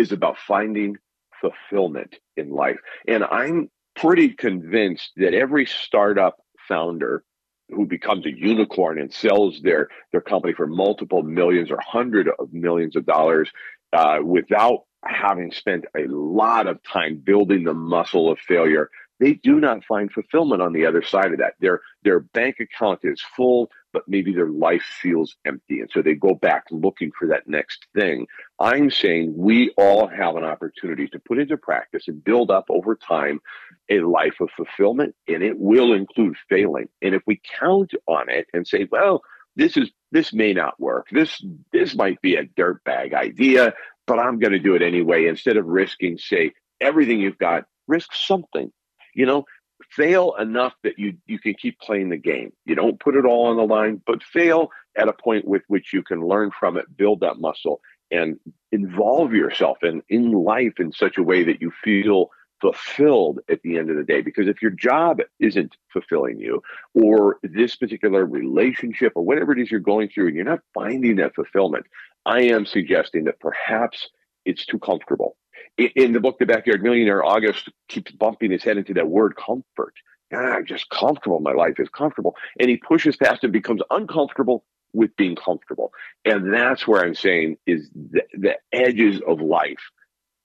[0.00, 0.96] is about finding
[1.40, 2.78] fulfillment in life.
[3.06, 6.36] And I'm pretty convinced that every startup
[6.68, 7.22] founder
[7.68, 12.52] who becomes a unicorn and sells their their company for multiple millions or hundred of
[12.52, 13.50] millions of dollars
[13.92, 18.90] uh, without having spent a lot of time building the muscle of failure
[19.20, 21.54] they do not find fulfillment on the other side of that.
[21.60, 25.80] Their their bank account is full, but maybe their life feels empty.
[25.80, 28.26] And so they go back looking for that next thing.
[28.58, 32.96] I'm saying we all have an opportunity to put into practice and build up over
[32.96, 33.40] time
[33.88, 36.88] a life of fulfillment, and it will include failing.
[37.02, 39.22] And if we count on it and say, well,
[39.56, 41.08] this is this may not work.
[41.10, 43.74] This this might be a dirtbag idea,
[44.06, 45.26] but I'm going to do it anyway.
[45.26, 48.72] Instead of risking, say, everything you've got, risk something
[49.14, 49.44] you know,
[49.90, 52.52] fail enough that you you can keep playing the game.
[52.64, 55.92] You don't put it all on the line, but fail at a point with which
[55.92, 57.80] you can learn from it, build that muscle,
[58.10, 58.38] and
[58.72, 62.30] involve yourself in in life in such a way that you feel
[62.60, 66.62] fulfilled at the end of the day because if your job isn't fulfilling you
[66.94, 71.16] or this particular relationship or whatever it is you're going through and you're not finding
[71.16, 71.86] that fulfillment
[72.26, 74.10] i am suggesting that perhaps
[74.44, 75.36] it's too comfortable
[75.80, 79.94] in, the book the backyard millionaire august keeps bumping his head into that word comfort.
[80.32, 81.40] I'm just comfortable.
[81.40, 82.36] My life is comfortable.
[82.60, 85.92] And he pushes past and becomes uncomfortable with being comfortable.
[86.24, 89.90] And that's where i'm saying is the, the edges of life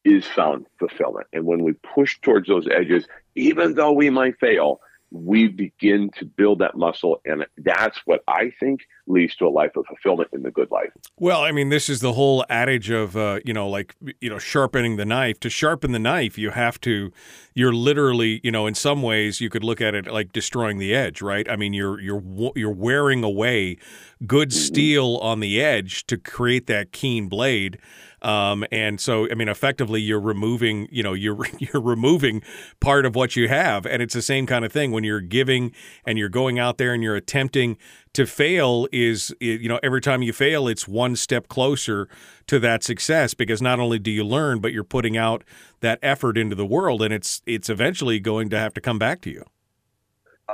[0.03, 1.27] is found fulfillment.
[1.33, 4.79] And when we push towards those edges, even though we might fail,
[5.15, 7.21] we begin to build that muscle.
[7.25, 10.89] And that's what I think leads to a life of fulfillment in the good life.
[11.17, 14.39] Well, I mean, this is the whole adage of, uh, you know, like, you know,
[14.39, 15.39] sharpening the knife.
[15.41, 17.11] To sharpen the knife, you have to,
[17.53, 20.93] you're literally, you know, in some ways you could look at it like destroying the
[20.93, 21.49] edge, right?
[21.49, 23.77] I mean, you're, you're, you're wearing away
[24.25, 24.59] good mm-hmm.
[24.59, 27.77] steel on the edge to create that keen blade.
[28.25, 32.41] Um, and so, I mean, effectively, you're removing, you know, you're you're removing
[32.79, 35.71] part of what you have, and it's the same kind of thing when you're giving
[36.05, 37.77] and you're going out there and you're attempting
[38.13, 38.87] to fail.
[38.91, 42.09] Is you know, every time you fail, it's one step closer
[42.47, 45.43] to that success because not only do you learn, but you're putting out
[45.81, 49.21] that effort into the world, and it's it's eventually going to have to come back
[49.21, 49.45] to you.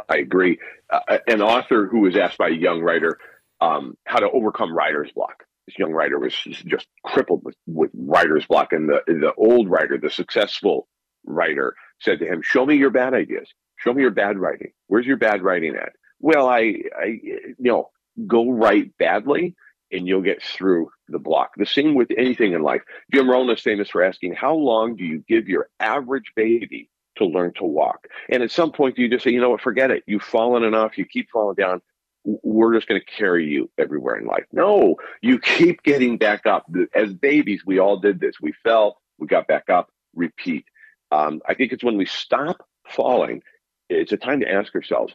[0.09, 0.59] I agree.
[0.89, 3.17] Uh, an author who was asked by a young writer
[3.61, 6.33] um, how to overcome writer's block this young writer was
[6.65, 8.73] just crippled with, with writer's block.
[8.73, 10.87] And the, the old writer, the successful
[11.25, 13.49] writer, said to him, Show me your bad ideas.
[13.77, 14.71] Show me your bad writing.
[14.87, 15.93] Where's your bad writing at?
[16.19, 17.89] Well, I, I you know,
[18.27, 19.55] go write badly
[19.91, 21.51] and you'll get through the block.
[21.57, 22.81] The same with anything in life.
[23.13, 27.25] Jim Rohn is famous for asking, How long do you give your average baby to
[27.25, 28.07] learn to walk?
[28.29, 30.03] And at some point, you just say, You know what, forget it.
[30.05, 30.97] You've fallen enough.
[30.97, 31.81] You keep falling down
[32.23, 34.45] we're just going to carry you everywhere in life.
[34.51, 36.65] No, you keep getting back up.
[36.93, 38.35] As babies, we all did this.
[38.41, 40.65] We fell, we got back up, repeat.
[41.11, 43.41] Um, I think it's when we stop falling,
[43.89, 45.13] it's a time to ask ourselves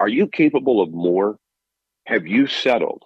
[0.00, 1.38] Are you capable of more?
[2.06, 3.04] Have you settled?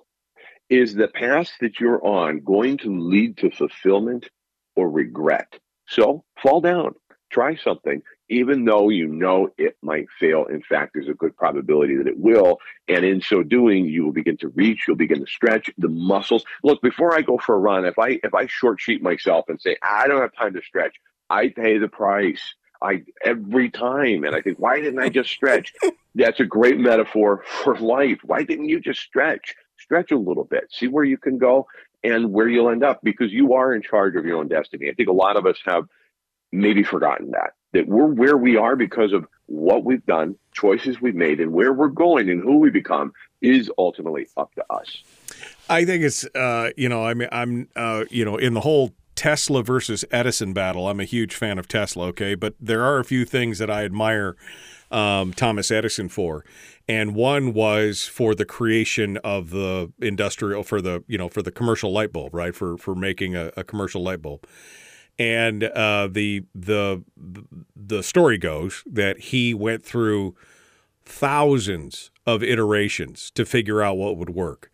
[0.70, 4.30] Is the path that you're on going to lead to fulfillment
[4.74, 5.58] or regret?
[5.86, 6.94] So fall down,
[7.30, 10.46] try something, even though you know it might fail.
[10.46, 12.58] In fact, there's a good probability that it will.
[12.88, 16.44] And in so doing, you will begin to reach, you'll begin to stretch the muscles.
[16.62, 19.60] Look, before I go for a run, if I if I short sheet myself and
[19.60, 20.96] say, I don't have time to stretch,
[21.28, 22.54] I pay the price.
[22.80, 24.24] I every time.
[24.24, 25.72] And I think, why didn't I just stretch?
[26.14, 28.18] That's a great metaphor for life.
[28.24, 29.54] Why didn't you just stretch?
[29.78, 31.66] Stretch a little bit, see where you can go
[32.04, 34.88] and where you'll end up because you are in charge of your own destiny.
[34.88, 35.84] I think a lot of us have
[36.52, 41.14] maybe forgotten that that we're where we are because of what we've done, choices we've
[41.14, 45.02] made, and where we're going and who we become is ultimately up to us.
[45.68, 48.94] I think it's uh, you know I mean I'm uh, you know in the whole
[49.14, 50.88] Tesla versus Edison battle.
[50.88, 52.06] I'm a huge fan of Tesla.
[52.06, 54.36] Okay, but there are a few things that I admire
[54.90, 56.44] um, Thomas Edison for,
[56.88, 61.52] and one was for the creation of the industrial for the you know for the
[61.52, 62.54] commercial light bulb, right?
[62.54, 64.46] For for making a, a commercial light bulb
[65.18, 67.02] and uh, the the
[67.76, 70.34] the story goes that he went through
[71.04, 74.70] thousands of iterations to figure out what would work.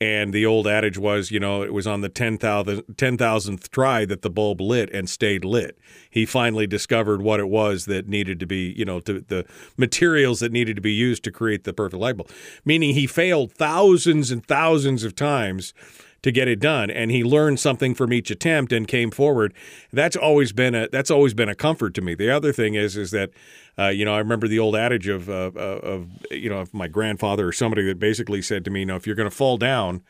[0.00, 4.22] And the old adage was, you know, it was on the 10,000th 10, try that
[4.22, 5.76] the bulb lit and stayed lit.
[6.08, 9.44] He finally discovered what it was that needed to be, you know, to, the
[9.76, 12.30] materials that needed to be used to create the perfect light bulb.
[12.64, 15.74] Meaning he failed thousands and thousands of times
[16.22, 16.90] to get it done.
[16.90, 19.54] And he learned something from each attempt and came forward.
[19.92, 22.14] That's always been a that's always been a comfort to me.
[22.14, 23.30] The other thing is is that
[23.78, 26.88] uh, you know i remember the old adage of, uh, of you know of my
[26.88, 29.56] grandfather or somebody that basically said to me you know if you're going to fall
[29.56, 30.02] down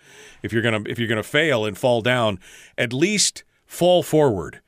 [0.43, 2.39] if you're going to if you're going to fail and fall down
[2.79, 4.61] at least fall forward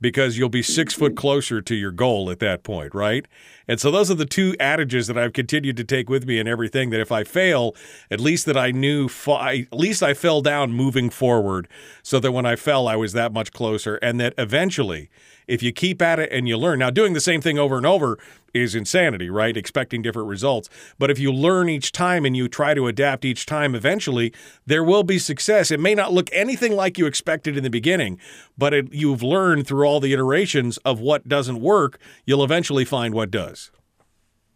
[0.00, 3.26] because you'll be six foot closer to your goal at that point, right?
[3.66, 6.46] And so those are the two adages that I've continued to take with me in
[6.46, 6.90] everything.
[6.90, 7.74] That if I fail,
[8.10, 11.68] at least that I knew, at least I fell down moving forward,
[12.02, 15.08] so that when I fell, I was that much closer, and that eventually,
[15.46, 17.86] if you keep at it and you learn, now doing the same thing over and
[17.86, 18.18] over
[18.52, 19.56] is insanity, right?
[19.56, 20.68] Expecting different results.
[20.98, 24.32] But if you learn each time and you try to adapt each time, eventually
[24.64, 25.70] there will be success.
[25.70, 28.18] It may not look anything like you expected in the beginning,
[28.56, 33.14] but it, you've learned through all the iterations of what doesn't work, you'll eventually find
[33.14, 33.70] what does.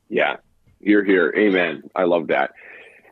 [0.09, 0.37] Yeah,
[0.81, 1.33] you're here.
[1.37, 1.89] Amen.
[1.95, 2.53] I love that.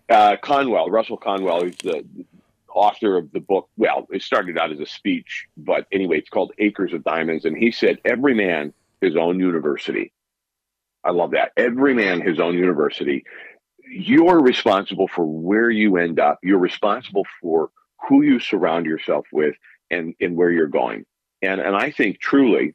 [0.08, 2.04] Uh, Conwell, Russell Conwell, he's the
[2.74, 3.68] author of the book.
[3.76, 7.44] Well, it started out as a speech, but anyway, it's called Acres of Diamonds.
[7.44, 10.12] And he said, Every man his own university.
[11.04, 11.52] I love that.
[11.56, 13.24] Every man his own university.
[13.90, 16.38] You're responsible for where you end up.
[16.42, 17.70] You're responsible for
[18.08, 19.54] who you surround yourself with.
[19.90, 21.06] and and where you're going.
[21.42, 22.74] And and I think truly,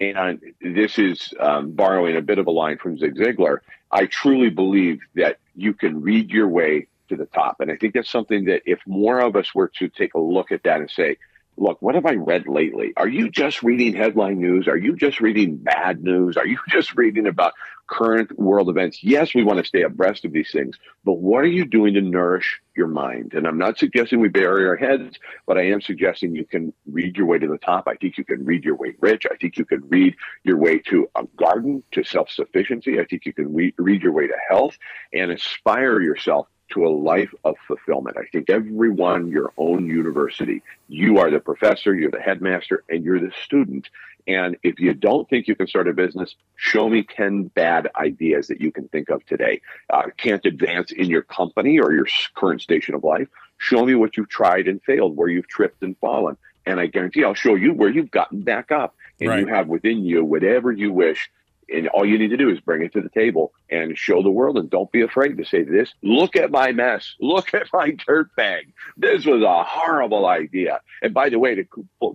[0.00, 3.58] and this is um, borrowing a bit of a line from Zig Ziglar.
[3.90, 7.94] I truly believe that you can read your way to the top, and I think
[7.94, 10.90] that's something that if more of us were to take a look at that and
[10.90, 11.18] say,
[11.60, 12.92] look, what have I read lately?
[12.96, 14.66] Are you just reading headline news?
[14.66, 16.36] Are you just reading bad news?
[16.36, 17.52] Are you just reading about
[17.86, 19.02] current world events?
[19.02, 22.00] Yes, we want to stay abreast of these things, but what are you doing to
[22.00, 23.34] nourish your mind?
[23.34, 27.16] And I'm not suggesting we bury our heads, but I am suggesting you can read
[27.16, 27.86] your way to the top.
[27.86, 29.26] I think you can read your way rich.
[29.30, 32.98] I think you can read your way to a garden, to self sufficiency.
[33.00, 34.78] I think you can re- read your way to health
[35.12, 38.16] and inspire yourself to a life of fulfillment.
[38.16, 43.20] I think everyone, your own university, you are the professor, you're the headmaster, and you're
[43.20, 43.88] the student.
[44.26, 48.48] And if you don't think you can start a business, show me 10 bad ideas
[48.48, 49.60] that you can think of today.
[49.92, 53.28] Uh, can't advance in your company or your current station of life.
[53.58, 56.36] Show me what you've tried and failed, where you've tripped and fallen.
[56.66, 58.94] And I guarantee I'll show you where you've gotten back up.
[59.20, 59.40] And Right.
[59.40, 61.30] you have within you whatever you wish
[61.70, 64.30] and all you need to do is bring it to the table and show the
[64.30, 67.14] world and don't be afraid to say this look at my mess.
[67.20, 70.80] Look at my dirt bag this was a horrible idea.
[71.02, 71.64] And by the way to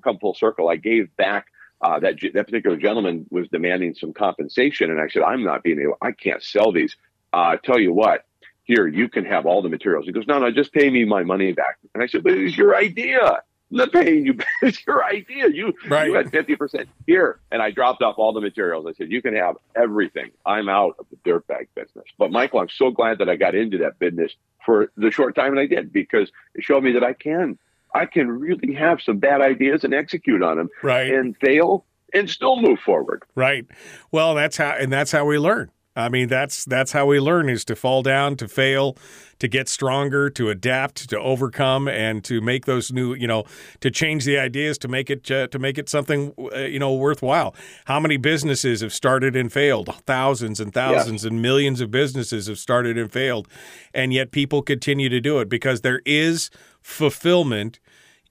[0.03, 1.47] come full circle i gave back
[1.81, 5.79] uh, that that particular gentleman was demanding some compensation and i said i'm not being
[5.79, 6.95] able i can't sell these.
[7.33, 8.25] Uh, tell you what
[8.63, 10.05] here you can have all the materials.
[10.05, 11.77] He goes no no just pay me my money back.
[11.93, 14.37] And i said but it's your idea I'm not paying you.
[14.61, 15.47] It's your idea.
[15.49, 16.07] You Right.
[16.07, 18.85] you had fifty percent here, and I dropped off all the materials.
[18.87, 20.31] I said you can have everything.
[20.45, 22.05] I'm out of the dirt bag business.
[22.17, 24.33] But Michael, I'm so glad that I got into that business
[24.65, 27.57] for the short time that I did because it showed me that I can.
[27.93, 31.11] I can really have some bad ideas and execute on them, Right.
[31.13, 33.23] and fail and still move forward.
[33.35, 33.65] Right.
[34.11, 35.71] Well, that's how, and that's how we learn.
[35.95, 38.97] I mean, that's that's how we learn is to fall down, to fail,
[39.39, 43.45] to get stronger, to adapt, to overcome, and to make those new, you know,
[43.79, 46.93] to change the ideas, to make it uh, to make it something, uh, you know,
[46.93, 47.55] worthwhile.
[47.85, 49.93] How many businesses have started and failed?
[50.05, 53.47] Thousands and thousands and millions of businesses have started and failed,
[53.93, 56.49] and yet people continue to do it because there is
[56.81, 57.79] fulfillment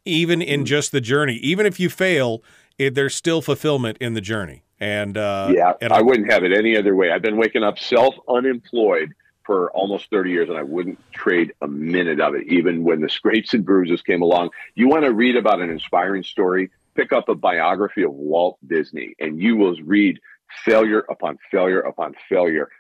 [0.05, 1.36] even in just the journey.
[1.36, 2.43] Even if you fail,
[2.78, 4.65] it, there's still fulfillment in the journey.
[4.81, 7.11] And uh, yeah, and I wouldn't have it any other way.
[7.11, 9.15] I've been waking up self unemployed
[9.45, 13.09] for almost 30 years and I wouldn't trade a minute of it, even when the
[13.09, 14.51] scrapes and bruises came along.
[14.75, 16.71] You want to read about an inspiring story?
[16.95, 20.19] Pick up a biography of Walt Disney and you will read
[20.65, 22.71] failure upon failure upon failure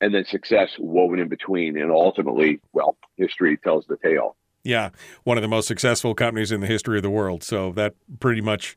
[0.00, 1.78] and then success woven in between.
[1.78, 4.36] And ultimately, well, history tells the tale.
[4.66, 4.90] Yeah,
[5.24, 7.42] one of the most successful companies in the history of the world.
[7.42, 8.76] So that pretty much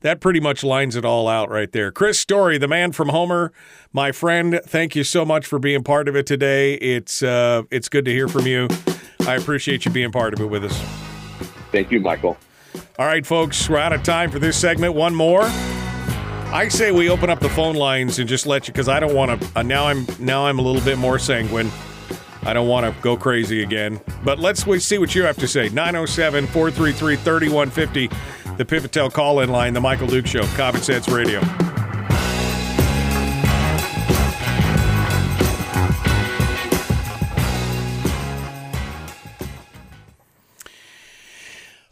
[0.00, 1.90] that pretty much lines it all out right there.
[1.90, 3.52] Chris Story, the man from Homer,
[3.92, 6.74] my friend, thank you so much for being part of it today.
[6.74, 8.68] It's uh it's good to hear from you.
[9.20, 10.76] I appreciate you being part of it with us.
[11.70, 12.36] Thank you, Michael.
[12.98, 14.94] All right, folks, we're out of time for this segment.
[14.94, 15.42] One more.
[16.50, 19.14] I say we open up the phone lines and just let you because I don't
[19.14, 19.58] want to.
[19.58, 21.70] Uh, now I'm now I'm a little bit more sanguine.
[22.48, 24.00] I don't want to go crazy again.
[24.24, 25.68] But let's see what you have to say.
[25.68, 28.08] 907 433 3150,
[28.56, 31.42] the Pivotel call in line, the Michael Dukes Show, Common Sense Radio.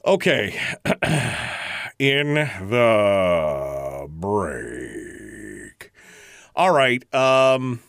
[0.07, 0.59] Okay.
[1.99, 2.33] in
[2.71, 5.93] the break.
[6.55, 7.15] All right.
[7.15, 7.81] Um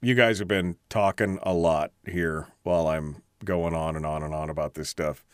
[0.00, 4.34] you guys have been talking a lot here while I'm going on and on and
[4.34, 5.24] on about this stuff.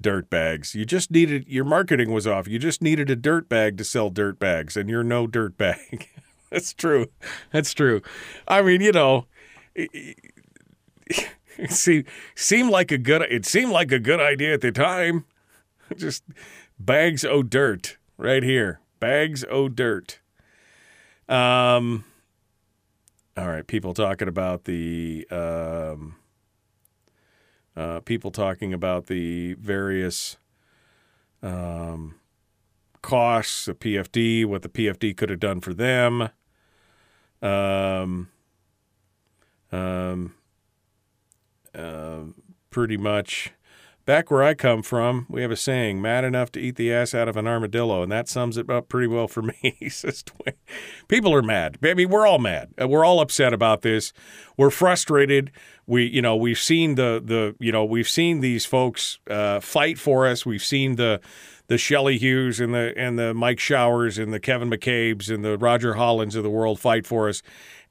[0.00, 0.74] Dirt bags.
[0.74, 2.48] You just needed your marketing was off.
[2.48, 6.08] You just needed a dirt bag to sell dirt bags, and you're no dirt bag.
[6.50, 7.06] That's true.
[7.52, 8.02] That's true.
[8.48, 9.26] I mean, you know,
[9.74, 10.16] it,
[11.68, 13.22] seemed, seemed like a good.
[13.22, 15.26] It seemed like a good idea at the time.
[15.96, 16.24] Just
[16.78, 18.80] bags o' dirt right here.
[18.98, 20.18] Bags o' dirt.
[21.28, 22.04] Um.
[23.36, 26.14] All right, people talking about the um,
[27.76, 30.36] uh, people talking about the various
[31.42, 32.14] um,
[33.02, 36.28] costs of PFD, what the PFD could have done for them.
[37.42, 38.28] Um,
[39.72, 40.34] um,
[41.74, 42.20] uh,
[42.70, 43.52] pretty much.
[44.06, 47.14] Back where I come from, we have a saying, mad enough to eat the ass
[47.14, 49.90] out of an armadillo, and that sums it up pretty well for me.
[51.08, 51.78] People are mad.
[51.82, 52.74] I mean, we're all mad.
[52.80, 54.12] Uh, We're all upset about this.
[54.58, 55.50] We're frustrated.
[55.86, 59.98] We, you know, we've seen the the, you know, we've seen these folks uh, fight
[59.98, 60.44] for us.
[60.44, 61.20] We've seen the
[61.68, 65.56] the Shelley Hughes and the and the Mike Showers and the Kevin McCabe's and the
[65.56, 67.42] Roger Hollands of the world fight for us,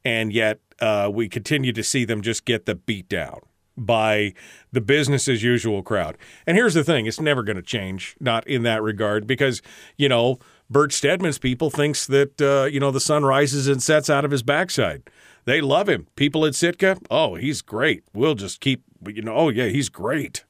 [0.06, 3.40] and yet uh, we continue to see them just get the beat down
[3.78, 4.34] by
[4.72, 6.18] the business as usual crowd.
[6.46, 9.62] And here's the thing, it's never going to change, not in that regard, because,
[9.98, 10.40] you know,
[10.70, 14.32] Bert Stedman's people thinks that, uh, you know, the sun rises and sets out of
[14.32, 15.04] his backside.
[15.46, 16.08] They love him.
[16.16, 18.04] People at Sitka, oh, he's great.
[18.14, 20.46] We'll just keep, you know, oh, yeah, he's great.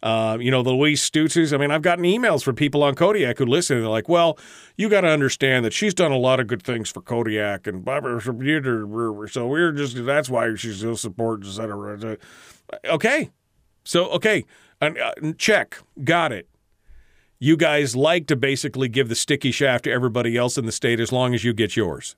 [0.00, 1.52] Uh, you know, the Louise Stutzes.
[1.52, 4.38] I mean, I've gotten emails from people on Kodiak who listen and they're like, well,
[4.76, 7.84] you got to understand that she's done a lot of good things for Kodiak and
[7.84, 12.16] so we're just, that's why she's so supportive, et cetera.
[12.84, 13.30] Okay.
[13.82, 14.44] So, okay.
[14.80, 14.92] Uh,
[15.36, 15.78] check.
[16.04, 16.48] Got it.
[17.40, 21.00] You guys like to basically give the sticky shaft to everybody else in the state
[21.00, 22.14] as long as you get yours.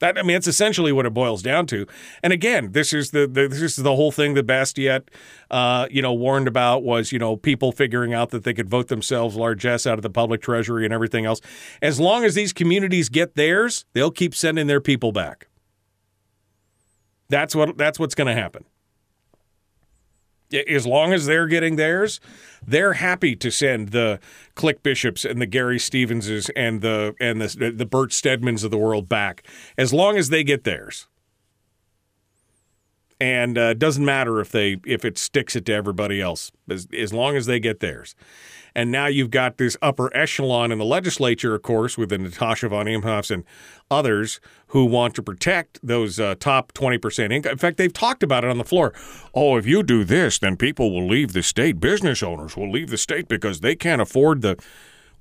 [0.00, 1.86] That I mean, it's essentially what it boils down to.
[2.22, 5.08] And again, this is the, the this is the whole thing that Bastiat,
[5.50, 8.88] uh, you know, warned about was you know people figuring out that they could vote
[8.88, 11.40] themselves largesse out of the public treasury and everything else.
[11.82, 15.48] As long as these communities get theirs, they'll keep sending their people back.
[17.28, 18.64] That's what that's what's going to happen
[20.52, 22.20] as long as they're getting theirs,
[22.66, 24.18] they're happy to send the
[24.54, 28.78] Click Bishops and the Gary Stevenses and the and the the Bert Stedmans of the
[28.78, 29.46] world back,
[29.76, 31.06] as long as they get theirs.
[33.20, 36.86] And uh, it doesn't matter if they if it sticks it to everybody else, as,
[36.96, 38.14] as long as they get theirs.
[38.74, 42.68] And now you've got this upper echelon in the legislature, of course, with the Natasha
[42.68, 43.44] von Imhofs and
[43.90, 47.52] others who want to protect those uh, top 20% income.
[47.52, 48.92] In fact, they've talked about it on the floor.
[49.34, 51.80] Oh, if you do this, then people will leave the state.
[51.80, 54.56] Business owners will leave the state because they can't afford the.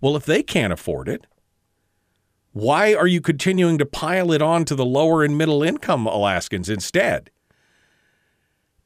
[0.02, 1.26] Well, if they can't afford it,
[2.58, 6.70] why are you continuing to pile it on to the lower and middle income Alaskans
[6.70, 7.30] instead?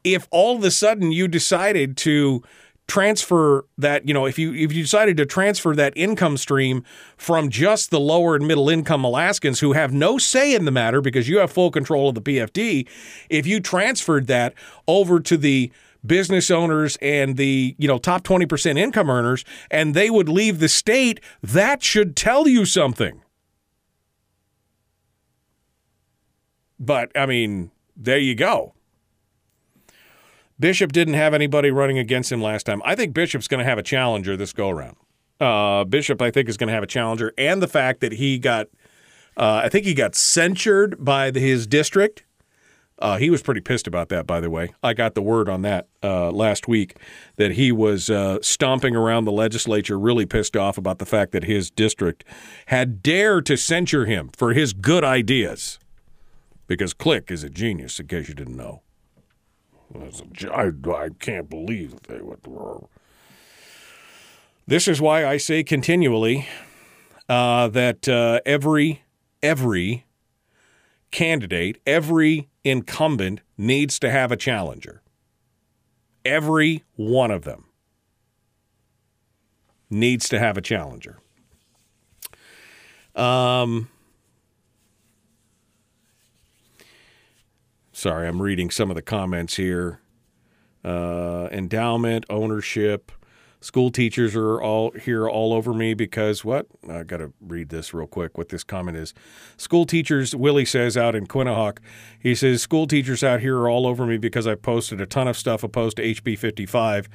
[0.03, 2.43] If all of a sudden you decided to
[2.91, 6.83] transfer that you know if you if you decided to transfer that income stream
[7.15, 10.99] from just the lower and middle income Alaskans who have no say in the matter
[10.99, 12.85] because you have full control of the PFD
[13.29, 14.53] if you transferred that
[14.89, 15.71] over to the
[16.05, 20.67] business owners and the you know top 20% income earners and they would leave the
[20.67, 23.21] state that should tell you something.
[26.77, 28.73] But i mean there you go
[30.61, 32.81] Bishop didn't have anybody running against him last time.
[32.85, 34.95] I think Bishop's going to have a challenger this go around.
[35.39, 38.37] Uh, Bishop, I think, is going to have a challenger, and the fact that he
[38.37, 38.67] got,
[39.35, 42.23] uh, I think he got censured by the, his district.
[42.99, 44.75] Uh, he was pretty pissed about that, by the way.
[44.83, 46.97] I got the word on that uh, last week
[47.37, 51.45] that he was uh, stomping around the legislature, really pissed off about the fact that
[51.45, 52.23] his district
[52.67, 55.79] had dared to censure him for his good ideas.
[56.67, 58.83] Because Click is a genius, in case you didn't know.
[60.51, 62.39] I, I can't believe that they would.
[64.67, 66.47] This is why I say continually
[67.27, 69.03] uh, that uh, every
[69.41, 70.05] every
[71.11, 75.01] candidate, every incumbent needs to have a challenger.
[76.23, 77.65] Every one of them
[79.89, 81.19] needs to have a challenger.
[83.15, 83.89] Um,
[88.01, 89.99] Sorry, I'm reading some of the comments here.
[90.83, 93.11] Uh, endowment, ownership,
[93.59, 96.65] school teachers are all here all over me because what?
[96.89, 98.39] I got to read this real quick.
[98.39, 99.13] What this comment is:
[99.55, 100.35] school teachers.
[100.35, 101.77] Willie says out in Quinhagak,
[102.19, 105.27] he says school teachers out here are all over me because I posted a ton
[105.27, 107.07] of stuff opposed to HB 55.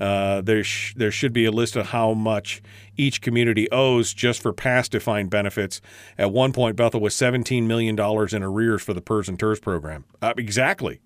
[0.00, 2.62] Uh, there, sh- there should be a list of how much
[2.96, 5.80] each community owes just for past defined benefits.
[6.16, 10.04] At one point, Bethel was $17 million in arrears for the PERS and TERS program.
[10.22, 11.00] Uh, exactly.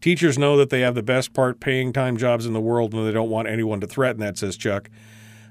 [0.00, 3.06] Teachers know that they have the best part paying time jobs in the world and
[3.06, 4.90] they don't want anyone to threaten that, says Chuck.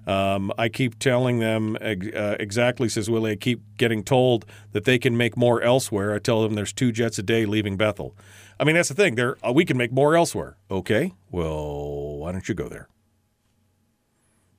[0.05, 3.31] Um, I keep telling them uh, exactly, says Willie.
[3.31, 6.13] I keep getting told that they can make more elsewhere.
[6.13, 8.15] I tell them there's two jets a day leaving Bethel.
[8.59, 9.15] I mean, that's the thing.
[9.15, 10.57] There, uh, we can make more elsewhere.
[10.69, 12.87] Okay, well, why don't you go there?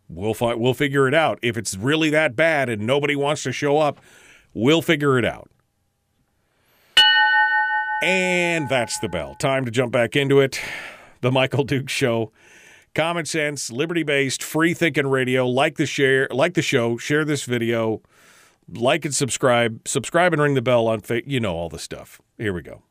[0.08, 0.60] We'll find.
[0.60, 1.38] We'll figure it out.
[1.42, 4.00] If it's really that bad and nobody wants to show up,
[4.52, 5.50] we'll figure it out.
[8.02, 9.34] And that's the bell.
[9.36, 10.60] Time to jump back into it.
[11.22, 12.32] The Michael Dukes Show.
[12.94, 15.48] Common sense, liberty based, free thinking radio.
[15.48, 16.98] Like the share, like the show.
[16.98, 18.02] Share this video.
[18.68, 19.88] Like and subscribe.
[19.88, 21.00] Subscribe and ring the bell on.
[21.00, 22.20] Fa- you know all the stuff.
[22.36, 22.82] Here we go.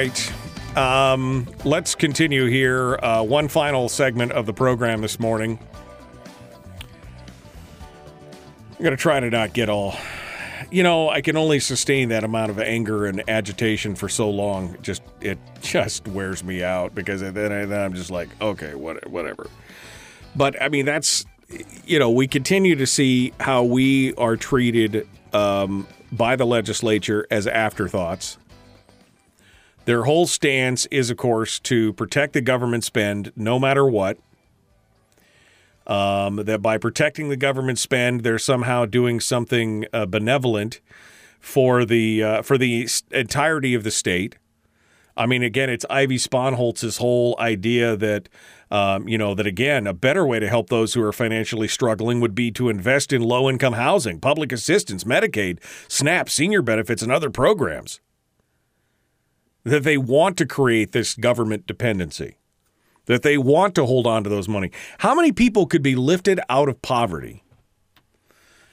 [0.00, 0.32] Right.
[0.76, 2.98] Um, let's continue here.
[3.02, 5.58] Uh, one final segment of the program this morning.
[8.72, 9.94] I'm going to try to not get all.
[10.70, 14.76] You know, I can only sustain that amount of anger and agitation for so long.
[14.80, 19.06] Just it just wears me out because then, I, then I'm just like, okay, what,
[19.10, 19.50] whatever.
[20.34, 21.26] But I mean, that's
[21.84, 27.46] you know, we continue to see how we are treated um, by the legislature as
[27.46, 28.38] afterthoughts.
[29.90, 34.18] Their whole stance is, of course, to protect the government spend no matter what.
[35.84, 40.80] Um, that by protecting the government spend, they're somehow doing something uh, benevolent
[41.40, 44.36] for the uh, for the entirety of the state.
[45.16, 48.28] I mean, again, it's Ivy Spohnholz's whole idea that,
[48.70, 52.20] um, you know, that again, a better way to help those who are financially struggling
[52.20, 55.58] would be to invest in low income housing, public assistance, Medicaid,
[55.88, 57.98] SNAP, senior benefits, and other programs.
[59.64, 62.36] That they want to create this government dependency,
[63.06, 64.70] that they want to hold on to those money.
[64.98, 67.42] How many people could be lifted out of poverty?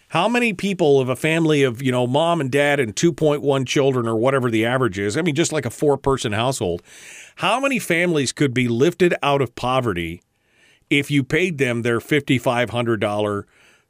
[0.09, 4.07] How many people of a family of, you know, mom and dad and 2.1 children
[4.07, 6.81] or whatever the average is, I mean, just like a four person household,
[7.35, 10.21] how many families could be lifted out of poverty
[10.89, 13.43] if you paid them their $5,500,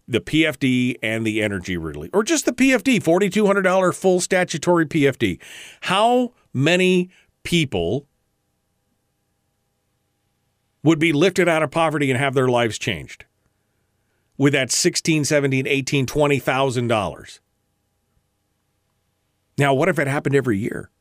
[0.07, 5.39] the PFD and the energy relief, or just the PFD, $4,200 full statutory PFD?
[5.81, 7.09] How many
[7.43, 8.07] people
[10.83, 13.25] would be lifted out of poverty and have their lives changed?
[14.37, 17.39] with that 16, 17, 18, 20,000 dollars.
[19.57, 20.91] Now, what if it happened every year?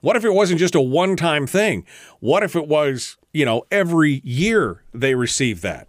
[0.00, 1.84] What if it wasn't just a one-time thing?
[2.20, 5.88] What if it was, you know, every year they receive that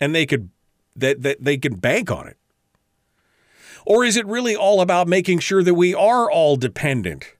[0.00, 0.50] and they could
[0.96, 2.38] that, that they can bank on it?
[3.86, 7.36] Or is it really all about making sure that we are all dependent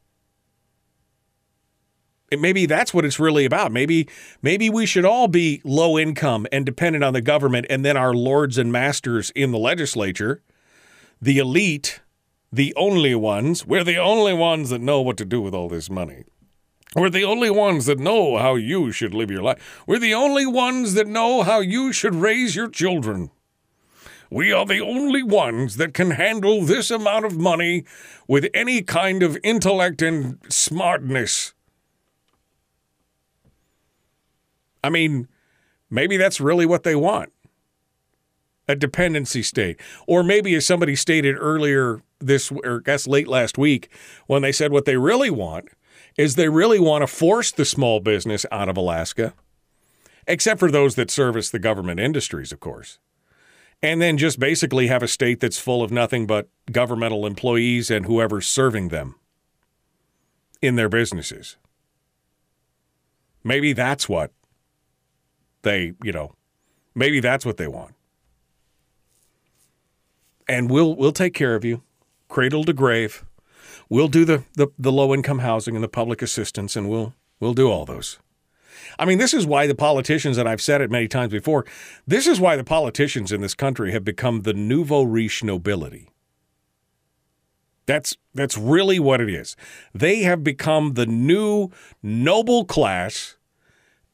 [2.32, 3.72] maybe that's what it's really about.
[3.72, 4.08] Maybe
[4.42, 8.14] maybe we should all be low income and dependent on the government and then our
[8.14, 10.42] lords and masters in the legislature,
[11.20, 12.00] the elite,
[12.52, 15.90] the only ones, we're the only ones that know what to do with all this
[15.90, 16.24] money.
[16.94, 19.82] We're the only ones that know how you should live your life.
[19.86, 23.30] We're the only ones that know how you should raise your children.
[24.30, 27.84] We are the only ones that can handle this amount of money
[28.26, 31.54] with any kind of intellect and smartness.
[34.82, 35.28] I mean,
[35.90, 37.32] maybe that's really what they want
[38.68, 39.80] a dependency state.
[40.06, 43.90] Or maybe, as somebody stated earlier this, or I guess late last week,
[44.26, 45.68] when they said what they really want
[46.16, 49.34] is they really want to force the small business out of Alaska,
[50.26, 52.98] except for those that service the government industries, of course.
[53.86, 58.04] And then just basically have a state that's full of nothing but governmental employees and
[58.04, 59.14] whoever's serving them
[60.60, 61.56] in their businesses.
[63.44, 64.32] Maybe that's what
[65.62, 66.34] they, you know,
[66.96, 67.94] maybe that's what they want.
[70.48, 71.84] And we'll we'll take care of you,
[72.28, 73.24] cradle to grave.
[73.88, 77.54] We'll do the, the, the low income housing and the public assistance, and we'll we'll
[77.54, 78.18] do all those.
[78.98, 81.64] I mean, this is why the politicians, and I've said it many times before,
[82.06, 86.08] this is why the politicians in this country have become the nouveau riche nobility.
[87.86, 89.56] That's that's really what it is.
[89.94, 91.70] They have become the new
[92.02, 93.36] noble class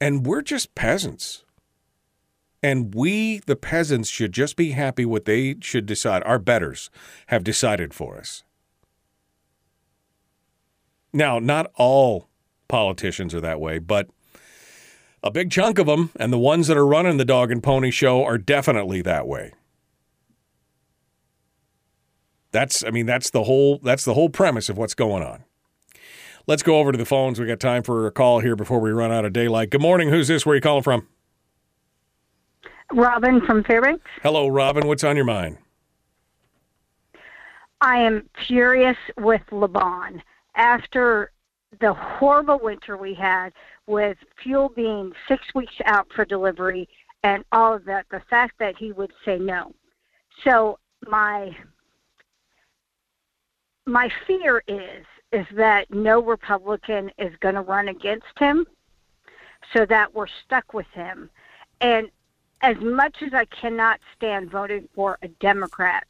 [0.02, 1.44] and we're just peasants.
[2.60, 6.90] And we, the peasants, should just be happy what they should decide, our betters
[7.28, 8.42] have decided for us.
[11.12, 12.28] Now, not all
[12.68, 14.08] politicians are that way, but
[15.22, 17.90] a big chunk of them, and the ones that are running the dog and pony
[17.90, 19.52] show, are definitely that way.
[22.50, 25.44] That's, I mean, that's the whole, that's the whole premise of what's going on.
[26.46, 27.38] Let's go over to the phones.
[27.38, 29.70] We got time for a call here before we run out of daylight.
[29.70, 30.10] Good morning.
[30.10, 30.44] Who's this?
[30.44, 31.06] Where are you calling from?
[32.92, 34.04] Robin from Fairbanks.
[34.22, 34.86] Hello, Robin.
[34.86, 35.58] What's on your mind?
[37.80, 40.20] I am furious with LeBon.
[40.56, 41.32] After
[41.80, 43.52] the horrible winter we had
[43.86, 46.88] with fuel being six weeks out for delivery
[47.22, 49.74] and all of that, the fact that he would say no.
[50.44, 51.56] So my
[53.86, 58.66] my fear is is that no Republican is going to run against him,
[59.72, 61.30] so that we're stuck with him.
[61.80, 62.10] And
[62.60, 66.06] as much as I cannot stand voting for a Democrat,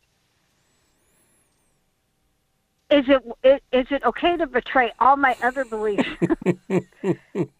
[2.92, 6.08] is it is it okay to betray all my other beliefs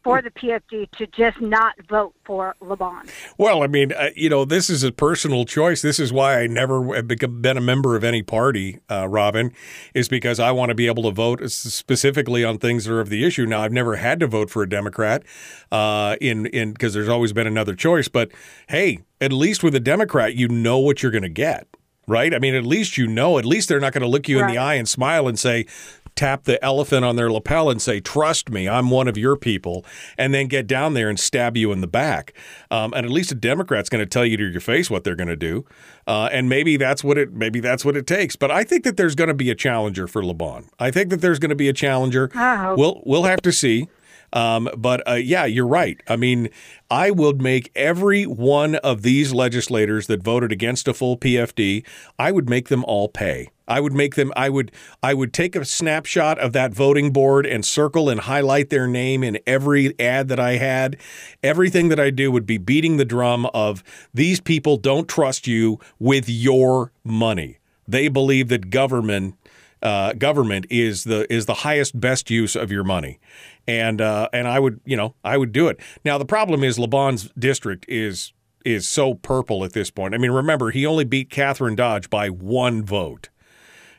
[0.04, 3.10] for the PFD to just not vote for LeBon?
[3.38, 5.80] Well, I mean, uh, you know, this is a personal choice.
[5.80, 9.52] This is why I never have been a member of any party, uh, Robin,
[9.94, 13.08] is because I want to be able to vote specifically on things that are of
[13.08, 13.46] the issue.
[13.46, 15.22] Now, I've never had to vote for a Democrat
[15.70, 18.08] uh, in in because there's always been another choice.
[18.08, 18.32] But
[18.68, 21.68] hey, at least with a Democrat, you know what you're going to get,
[22.12, 22.32] right?
[22.34, 23.38] I mean, at least you know.
[23.38, 25.66] At least they're not going to look you in the eye and smile and say.
[26.14, 29.82] Tap the elephant on their lapel and say, "Trust me, I'm one of your people,"
[30.18, 32.34] and then get down there and stab you in the back.
[32.70, 35.16] Um, and at least a Democrat's going to tell you to your face what they're
[35.16, 35.64] going to do,
[36.06, 38.36] uh, and maybe that's what it maybe that's what it takes.
[38.36, 40.68] But I think that there's going to be a challenger for LeBon.
[40.78, 42.28] I think that there's going to be a challenger.
[42.76, 43.88] We'll we'll have to see.
[44.32, 46.00] Um, but uh, yeah, you're right.
[46.08, 46.48] I mean,
[46.90, 51.84] I would make every one of these legislators that voted against a full PFD.
[52.18, 53.50] I would make them all pay.
[53.68, 54.32] I would make them.
[54.36, 54.72] I would.
[55.02, 59.22] I would take a snapshot of that voting board and circle and highlight their name
[59.22, 60.98] in every ad that I had.
[61.42, 63.82] Everything that I do would be beating the drum of
[64.12, 67.58] these people don't trust you with your money.
[67.86, 69.36] They believe that government
[69.82, 73.18] uh, government is the is the highest best use of your money,
[73.66, 75.80] and uh, and I would you know I would do it.
[76.04, 78.32] Now the problem is LeBon's district is
[78.64, 80.14] is so purple at this point.
[80.14, 83.28] I mean, remember he only beat Kathryn Dodge by one vote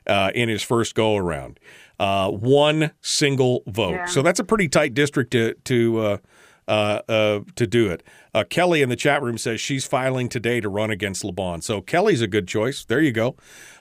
[0.07, 1.59] uh, in his first go around,
[1.99, 3.93] uh, one single vote.
[3.93, 4.05] Yeah.
[4.05, 5.99] So that's a pretty tight district to to.
[5.99, 6.17] Uh,
[6.65, 8.03] uh, uh, to do it.
[8.33, 11.61] Uh, Kelly in the chat room says she's filing today to run against LeBon.
[11.61, 12.85] So Kelly's a good choice.
[12.85, 13.35] There you go.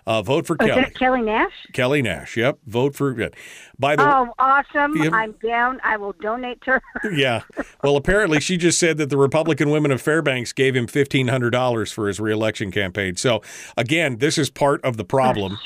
[0.07, 0.91] Uh, vote for Oh, Kelly.
[0.97, 1.53] Kelly Nash?
[1.73, 2.37] Kelly Nash.
[2.37, 2.59] Yep.
[2.67, 3.35] Vote for it.
[3.79, 4.97] By the Oh, awesome!
[4.97, 5.13] Yep.
[5.13, 5.81] I'm down.
[5.85, 7.13] I will donate to her.
[7.13, 7.43] yeah.
[7.85, 11.51] Well, apparently she just said that the Republican women of Fairbanks gave him fifteen hundred
[11.51, 13.17] dollars for his reelection campaign.
[13.17, 13.43] So
[13.77, 15.59] again, this is part of the problem.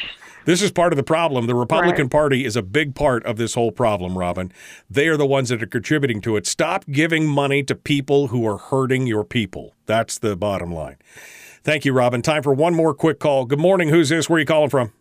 [0.44, 1.46] This is part of the problem.
[1.48, 2.10] The Republican Right.
[2.12, 4.52] Party is a big part of this whole problem, Robin.
[4.88, 6.46] They are the ones that are contributing to it.
[6.46, 9.74] Stop giving money to people who are hurting your people.
[9.86, 10.98] That's the bottom line.
[11.66, 12.22] Thank you, Robin.
[12.22, 13.44] Time for one more quick call.
[13.44, 13.88] Good morning.
[13.88, 14.30] Who's this?
[14.30, 14.92] Where are you calling from?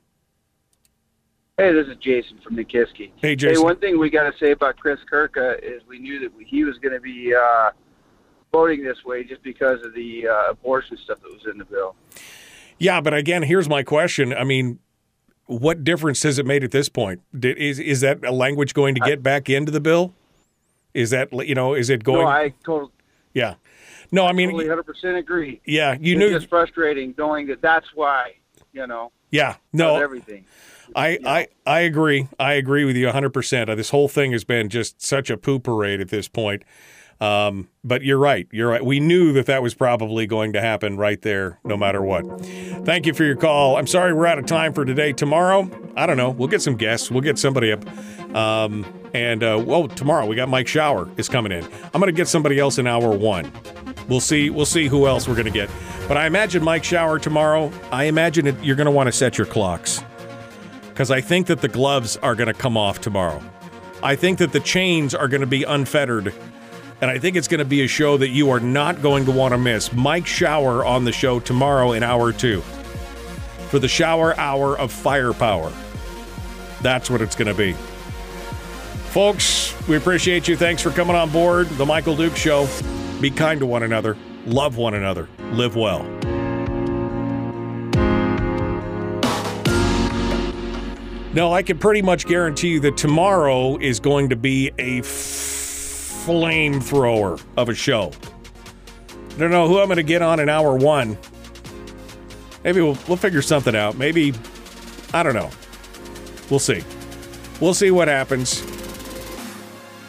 [1.59, 3.11] Hey, this is Jason from Nikiski.
[3.17, 3.57] Hey, Jason.
[3.57, 6.63] Hey, one thing we got to say about Chris Kurka is we knew that he
[6.63, 7.69] was going to be uh,
[8.51, 11.95] voting this way just because of the uh, abortion stuff that was in the bill.
[12.79, 14.33] Yeah, but again, here's my question.
[14.33, 14.79] I mean,
[15.45, 17.21] what difference has it made at this point?
[17.39, 20.15] Did, is is that a language going to get back into the bill?
[20.95, 21.75] Is that you know?
[21.75, 22.21] Is it going?
[22.21, 22.91] no, I totally,
[23.35, 23.53] yeah.
[24.11, 25.61] No, I mean, totally 100% agree.
[25.65, 25.95] yeah.
[25.99, 26.30] You it's knew.
[26.32, 28.34] just frustrating knowing that that's why,
[28.73, 29.56] you know, yeah.
[29.73, 29.98] No.
[29.98, 30.45] everything.
[30.95, 32.27] I, I, I agree.
[32.40, 33.76] I agree with you 100%.
[33.76, 36.64] This whole thing has been just such a poo parade at this point.
[37.19, 38.48] Um, but you're right.
[38.52, 38.84] You're right.
[38.86, 42.26] We knew that that was probably going to happen right there, no matter what.
[42.86, 43.77] Thank you for your call.
[43.77, 45.14] I'm sorry we're out of time for today.
[45.14, 46.30] Tomorrow, I don't know.
[46.30, 47.10] We'll get some guests.
[47.10, 47.86] We'll get somebody up.
[48.36, 51.64] Um, and, uh, well, tomorrow we got Mike Shower is coming in.
[51.64, 53.49] I'm going to get somebody else in hour one.
[54.07, 54.49] We'll see.
[54.49, 55.69] We'll see who else we're going to get.
[56.07, 57.72] But I imagine Mike Shower tomorrow.
[57.91, 60.03] I imagine it, you're going to want to set your clocks
[60.90, 63.44] because I think that the gloves are going to come off tomorrow.
[64.03, 66.34] I think that the chains are going to be unfettered.
[67.02, 69.32] And I think it's going to be a show that you are not going to
[69.32, 69.91] want to miss.
[69.91, 72.61] Mike Shower on the show tomorrow in hour two
[73.69, 75.73] for the shower hour of firepower.
[76.82, 77.73] That's what it's going to be.
[79.10, 80.56] Folks, we appreciate you.
[80.56, 81.68] Thanks for coming on board.
[81.72, 82.68] The Michael Dukes Show.
[83.21, 86.03] Be kind to one another, love one another, live well.
[91.33, 97.41] No, I can pretty much guarantee you that tomorrow is going to be a flamethrower
[97.57, 98.11] of a show.
[99.09, 101.17] I don't know who I'm going to get on in hour one.
[102.63, 103.97] Maybe we'll, we'll figure something out.
[103.97, 104.33] Maybe,
[105.13, 105.49] I don't know.
[106.49, 106.83] We'll see.
[107.59, 108.63] We'll see what happens.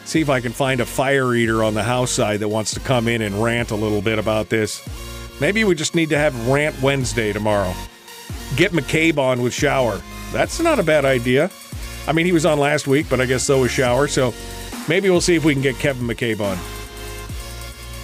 [0.07, 2.79] See if I can find a fire eater on the house side that wants to
[2.79, 4.81] come in and rant a little bit about this.
[5.41, 7.73] Maybe we just need to have Rant Wednesday tomorrow.
[8.55, 10.01] Get McCabe on with Shower.
[10.31, 11.51] That's not a bad idea.
[12.07, 14.07] I mean, he was on last week, but I guess so was Shower.
[14.07, 14.33] So
[14.87, 16.57] maybe we'll see if we can get Kevin McCabe on.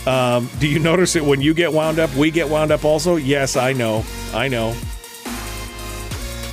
[0.05, 3.15] Um, do you notice that when you get wound up, we get wound up also?
[3.15, 4.03] Yes, I know.
[4.34, 4.75] I know.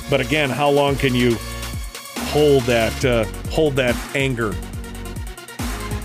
[0.09, 1.35] But again, how long can you
[2.29, 4.55] hold that uh, hold that anger?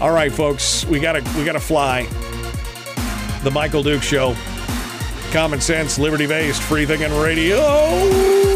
[0.01, 2.05] All right, folks, we gotta we gotta fly.
[3.43, 4.36] The Michael Dukes Show.
[5.32, 8.56] Common sense, liberty based, free thinking radio.